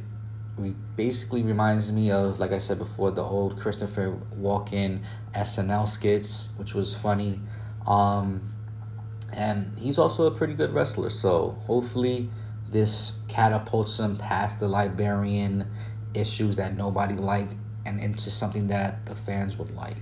basically 0.96 1.42
reminds 1.42 1.92
me 1.92 2.12
of 2.12 2.40
like 2.40 2.52
I 2.52 2.58
said 2.58 2.78
before 2.78 3.12
the 3.12 3.24
old 3.24 3.60
Christopher 3.60 4.18
Walken 4.38 5.02
SNL 5.34 5.88
skits, 5.88 6.50
which 6.58 6.74
was 6.74 6.94
funny. 6.94 7.40
Um, 7.88 8.54
and 9.32 9.78
he's 9.80 9.98
also 9.98 10.26
a 10.26 10.32
pretty 10.32 10.54
good 10.54 10.74
wrestler, 10.74 11.10
so 11.10 11.56
hopefully 11.62 12.30
this 12.72 13.14
catapults 13.28 13.98
them 13.98 14.16
past 14.16 14.60
the 14.60 14.68
Liberian 14.68 15.70
issues 16.14 16.58
that 16.58 16.76
nobody 16.76 17.16
liked 17.16 17.56
and 17.86 18.00
into 18.00 18.30
something 18.30 18.68
that 18.68 19.06
the 19.06 19.16
fans 19.16 19.58
would 19.58 19.72
like. 19.72 19.98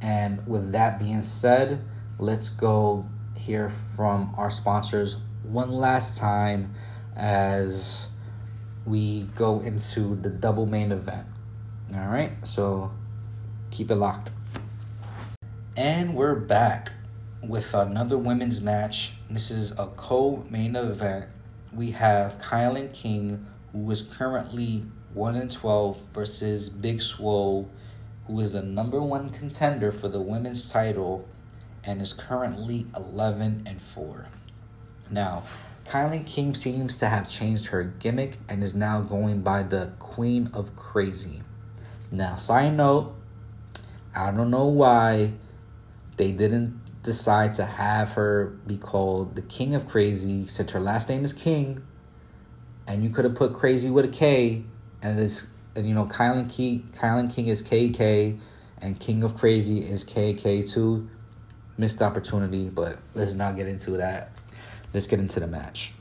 And 0.00 0.46
with 0.46 0.72
that 0.72 0.98
being 0.98 1.22
said, 1.22 1.84
let's 2.18 2.48
go 2.48 3.06
hear 3.36 3.68
from 3.68 4.34
our 4.36 4.50
sponsors 4.50 5.18
one 5.42 5.70
last 5.70 6.18
time 6.18 6.74
as 7.16 8.08
we 8.84 9.24
go 9.34 9.60
into 9.60 10.16
the 10.16 10.30
double 10.30 10.66
main 10.66 10.92
event. 10.92 11.26
All 11.94 12.08
right, 12.08 12.32
so 12.46 12.92
keep 13.70 13.90
it 13.90 13.96
locked. 13.96 14.30
And 15.76 16.14
we're 16.14 16.34
back 16.34 16.92
with 17.42 17.74
another 17.74 18.16
women's 18.16 18.60
match. 18.60 19.14
This 19.28 19.50
is 19.50 19.72
a 19.72 19.86
co 19.96 20.44
main 20.48 20.76
event. 20.76 21.26
We 21.72 21.90
have 21.92 22.38
KiLynn 22.38 22.92
King, 22.92 23.46
who 23.72 23.90
is 23.90 24.02
currently 24.02 24.84
1 25.14 25.36
and 25.36 25.50
12, 25.50 25.98
versus 26.14 26.68
Big 26.68 27.02
Swole, 27.02 27.68
who 28.26 28.40
is 28.40 28.52
the 28.52 28.62
number 28.62 29.00
one 29.02 29.30
contender 29.30 29.90
for 29.90 30.08
the 30.08 30.20
women's 30.20 30.70
title 30.70 31.28
and 31.84 32.00
is 32.00 32.12
currently 32.12 32.86
11 32.96 33.64
and 33.66 33.82
4. 33.82 34.26
Now, 35.10 35.42
Kylie 35.84 36.24
King 36.24 36.54
seems 36.54 36.96
to 36.98 37.08
have 37.08 37.28
changed 37.28 37.66
her 37.66 37.82
gimmick 37.82 38.38
and 38.48 38.62
is 38.62 38.74
now 38.74 39.00
going 39.00 39.42
by 39.42 39.64
the 39.64 39.92
Queen 39.98 40.48
of 40.54 40.76
Crazy. 40.76 41.42
Now, 42.10 42.36
side 42.36 42.76
note, 42.76 43.14
I 44.14 44.30
don't 44.30 44.50
know 44.50 44.66
why 44.66 45.32
they 46.16 46.30
didn't 46.30 46.81
decide 47.02 47.52
to 47.54 47.64
have 47.64 48.12
her 48.12 48.46
be 48.66 48.76
called 48.76 49.34
the 49.34 49.42
King 49.42 49.74
of 49.74 49.86
Crazy 49.86 50.46
since 50.46 50.70
her 50.72 50.80
last 50.80 51.08
name 51.08 51.24
is 51.24 51.32
King, 51.32 51.82
and 52.86 53.02
you 53.02 53.10
could 53.10 53.24
have 53.24 53.34
put 53.34 53.54
Crazy 53.54 53.90
with 53.90 54.04
a 54.04 54.08
K, 54.08 54.64
and 55.02 55.18
it's 55.18 55.50
and 55.74 55.88
you 55.88 55.94
know 55.94 56.06
KiLynn 56.06 56.50
King, 56.50 56.88
KiLynn 56.92 57.34
King 57.34 57.48
is 57.48 57.62
KK, 57.62 58.38
and 58.80 58.98
King 58.98 59.22
of 59.22 59.36
Crazy 59.36 59.78
is 59.78 60.04
KK 60.04 60.70
too. 60.70 61.08
Missed 61.78 62.02
opportunity, 62.02 62.68
but 62.68 62.98
let's 63.14 63.32
not 63.32 63.56
get 63.56 63.66
into 63.66 63.92
that. 63.92 64.30
Let's 64.92 65.06
get 65.06 65.18
into 65.18 65.40
the 65.40 65.46
match. 65.46 65.94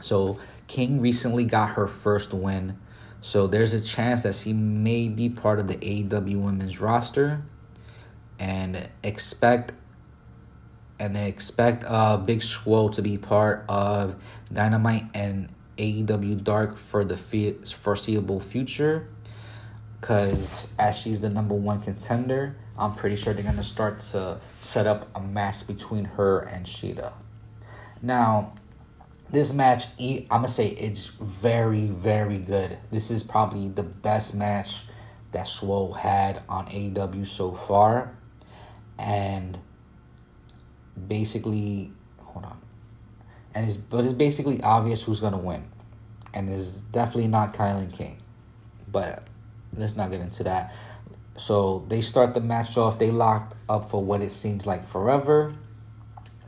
So 0.00 0.38
King 0.66 1.00
recently 1.00 1.44
got 1.44 1.70
her 1.70 1.86
first 1.86 2.34
win. 2.34 2.78
So 3.22 3.46
there's 3.46 3.72
a 3.72 3.80
chance 3.80 4.24
that 4.24 4.34
she 4.34 4.52
may 4.52 5.08
be 5.08 5.28
part 5.28 5.60
of 5.60 5.68
the 5.68 5.76
AEW 5.76 6.42
women's 6.42 6.80
roster. 6.80 7.42
And 8.38 8.88
expect 9.02 9.72
and 11.00 11.16
expect 11.16 11.82
uh 11.84 12.16
Big 12.18 12.42
Swole 12.42 12.90
to 12.90 13.02
be 13.02 13.18
part 13.18 13.64
of 13.68 14.14
Dynamite 14.52 15.06
and 15.14 15.48
AEW 15.78 16.44
Dark 16.44 16.76
for 16.76 17.04
the 17.04 17.16
foreseeable 17.16 18.38
future. 18.38 19.08
Cause 20.02 20.72
as 20.78 20.98
she's 20.98 21.20
the 21.20 21.28
number 21.30 21.54
one 21.54 21.80
contender, 21.80 22.54
I'm 22.78 22.94
pretty 22.94 23.16
sure 23.16 23.34
they're 23.34 23.42
gonna 23.42 23.62
start 23.62 23.98
to 24.12 24.38
set 24.60 24.86
up 24.86 25.08
a 25.14 25.20
match 25.20 25.66
between 25.66 26.04
her 26.04 26.40
and 26.40 26.64
Shida. 26.64 27.12
Now, 28.02 28.54
this 29.30 29.52
match, 29.52 29.84
I'm 29.98 30.26
gonna 30.28 30.48
say 30.48 30.68
it's 30.68 31.06
very, 31.06 31.86
very 31.86 32.38
good. 32.38 32.78
This 32.90 33.10
is 33.10 33.22
probably 33.22 33.68
the 33.68 33.82
best 33.82 34.34
match 34.34 34.84
that 35.32 35.46
Swole 35.46 35.92
had 35.92 36.42
on 36.48 36.66
AEW 36.66 37.26
so 37.26 37.52
far, 37.52 38.16
and 38.98 39.58
basically, 41.08 41.92
hold 42.20 42.44
on, 42.44 42.58
and 43.54 43.64
it's 43.66 43.76
but 43.76 44.04
it's 44.04 44.12
basically 44.12 44.62
obvious 44.62 45.02
who's 45.02 45.20
gonna 45.20 45.38
win, 45.38 45.64
and 46.34 46.48
it's 46.48 46.80
definitely 46.80 47.28
not 47.28 47.54
KiLynn 47.54 47.92
King, 47.92 48.18
but 48.90 49.24
let's 49.74 49.96
not 49.96 50.10
get 50.10 50.20
into 50.20 50.44
that. 50.44 50.74
So 51.36 51.84
they 51.88 52.00
start 52.00 52.34
the 52.34 52.40
match 52.40 52.76
off. 52.76 52.98
They 52.98 53.10
locked 53.10 53.54
up 53.68 53.86
for 53.86 54.02
what 54.02 54.20
it 54.20 54.30
seems 54.30 54.66
like 54.66 54.84
forever. 54.84 55.54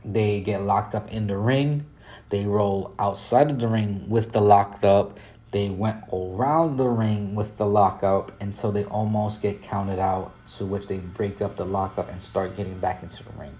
They 0.05 0.41
get 0.41 0.61
locked 0.61 0.93
up 0.93 1.11
in 1.11 1.27
the 1.27 1.37
ring. 1.37 1.85
They 2.29 2.45
roll 2.45 2.93
outside 2.99 3.49
of 3.49 3.59
the 3.59 3.67
ring 3.67 4.07
with 4.09 4.33
the 4.33 4.41
locked 4.41 4.83
up. 4.83 5.19
They 5.51 5.69
went 5.69 6.03
around 6.11 6.77
the 6.77 6.87
ring 6.87 7.35
with 7.35 7.57
the 7.57 7.65
lockup 7.65 8.39
until 8.41 8.71
they 8.71 8.85
almost 8.85 9.41
get 9.41 9.61
counted 9.61 9.99
out, 9.99 10.33
to 10.57 10.65
which 10.65 10.87
they 10.87 10.97
break 10.97 11.41
up 11.41 11.57
the 11.57 11.65
lockup 11.65 12.09
and 12.09 12.21
start 12.21 12.57
getting 12.57 12.79
back 12.79 13.03
into 13.03 13.23
the 13.23 13.31
ring. 13.31 13.55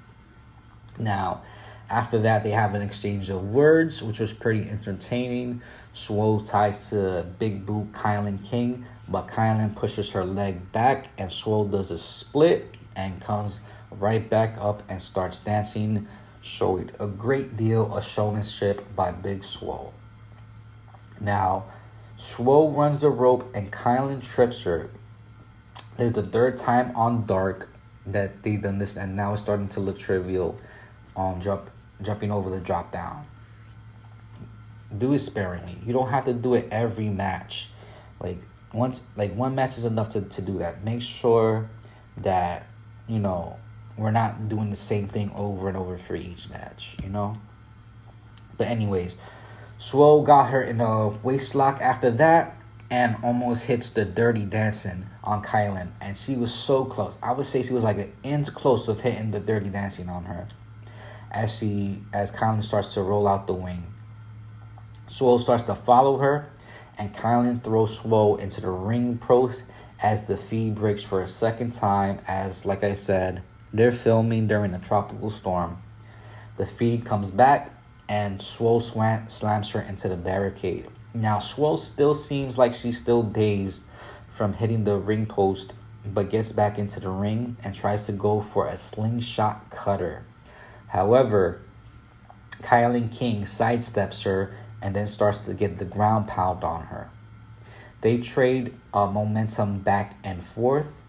Now, 0.98 1.42
after 1.90 2.20
that, 2.20 2.44
they 2.44 2.52
have 2.52 2.76
an 2.76 2.82
exchange 2.82 3.30
of 3.30 3.54
words, 3.54 4.02
which 4.02 4.20
was 4.20 4.34
pretty 4.34 4.70
entertaining. 4.70 5.62
Swole 5.92 6.40
ties 6.40 6.90
to 6.90 7.26
Big 7.40 7.66
Boot 7.66 7.92
KiLynn 7.92 8.44
King, 8.44 8.86
but 9.10 9.28
KiLynn 9.28 9.76
pushes 9.76 10.12
her 10.12 10.26
leg 10.26 10.72
back, 10.72 11.10
and 11.18 11.32
Swole 11.32 11.66
does 11.66 11.92
a 11.92 11.98
split 11.98 12.78
and 12.96 13.22
comes 13.22 13.62
right 13.92 14.28
back 14.28 14.58
up 14.60 14.82
and 14.90 15.02
starts 15.02 15.40
dancing 15.40 16.08
showed 16.44 16.92
a 17.00 17.08
great 17.08 17.56
deal 17.56 17.96
of 17.96 18.04
showmanship 18.04 18.84
by 18.96 19.12
Big 19.12 19.44
Swole. 19.44 19.94
Now, 21.20 21.66
Swole 22.18 22.72
runs 22.72 23.00
the 23.00 23.10
rope 23.10 23.50
and 23.56 23.72
KiLynn 23.72 24.22
trips 24.22 24.64
her. 24.64 24.90
This 25.98 26.08
is 26.08 26.12
the 26.14 26.24
third 26.24 26.58
time 26.58 26.94
on 26.96 27.26
Dark 27.26 27.70
that 28.06 28.44
they 28.44 28.58
done 28.58 28.78
this, 28.78 28.98
and 28.98 29.16
now 29.16 29.32
it's 29.32 29.42
starting 29.42 29.70
to 29.70 29.80
look 29.80 29.98
trivial. 29.98 30.60
Um, 31.16 31.40
jump, 31.40 31.70
jumping 32.02 32.32
over 32.32 32.50
the 32.50 32.60
drop 32.60 32.92
down. 32.92 33.26
Do 34.96 35.14
it 35.14 35.20
sparingly. 35.20 35.78
You 35.86 35.94
don't 35.94 36.10
have 36.10 36.26
to 36.26 36.34
do 36.34 36.54
it 36.56 36.68
every 36.72 37.10
match. 37.10 37.70
Like 38.20 38.38
once 38.74 39.02
like 39.16 39.34
one 39.36 39.56
match 39.56 39.78
is 39.78 39.86
enough 39.86 40.10
to, 40.10 40.22
to 40.22 40.42
do 40.42 40.60
that. 40.60 40.84
Make 40.84 41.02
sure 41.02 41.70
that, 42.18 42.68
you 43.08 43.20
know, 43.20 43.58
we're 43.98 44.12
not 44.12 44.50
doing 44.50 44.70
the 44.70 44.76
same 44.76 45.08
thing 45.08 45.32
over 45.36 45.68
and 45.68 45.78
over 45.78 45.98
for 45.98 46.16
each 46.16 46.50
match, 46.50 46.98
you 47.04 47.10
know? 47.10 47.38
But 48.58 48.68
anyways, 48.68 49.18
Swole 49.78 50.24
got 50.24 50.50
her 50.50 50.62
in 50.62 50.82
a 50.82 51.10
waist 51.10 51.56
lock 51.56 51.80
after 51.82 52.10
that 52.12 52.58
and 52.90 53.18
almost 53.24 53.66
hits 53.66 53.90
the 53.90 54.06
dirty 54.06 54.46
dancing 54.46 55.06
on 55.24 55.44
KiLynn. 55.44 55.90
And 56.00 56.18
she 56.18 56.36
was 56.36 56.54
so 56.54 56.86
close. 56.86 57.18
I 57.22 57.32
would 57.32 57.46
say 57.46 57.64
she 57.64 57.74
was 57.74 57.84
like 57.84 57.98
an 57.98 58.14
inch 58.24 58.54
close 58.54 58.88
of 58.88 59.02
hitting 59.02 59.32
the 59.32 59.40
dirty 59.40 59.70
dancing 59.70 60.10
on 60.10 60.26
her. 60.26 60.48
As 61.34 61.58
she 61.58 62.04
as 62.14 62.32
KiLynn 62.32 62.62
starts 62.62 62.94
to 62.94 63.02
roll 63.02 63.28
out 63.28 63.48
the 63.48 63.54
wing. 63.54 63.86
Swole 65.08 65.40
starts 65.40 65.64
to 65.64 65.76
follow 65.76 66.18
her, 66.18 66.50
and 66.98 67.14
KiLynn 67.14 67.62
throws 67.62 67.98
Swole 67.98 68.38
into 68.38 68.62
the 68.62 68.70
ring 68.70 69.18
post 69.18 69.64
as 70.02 70.26
the 70.26 70.38
feed 70.38 70.76
breaks 70.76 71.04
for 71.04 71.22
a 71.22 71.28
second 71.28 71.72
time. 71.72 72.20
As, 72.28 72.66
like 72.66 72.84
I 72.84 72.94
said, 72.94 73.42
they're 73.74 73.92
filming 73.92 74.48
during 74.48 74.74
a 74.74 74.80
tropical 74.80 75.30
storm. 75.30 75.82
The 76.58 76.68
feed 76.68 77.06
comes 77.06 77.32
back, 77.32 77.72
and 78.08 78.42
Swole 78.42 78.80
swan- 78.80 79.30
slams 79.30 79.72
her 79.72 79.82
into 79.82 80.08
the 80.08 80.16
barricade. 80.16 80.88
Now, 81.16 81.40
Swole 81.40 81.78
still 81.78 82.14
seems 82.14 82.58
like 82.58 82.74
she's 82.74 83.00
still 83.00 83.24
dazed 83.24 83.84
from 84.28 84.54
hitting 84.54 84.84
the 84.84 84.98
ring 84.98 85.26
post, 85.26 85.74
but 86.06 86.30
gets 86.30 86.52
back 86.52 86.78
into 86.78 87.00
the 87.00 87.10
ring 87.10 87.58
and 87.64 87.74
tries 87.74 88.06
to 88.08 88.12
go 88.12 88.42
for 88.42 88.68
a 88.68 88.78
slingshot 88.78 89.70
cutter. 89.70 90.26
However, 90.94 91.60
KiLynn 92.62 93.12
King 93.12 93.46
sidesteps 93.46 94.26
her 94.26 94.56
and 94.80 94.96
then 94.96 95.08
starts 95.08 95.40
to 95.40 95.56
get 95.56 95.80
the 95.80 95.86
ground 95.86 96.28
pound 96.28 96.64
on 96.64 96.84
her. 96.84 97.10
They 98.02 98.20
trade 98.20 98.78
uh, 98.94 99.08
momentum 99.08 99.80
back 99.80 100.16
and 100.24 100.44
forth, 100.44 101.02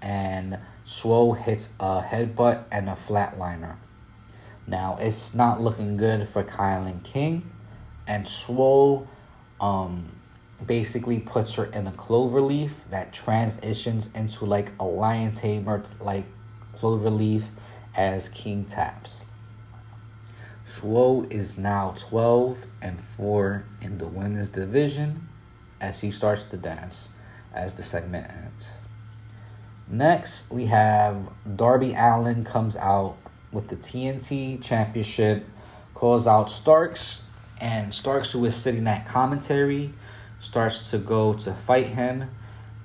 and 0.00 0.58
Swole 0.84 1.34
hits 1.34 1.70
a 1.80 2.02
headbutt 2.02 2.66
and 2.70 2.88
a 2.88 2.92
flatliner. 2.92 3.74
Now 4.68 4.96
it's 5.00 5.34
not 5.34 5.60
looking 5.60 5.96
good 5.96 6.28
for 6.28 6.44
KiLynn 6.44 7.02
King, 7.02 7.50
and 8.06 8.28
Swole 8.28 9.08
um, 9.60 10.12
basically 10.64 11.18
puts 11.18 11.54
her 11.54 11.64
in 11.64 11.88
a 11.88 11.92
cloverleaf 11.92 12.70
that 12.90 13.12
transitions 13.12 14.08
into 14.14 14.44
like 14.44 14.70
a 14.78 14.84
lion 14.84 15.32
tamer 15.32 15.82
like 15.98 16.26
cloverleaf 16.78 17.46
as 17.96 18.28
King 18.28 18.66
taps. 18.66 19.26
Swole 20.64 21.26
is 21.28 21.58
now 21.58 21.92
12 21.98 22.66
and 22.80 22.98
4 22.98 23.64
in 23.80 23.98
the 23.98 24.06
women's 24.06 24.48
division 24.48 25.28
as 25.80 26.00
he 26.00 26.12
starts 26.12 26.44
to 26.44 26.56
dance 26.56 27.08
as 27.52 27.74
the 27.74 27.82
segment 27.82 28.30
ends. 28.30 28.76
Next, 29.88 30.50
we 30.52 30.66
have 30.66 31.30
Darby 31.56 31.94
Allin 31.94 32.44
comes 32.44 32.76
out 32.76 33.16
with 33.50 33.68
the 33.68 33.76
TNT 33.76 34.62
Championship, 34.62 35.46
calls 35.94 36.28
out 36.28 36.48
Starks, 36.48 37.26
and 37.60 37.92
Starks, 37.92 38.32
who 38.32 38.44
is 38.44 38.54
sitting 38.54 38.86
at 38.86 39.04
commentary, 39.04 39.92
starts 40.38 40.90
to 40.92 40.98
go 40.98 41.34
to 41.34 41.52
fight 41.52 41.88
him. 41.88 42.30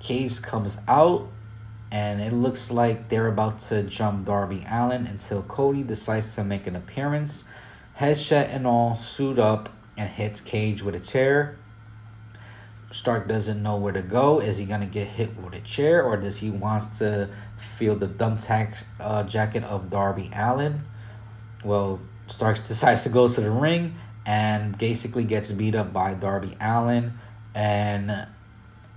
Cage 0.00 0.42
comes 0.42 0.78
out, 0.86 1.28
and 1.90 2.20
it 2.20 2.32
looks 2.32 2.70
like 2.70 3.08
they're 3.08 3.28
about 3.28 3.60
to 3.60 3.84
jump 3.84 4.26
Darby 4.26 4.66
Allin 4.68 5.06
until 5.06 5.42
Cody 5.42 5.84
decides 5.84 6.34
to 6.34 6.44
make 6.44 6.66
an 6.66 6.76
appearance. 6.76 7.44
Headshot 7.98 8.54
and 8.54 8.64
all, 8.64 8.94
suit 8.94 9.40
up, 9.40 9.70
and 9.96 10.08
hits 10.08 10.40
Cage 10.40 10.82
with 10.82 10.94
a 10.94 11.00
chair. 11.00 11.58
Stark 12.92 13.26
doesn't 13.26 13.60
know 13.60 13.76
where 13.76 13.92
to 13.92 14.02
go. 14.02 14.40
Is 14.40 14.56
he 14.58 14.66
gonna 14.66 14.86
get 14.86 15.08
hit 15.08 15.36
with 15.36 15.52
a 15.52 15.60
chair, 15.60 16.04
or 16.04 16.16
does 16.16 16.36
he 16.36 16.48
wants 16.48 17.00
to 17.00 17.28
feel 17.56 17.96
the 17.96 18.06
thumbtack 18.06 18.84
uh, 19.00 19.24
jacket 19.24 19.64
of 19.64 19.90
Darby 19.90 20.30
Allin? 20.32 20.82
Well, 21.64 22.00
Starks 22.28 22.60
decides 22.68 23.02
to 23.02 23.08
go 23.08 23.26
to 23.26 23.40
the 23.40 23.50
ring 23.50 23.96
and 24.24 24.78
basically 24.78 25.24
gets 25.24 25.50
beat 25.50 25.74
up 25.74 25.92
by 25.92 26.14
Darby 26.14 26.56
Allin, 26.60 27.14
and 27.52 28.28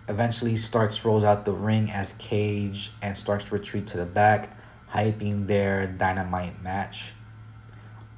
eventually 0.07 0.55
Starks 0.55 1.03
rolls 1.03 1.23
out 1.23 1.45
the 1.45 1.53
ring 1.53 1.89
as 1.89 2.13
Cage 2.13 2.91
and 3.01 3.17
Starks 3.17 3.51
retreat 3.51 3.87
to 3.87 3.97
the 3.97 4.05
back, 4.05 4.55
hyping 4.91 5.47
their 5.47 5.87
dynamite 5.87 6.61
match. 6.61 7.13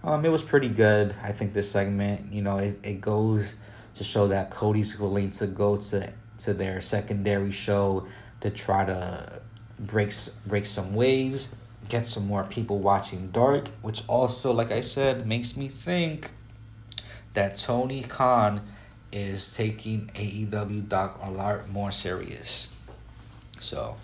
Um, 0.04 0.26
it 0.26 0.30
was 0.30 0.44
pretty 0.44 0.68
good. 0.68 1.16
I 1.24 1.32
think 1.32 1.54
this 1.54 1.72
segment, 1.72 2.34
you 2.34 2.42
know, 2.42 2.58
it, 2.58 2.78
it 2.84 3.00
goes 3.00 3.56
to 3.96 4.04
show 4.04 4.28
that 4.28 4.52
Cody's 4.52 5.00
willing 5.00 5.32
to 5.32 5.48
go 5.48 5.78
to 5.78 6.12
to 6.40 6.54
their 6.54 6.82
secondary 6.82 7.52
show 7.52 8.08
to 8.42 8.50
try 8.50 8.84
to 8.84 9.42
break 9.80 10.12
break 10.46 10.66
some 10.66 10.94
waves, 10.94 11.56
get 11.88 12.06
some 12.06 12.28
more 12.28 12.44
people 12.44 12.80
watching 12.80 13.30
Dark, 13.32 13.70
which 13.82 14.04
also, 14.08 14.52
like 14.52 14.72
I 14.72 14.82
said, 14.82 15.26
makes 15.26 15.56
me 15.56 15.70
think 15.70 16.32
that 17.34 17.56
Tony 17.56 18.04
Khan 18.04 18.62
is 19.14 19.56
taking 19.56 20.08
AEW 20.16 20.90
Dark 20.90 21.18
a 21.22 21.32
lot 21.32 21.70
more 21.70 21.92
serious. 21.92 22.70
So, 23.60 23.96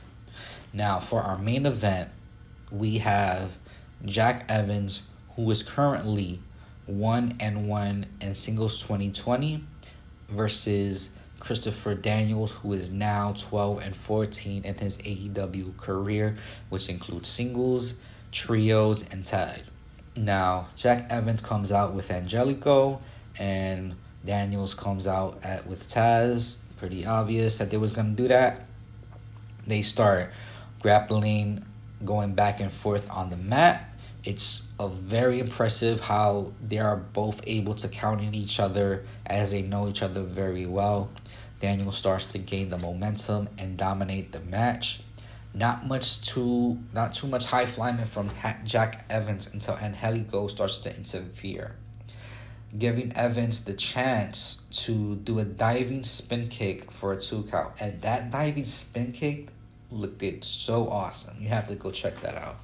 now 0.72 1.00
for 1.00 1.22
our 1.22 1.38
main 1.38 1.66
event, 1.66 2.10
we 2.72 3.00
have 3.00 3.52
Jack 4.06 4.46
Evans 4.48 5.02
who 5.40 5.50
is 5.52 5.64
currently 5.64 6.38
1 6.88 7.38
and 7.40 7.70
1 7.70 8.06
in 8.20 8.36
singles 8.36 8.82
2020 8.82 9.64
versus 10.28 11.12
Christopher 11.40 11.96
Daniels 11.96 12.52
who 12.52 12.74
is 12.74 12.92
now 12.92 13.34
12 13.38 13.80
and 13.82 13.96
14 13.96 14.66
in 14.66 14.76
his 14.76 14.98
AEW 14.98 15.78
career 15.78 16.36
which 16.68 16.90
includes 16.90 17.30
singles, 17.30 17.94
trios 18.34 19.06
and 19.12 19.26
tag. 19.26 19.62
Now, 20.18 20.68
Jack 20.76 21.08
Evans 21.10 21.42
comes 21.42 21.72
out 21.72 21.94
with 21.94 22.12
Angelico 22.12 23.00
and 23.38 23.96
Daniels 24.26 24.74
comes 24.74 25.08
out 25.08 25.40
at 25.42 25.66
with 25.66 25.88
Kaz. 25.88 26.58
Pretty 26.80 27.06
obvious 27.06 27.58
that 27.60 27.70
they 27.70 27.78
was 27.78 27.94
to 27.94 28.04
do 28.04 28.28
that. 28.28 28.66
They 29.66 29.84
start 29.84 30.34
grappling 30.82 31.64
going 32.04 32.34
back 32.34 32.60
and 32.60 32.70
forth 32.70 33.10
on 33.10 33.30
the 33.30 33.38
mat 33.38 33.89
it's 34.24 34.68
a 34.80 34.90
very 34.90 35.40
impressive 35.40 36.02
how 36.02 36.52
they 36.68 36.78
are 36.78 36.98
both 36.98 37.42
able 37.48 37.74
to 37.76 37.88
count 37.88 38.22
in 38.22 38.36
each 38.36 38.60
other 38.60 39.06
as 39.26 39.52
they 39.52 39.62
know 39.62 39.88
each 39.88 40.04
other 40.04 40.24
very 40.24 40.66
well. 40.66 41.10
Daniel 41.62 41.92
starts 41.92 42.28
to 42.28 42.38
gain 42.38 42.70
the 42.70 42.78
momentum 42.78 43.50
and 43.58 43.78
dominate 43.78 44.32
the 44.32 44.40
match. 44.42 45.02
Not 45.54 45.88
much 45.88 46.22
too 46.22 46.80
not 46.94 47.14
too 47.14 47.28
much 47.28 47.46
high 47.46 47.66
flying 47.66 47.98
from 48.06 48.30
Jack 48.66 49.06
Evans 49.10 49.52
until 49.54 49.76
Angelico 49.76 50.48
starts 50.48 50.78
to 50.80 50.96
interfere, 50.96 51.76
giving 52.78 53.12
Evans 53.14 53.64
the 53.64 53.74
chance 53.74 54.64
to 54.86 55.16
do 55.16 55.40
a 55.40 55.44
diving 55.44 56.04
spin 56.04 56.50
kick 56.50 56.92
for 56.92 57.14
a 57.14 57.18
two 57.18 57.44
count. 57.44 57.74
And 57.82 58.00
that 58.02 58.32
diving 58.32 58.66
spin 58.66 59.12
kick 59.12 59.50
looked 59.92 60.22
it 60.22 60.44
so 60.44 60.88
awesome. 60.88 61.38
You 61.42 61.50
have 61.50 61.68
to 61.68 61.76
go 61.76 61.90
check 61.90 62.20
that 62.22 62.36
out. 62.36 62.58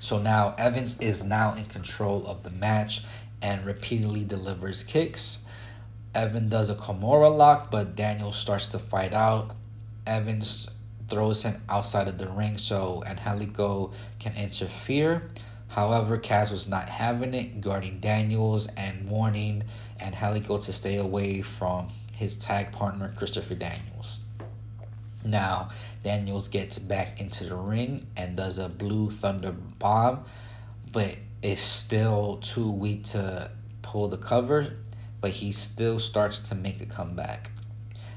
So 0.00 0.18
now 0.18 0.54
Evans 0.58 1.00
is 1.00 1.24
now 1.24 1.54
in 1.54 1.64
control 1.66 2.26
of 2.26 2.42
the 2.42 2.50
match 2.50 3.02
and 3.42 3.64
repeatedly 3.64 4.24
delivers 4.24 4.82
kicks. 4.82 5.44
Evan 6.14 6.48
does 6.48 6.70
a 6.70 6.74
Kimura 6.74 7.34
lock, 7.34 7.70
but 7.70 7.94
Daniel 7.96 8.32
starts 8.32 8.66
to 8.68 8.78
fight 8.78 9.12
out. 9.12 9.54
Evans 10.06 10.70
throws 11.08 11.42
him 11.42 11.62
outside 11.68 12.08
of 12.08 12.18
the 12.18 12.28
ring 12.28 12.58
so 12.58 13.02
Angelico 13.06 13.92
can 14.18 14.34
interfere. 14.36 15.28
However, 15.68 16.18
Kaz 16.18 16.50
was 16.50 16.68
not 16.68 16.88
having 16.88 17.34
it, 17.34 17.60
guarding 17.60 18.00
Daniels 18.00 18.68
and 18.76 19.08
warning 19.08 19.64
Angelico 20.00 20.58
to 20.58 20.72
stay 20.72 20.96
away 20.96 21.42
from 21.42 21.88
his 22.12 22.36
tag 22.38 22.72
partner 22.72 23.12
Christopher 23.16 23.54
Daniels. 23.54 24.20
Now, 25.24 25.68
Daniels 26.02 26.48
gets 26.48 26.78
back 26.78 27.20
into 27.20 27.44
the 27.44 27.56
ring 27.56 28.06
and 28.16 28.36
does 28.36 28.58
a 28.58 28.68
blue 28.68 29.10
thunder 29.10 29.52
bomb, 29.52 30.24
but 30.92 31.16
is 31.42 31.60
still 31.60 32.38
too 32.38 32.70
weak 32.70 33.04
to 33.04 33.50
pull 33.82 34.08
the 34.08 34.16
cover, 34.16 34.74
but 35.20 35.30
he 35.30 35.52
still 35.52 35.98
starts 35.98 36.38
to 36.48 36.54
make 36.54 36.80
a 36.80 36.86
comeback. 36.86 37.50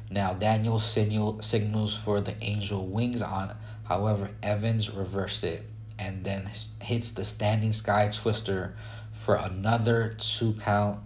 Now, 0.10 0.34
Daniels 0.34 0.84
signal, 0.84 1.42
signals 1.42 1.96
for 1.96 2.22
the 2.22 2.36
angel 2.44 2.86
wings 2.86 3.22
on, 3.22 3.56
however, 3.84 4.32
Evans 4.44 4.92
reverses 4.92 5.44
it 5.44 5.66
and 5.98 6.24
then 6.24 6.50
hits 6.82 7.12
the 7.12 7.24
standing 7.24 7.72
sky 7.72 8.10
twister 8.12 8.76
for 9.12 9.36
another 9.36 10.16
two 10.18 10.54
count. 10.54 11.00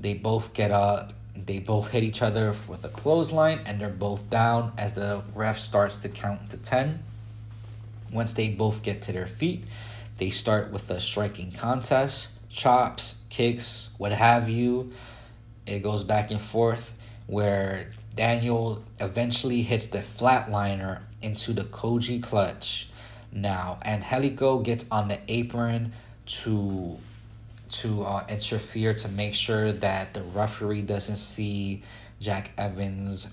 They 0.00 0.14
both 0.14 0.54
get 0.54 0.70
up 0.70 1.12
they 1.46 1.58
both 1.58 1.90
hit 1.90 2.02
each 2.02 2.22
other 2.22 2.48
with 2.68 2.84
a 2.84 2.88
clothesline 2.88 3.60
and 3.64 3.80
they're 3.80 3.88
both 3.88 4.28
down 4.30 4.72
as 4.76 4.94
the 4.94 5.22
ref 5.34 5.58
starts 5.58 5.98
to 5.98 6.08
count 6.08 6.50
to 6.50 6.56
10. 6.56 7.02
Once 8.12 8.32
they 8.32 8.48
both 8.48 8.82
get 8.82 9.02
to 9.02 9.12
their 9.12 9.26
feet, 9.26 9.64
they 10.16 10.30
start 10.30 10.70
with 10.70 10.90
a 10.90 11.00
striking 11.00 11.52
contest 11.52 12.28
chops, 12.50 13.20
kicks, 13.28 13.90
what 13.98 14.12
have 14.12 14.48
you. 14.48 14.92
It 15.66 15.80
goes 15.82 16.04
back 16.04 16.30
and 16.30 16.40
forth. 16.40 16.94
where 17.26 17.90
Daniel 18.16 18.82
eventually 19.00 19.60
hits 19.60 19.88
the 19.88 19.98
flatliner 19.98 21.00
into 21.20 21.52
the 21.52 21.64
Koji 21.64 22.22
clutch 22.22 22.88
now, 23.32 23.78
Angelico 23.84 24.58
gets 24.58 24.86
on 24.90 25.08
the 25.08 25.18
apron 25.28 25.92
to 26.26 26.98
to 27.70 28.04
uh, 28.04 28.24
interfere 28.28 28.94
to 28.94 29.08
make 29.08 29.34
sure 29.34 29.72
that 29.72 30.14
the 30.14 30.22
referee 30.22 30.82
doesn't 30.82 31.16
see 31.16 31.82
Jack 32.20 32.50
Evans 32.58 33.32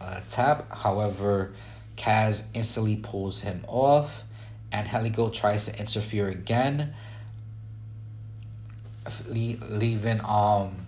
uh, 0.00 0.20
tap. 0.28 0.70
However, 0.72 1.52
Kaz 1.96 2.44
instantly 2.54 2.96
pulls 2.96 3.40
him 3.40 3.64
off, 3.66 4.24
Angelico 4.72 5.28
tries 5.30 5.66
to 5.66 5.78
interfere 5.78 6.28
again, 6.28 6.94
leaving 9.28 10.20
um 10.24 10.86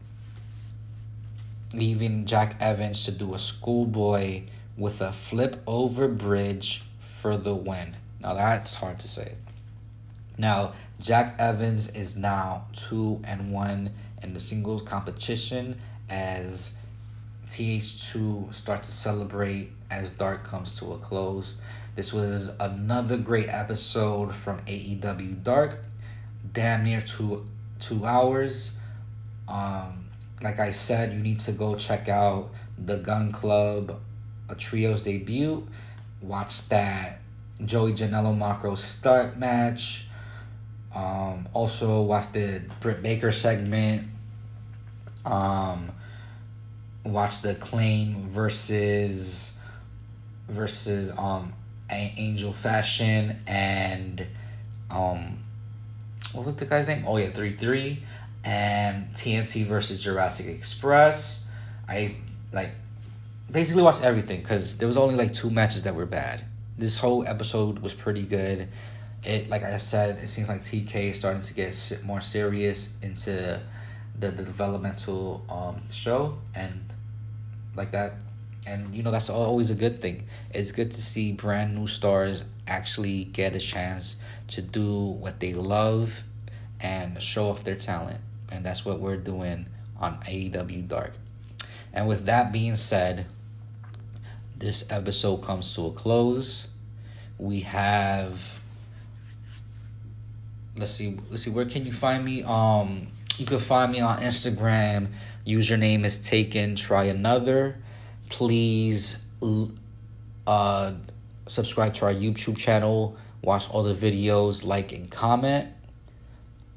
leaving 1.74 2.26
Jack 2.26 2.56
Evans 2.60 3.04
to 3.06 3.10
do 3.10 3.34
a 3.34 3.38
schoolboy 3.38 4.42
with 4.76 5.00
a 5.00 5.10
flip 5.10 5.60
over 5.66 6.06
bridge 6.06 6.82
for 7.00 7.36
the 7.36 7.54
win. 7.54 7.96
Now 8.20 8.34
that's 8.34 8.74
hard 8.74 9.00
to 9.00 9.08
say. 9.08 9.32
Now 10.42 10.72
Jack 10.98 11.36
Evans 11.38 11.90
is 11.90 12.16
now 12.16 12.66
two 12.72 13.20
and 13.22 13.52
one 13.52 13.90
in 14.24 14.34
the 14.34 14.40
singles 14.40 14.82
competition 14.82 15.80
as 16.10 16.74
TH2 17.46 18.52
starts 18.52 18.88
to 18.88 18.94
celebrate 18.94 19.70
as 19.88 20.10
Dark 20.10 20.42
comes 20.42 20.74
to 20.80 20.94
a 20.94 20.98
close. 20.98 21.54
This 21.94 22.12
was 22.12 22.56
another 22.58 23.18
great 23.18 23.50
episode 23.50 24.34
from 24.34 24.58
AEW 24.62 25.44
Dark, 25.44 25.78
damn 26.52 26.82
near 26.82 27.02
two 27.02 27.46
two 27.78 28.04
hours. 28.04 28.76
Um, 29.46 30.06
like 30.42 30.58
I 30.58 30.72
said, 30.72 31.12
you 31.12 31.20
need 31.20 31.38
to 31.40 31.52
go 31.52 31.76
check 31.76 32.08
out 32.08 32.50
the 32.76 32.96
Gunn 32.96 33.30
Club, 33.30 34.00
a 34.48 34.56
trio's 34.56 35.04
debut. 35.04 35.68
Watch 36.20 36.68
that 36.68 37.20
Joey 37.64 37.92
Janela 37.92 38.36
Marko 38.36 38.74
Stunt 38.74 39.38
match. 39.38 40.08
Um, 40.94 41.48
also 41.54 42.02
watch 42.02 42.32
the 42.32 42.62
Britt 42.80 43.02
Baker 43.02 43.32
segment. 43.32 44.04
Um, 45.24 45.92
watch 47.04 47.40
the 47.40 47.54
Claim 47.54 48.28
versus 48.28 49.54
versus 50.48 51.10
um 51.16 51.52
Angel 51.90 52.52
Fashion 52.52 53.38
and 53.46 54.26
um 54.90 55.38
what 56.32 56.46
was 56.46 56.56
the 56.56 56.64
guy's 56.64 56.86
name? 56.88 57.04
Oh 57.06 57.16
yeah, 57.16 57.30
three 57.30 57.54
three 57.54 58.02
and 58.44 59.12
TNT 59.14 59.66
versus 59.66 60.02
Jurassic 60.02 60.46
Express. 60.46 61.44
I 61.88 62.16
like 62.52 62.70
basically 63.50 63.82
watched 63.82 64.02
everything 64.02 64.40
because 64.40 64.78
there 64.78 64.88
was 64.88 64.96
only 64.96 65.14
like 65.14 65.32
two 65.32 65.50
matches 65.50 65.82
that 65.82 65.94
were 65.94 66.06
bad. 66.06 66.42
This 66.78 66.98
whole 66.98 67.26
episode 67.26 67.80
was 67.80 67.92
pretty 67.92 68.22
good. 68.22 68.68
It 69.24 69.48
like 69.48 69.62
I 69.62 69.78
said, 69.78 70.18
it 70.22 70.26
seems 70.28 70.48
like 70.48 70.64
TK 70.64 71.10
is 71.10 71.18
starting 71.18 71.42
to 71.42 71.54
get 71.54 72.00
more 72.04 72.20
serious 72.20 72.92
into 73.02 73.60
the, 74.18 74.30
the 74.30 74.42
developmental 74.42 75.44
um 75.48 75.80
show 75.90 76.36
and 76.54 76.92
like 77.74 77.92
that 77.92 78.14
and 78.66 78.94
you 78.94 79.02
know 79.02 79.10
that's 79.10 79.30
always 79.30 79.70
a 79.70 79.74
good 79.74 80.02
thing 80.02 80.26
it's 80.52 80.70
good 80.70 80.90
to 80.90 81.00
see 81.00 81.32
brand 81.32 81.74
new 81.74 81.86
stars 81.86 82.44
actually 82.68 83.24
get 83.24 83.56
a 83.56 83.58
chance 83.58 84.16
to 84.46 84.60
do 84.60 84.94
what 84.94 85.40
they 85.40 85.54
love 85.54 86.22
and 86.80 87.20
show 87.20 87.48
off 87.48 87.64
their 87.64 87.74
talent 87.74 88.20
and 88.52 88.64
that's 88.64 88.84
what 88.84 89.00
we're 89.00 89.16
doing 89.16 89.66
on 89.98 90.18
AEW 90.20 90.88
Dark. 90.88 91.12
And 91.92 92.06
with 92.06 92.26
that 92.26 92.52
being 92.52 92.74
said, 92.74 93.26
this 94.56 94.90
episode 94.90 95.38
comes 95.38 95.74
to 95.74 95.86
a 95.86 95.92
close. 95.92 96.68
We 97.38 97.60
have 97.60 98.60
let's 100.76 100.90
see 100.90 101.18
let's 101.30 101.42
see 101.42 101.50
where 101.50 101.64
can 101.64 101.84
you 101.84 101.92
find 101.92 102.24
me? 102.24 102.42
Um 102.44 103.08
you 103.38 103.46
can 103.46 103.58
find 103.58 103.92
me 103.92 104.00
on 104.00 104.20
Instagram. 104.20 105.08
Username 105.46 106.04
is 106.04 106.24
taken 106.26 106.76
try 106.76 107.04
another. 107.04 107.76
Please 108.28 109.22
uh 110.46 110.92
subscribe 111.46 111.94
to 111.94 112.06
our 112.06 112.14
YouTube 112.14 112.58
channel. 112.58 113.16
Watch 113.42 113.68
all 113.70 113.82
the 113.82 113.94
videos 113.94 114.64
like 114.64 114.92
and 114.92 115.10
comment. 115.10 115.68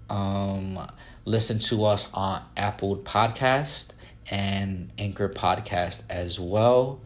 Um 0.10 0.80
Listen 1.28 1.58
to 1.58 1.86
us 1.86 2.08
on 2.14 2.44
Apple 2.56 2.98
Podcast 2.98 3.94
and 4.30 4.92
Anchor 5.00 5.28
Podcast 5.28 6.04
as 6.08 6.40
well. 6.40 7.02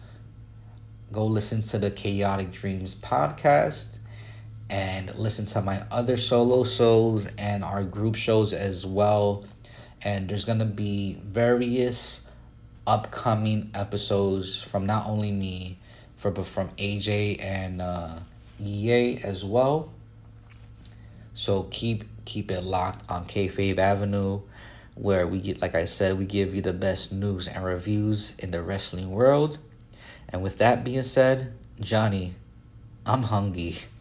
Go 1.13 1.25
listen 1.25 1.61
to 1.61 1.77
the 1.77 1.89
Chaotic 1.89 2.51
Dreams 2.51 2.95
podcast 2.95 3.98
and 4.69 5.13
listen 5.15 5.45
to 5.47 5.61
my 5.61 5.83
other 5.91 6.17
solo 6.17 6.63
shows 6.63 7.27
and 7.37 7.63
our 7.63 7.83
group 7.83 8.15
shows 8.15 8.53
as 8.53 8.85
well. 8.85 9.45
And 10.01 10.29
there's 10.29 10.45
going 10.45 10.59
to 10.59 10.65
be 10.65 11.19
various 11.23 12.27
upcoming 12.85 13.71
episodes 13.73 14.61
from 14.61 14.85
not 14.85 15.07
only 15.07 15.31
me, 15.31 15.77
for 16.17 16.31
but 16.31 16.45
from 16.45 16.69
AJ 16.77 17.41
and 17.41 17.81
uh, 17.81 18.19
EA 18.61 19.17
as 19.23 19.43
well. 19.43 19.91
So 21.33 21.63
keep 21.71 22.03
keep 22.25 22.51
it 22.51 22.61
locked 22.61 23.09
on 23.09 23.25
Kayfabe 23.25 23.77
Avenue, 23.77 24.41
where 24.95 25.25
we 25.25 25.39
get, 25.39 25.61
like 25.61 25.73
I 25.73 25.85
said, 25.85 26.17
we 26.17 26.25
give 26.25 26.53
you 26.53 26.61
the 26.61 26.73
best 26.73 27.13
news 27.13 27.47
and 27.47 27.63
reviews 27.63 28.35
in 28.37 28.51
the 28.51 28.61
wrestling 28.61 29.11
world. 29.11 29.57
And 30.27 30.43
with 30.43 30.57
that 30.57 30.83
being 30.83 31.01
said, 31.01 31.53
Johnny, 31.79 32.35
I'm 33.05 33.23
hungry. 33.23 33.77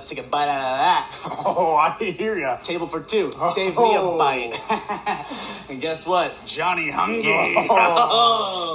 Let's 0.00 0.08
take 0.08 0.20
a 0.20 0.22
bite 0.22 0.48
out 0.48 0.64
of 0.64 0.78
that. 0.78 1.14
Oh, 1.44 1.76
I 1.76 1.90
hear 1.92 2.38
ya. 2.38 2.56
Table 2.56 2.86
for 2.88 3.00
two. 3.00 3.30
Oh. 3.38 3.52
Save 3.54 3.76
me 3.76 3.96
a 3.96 4.00
Oh. 4.00 4.16
bite. 4.16 4.56
and 5.68 5.78
guess 5.78 6.06
what? 6.06 6.32
Johnny 6.46 6.90
Hungry. 6.90 7.54
Oh. 7.70 8.68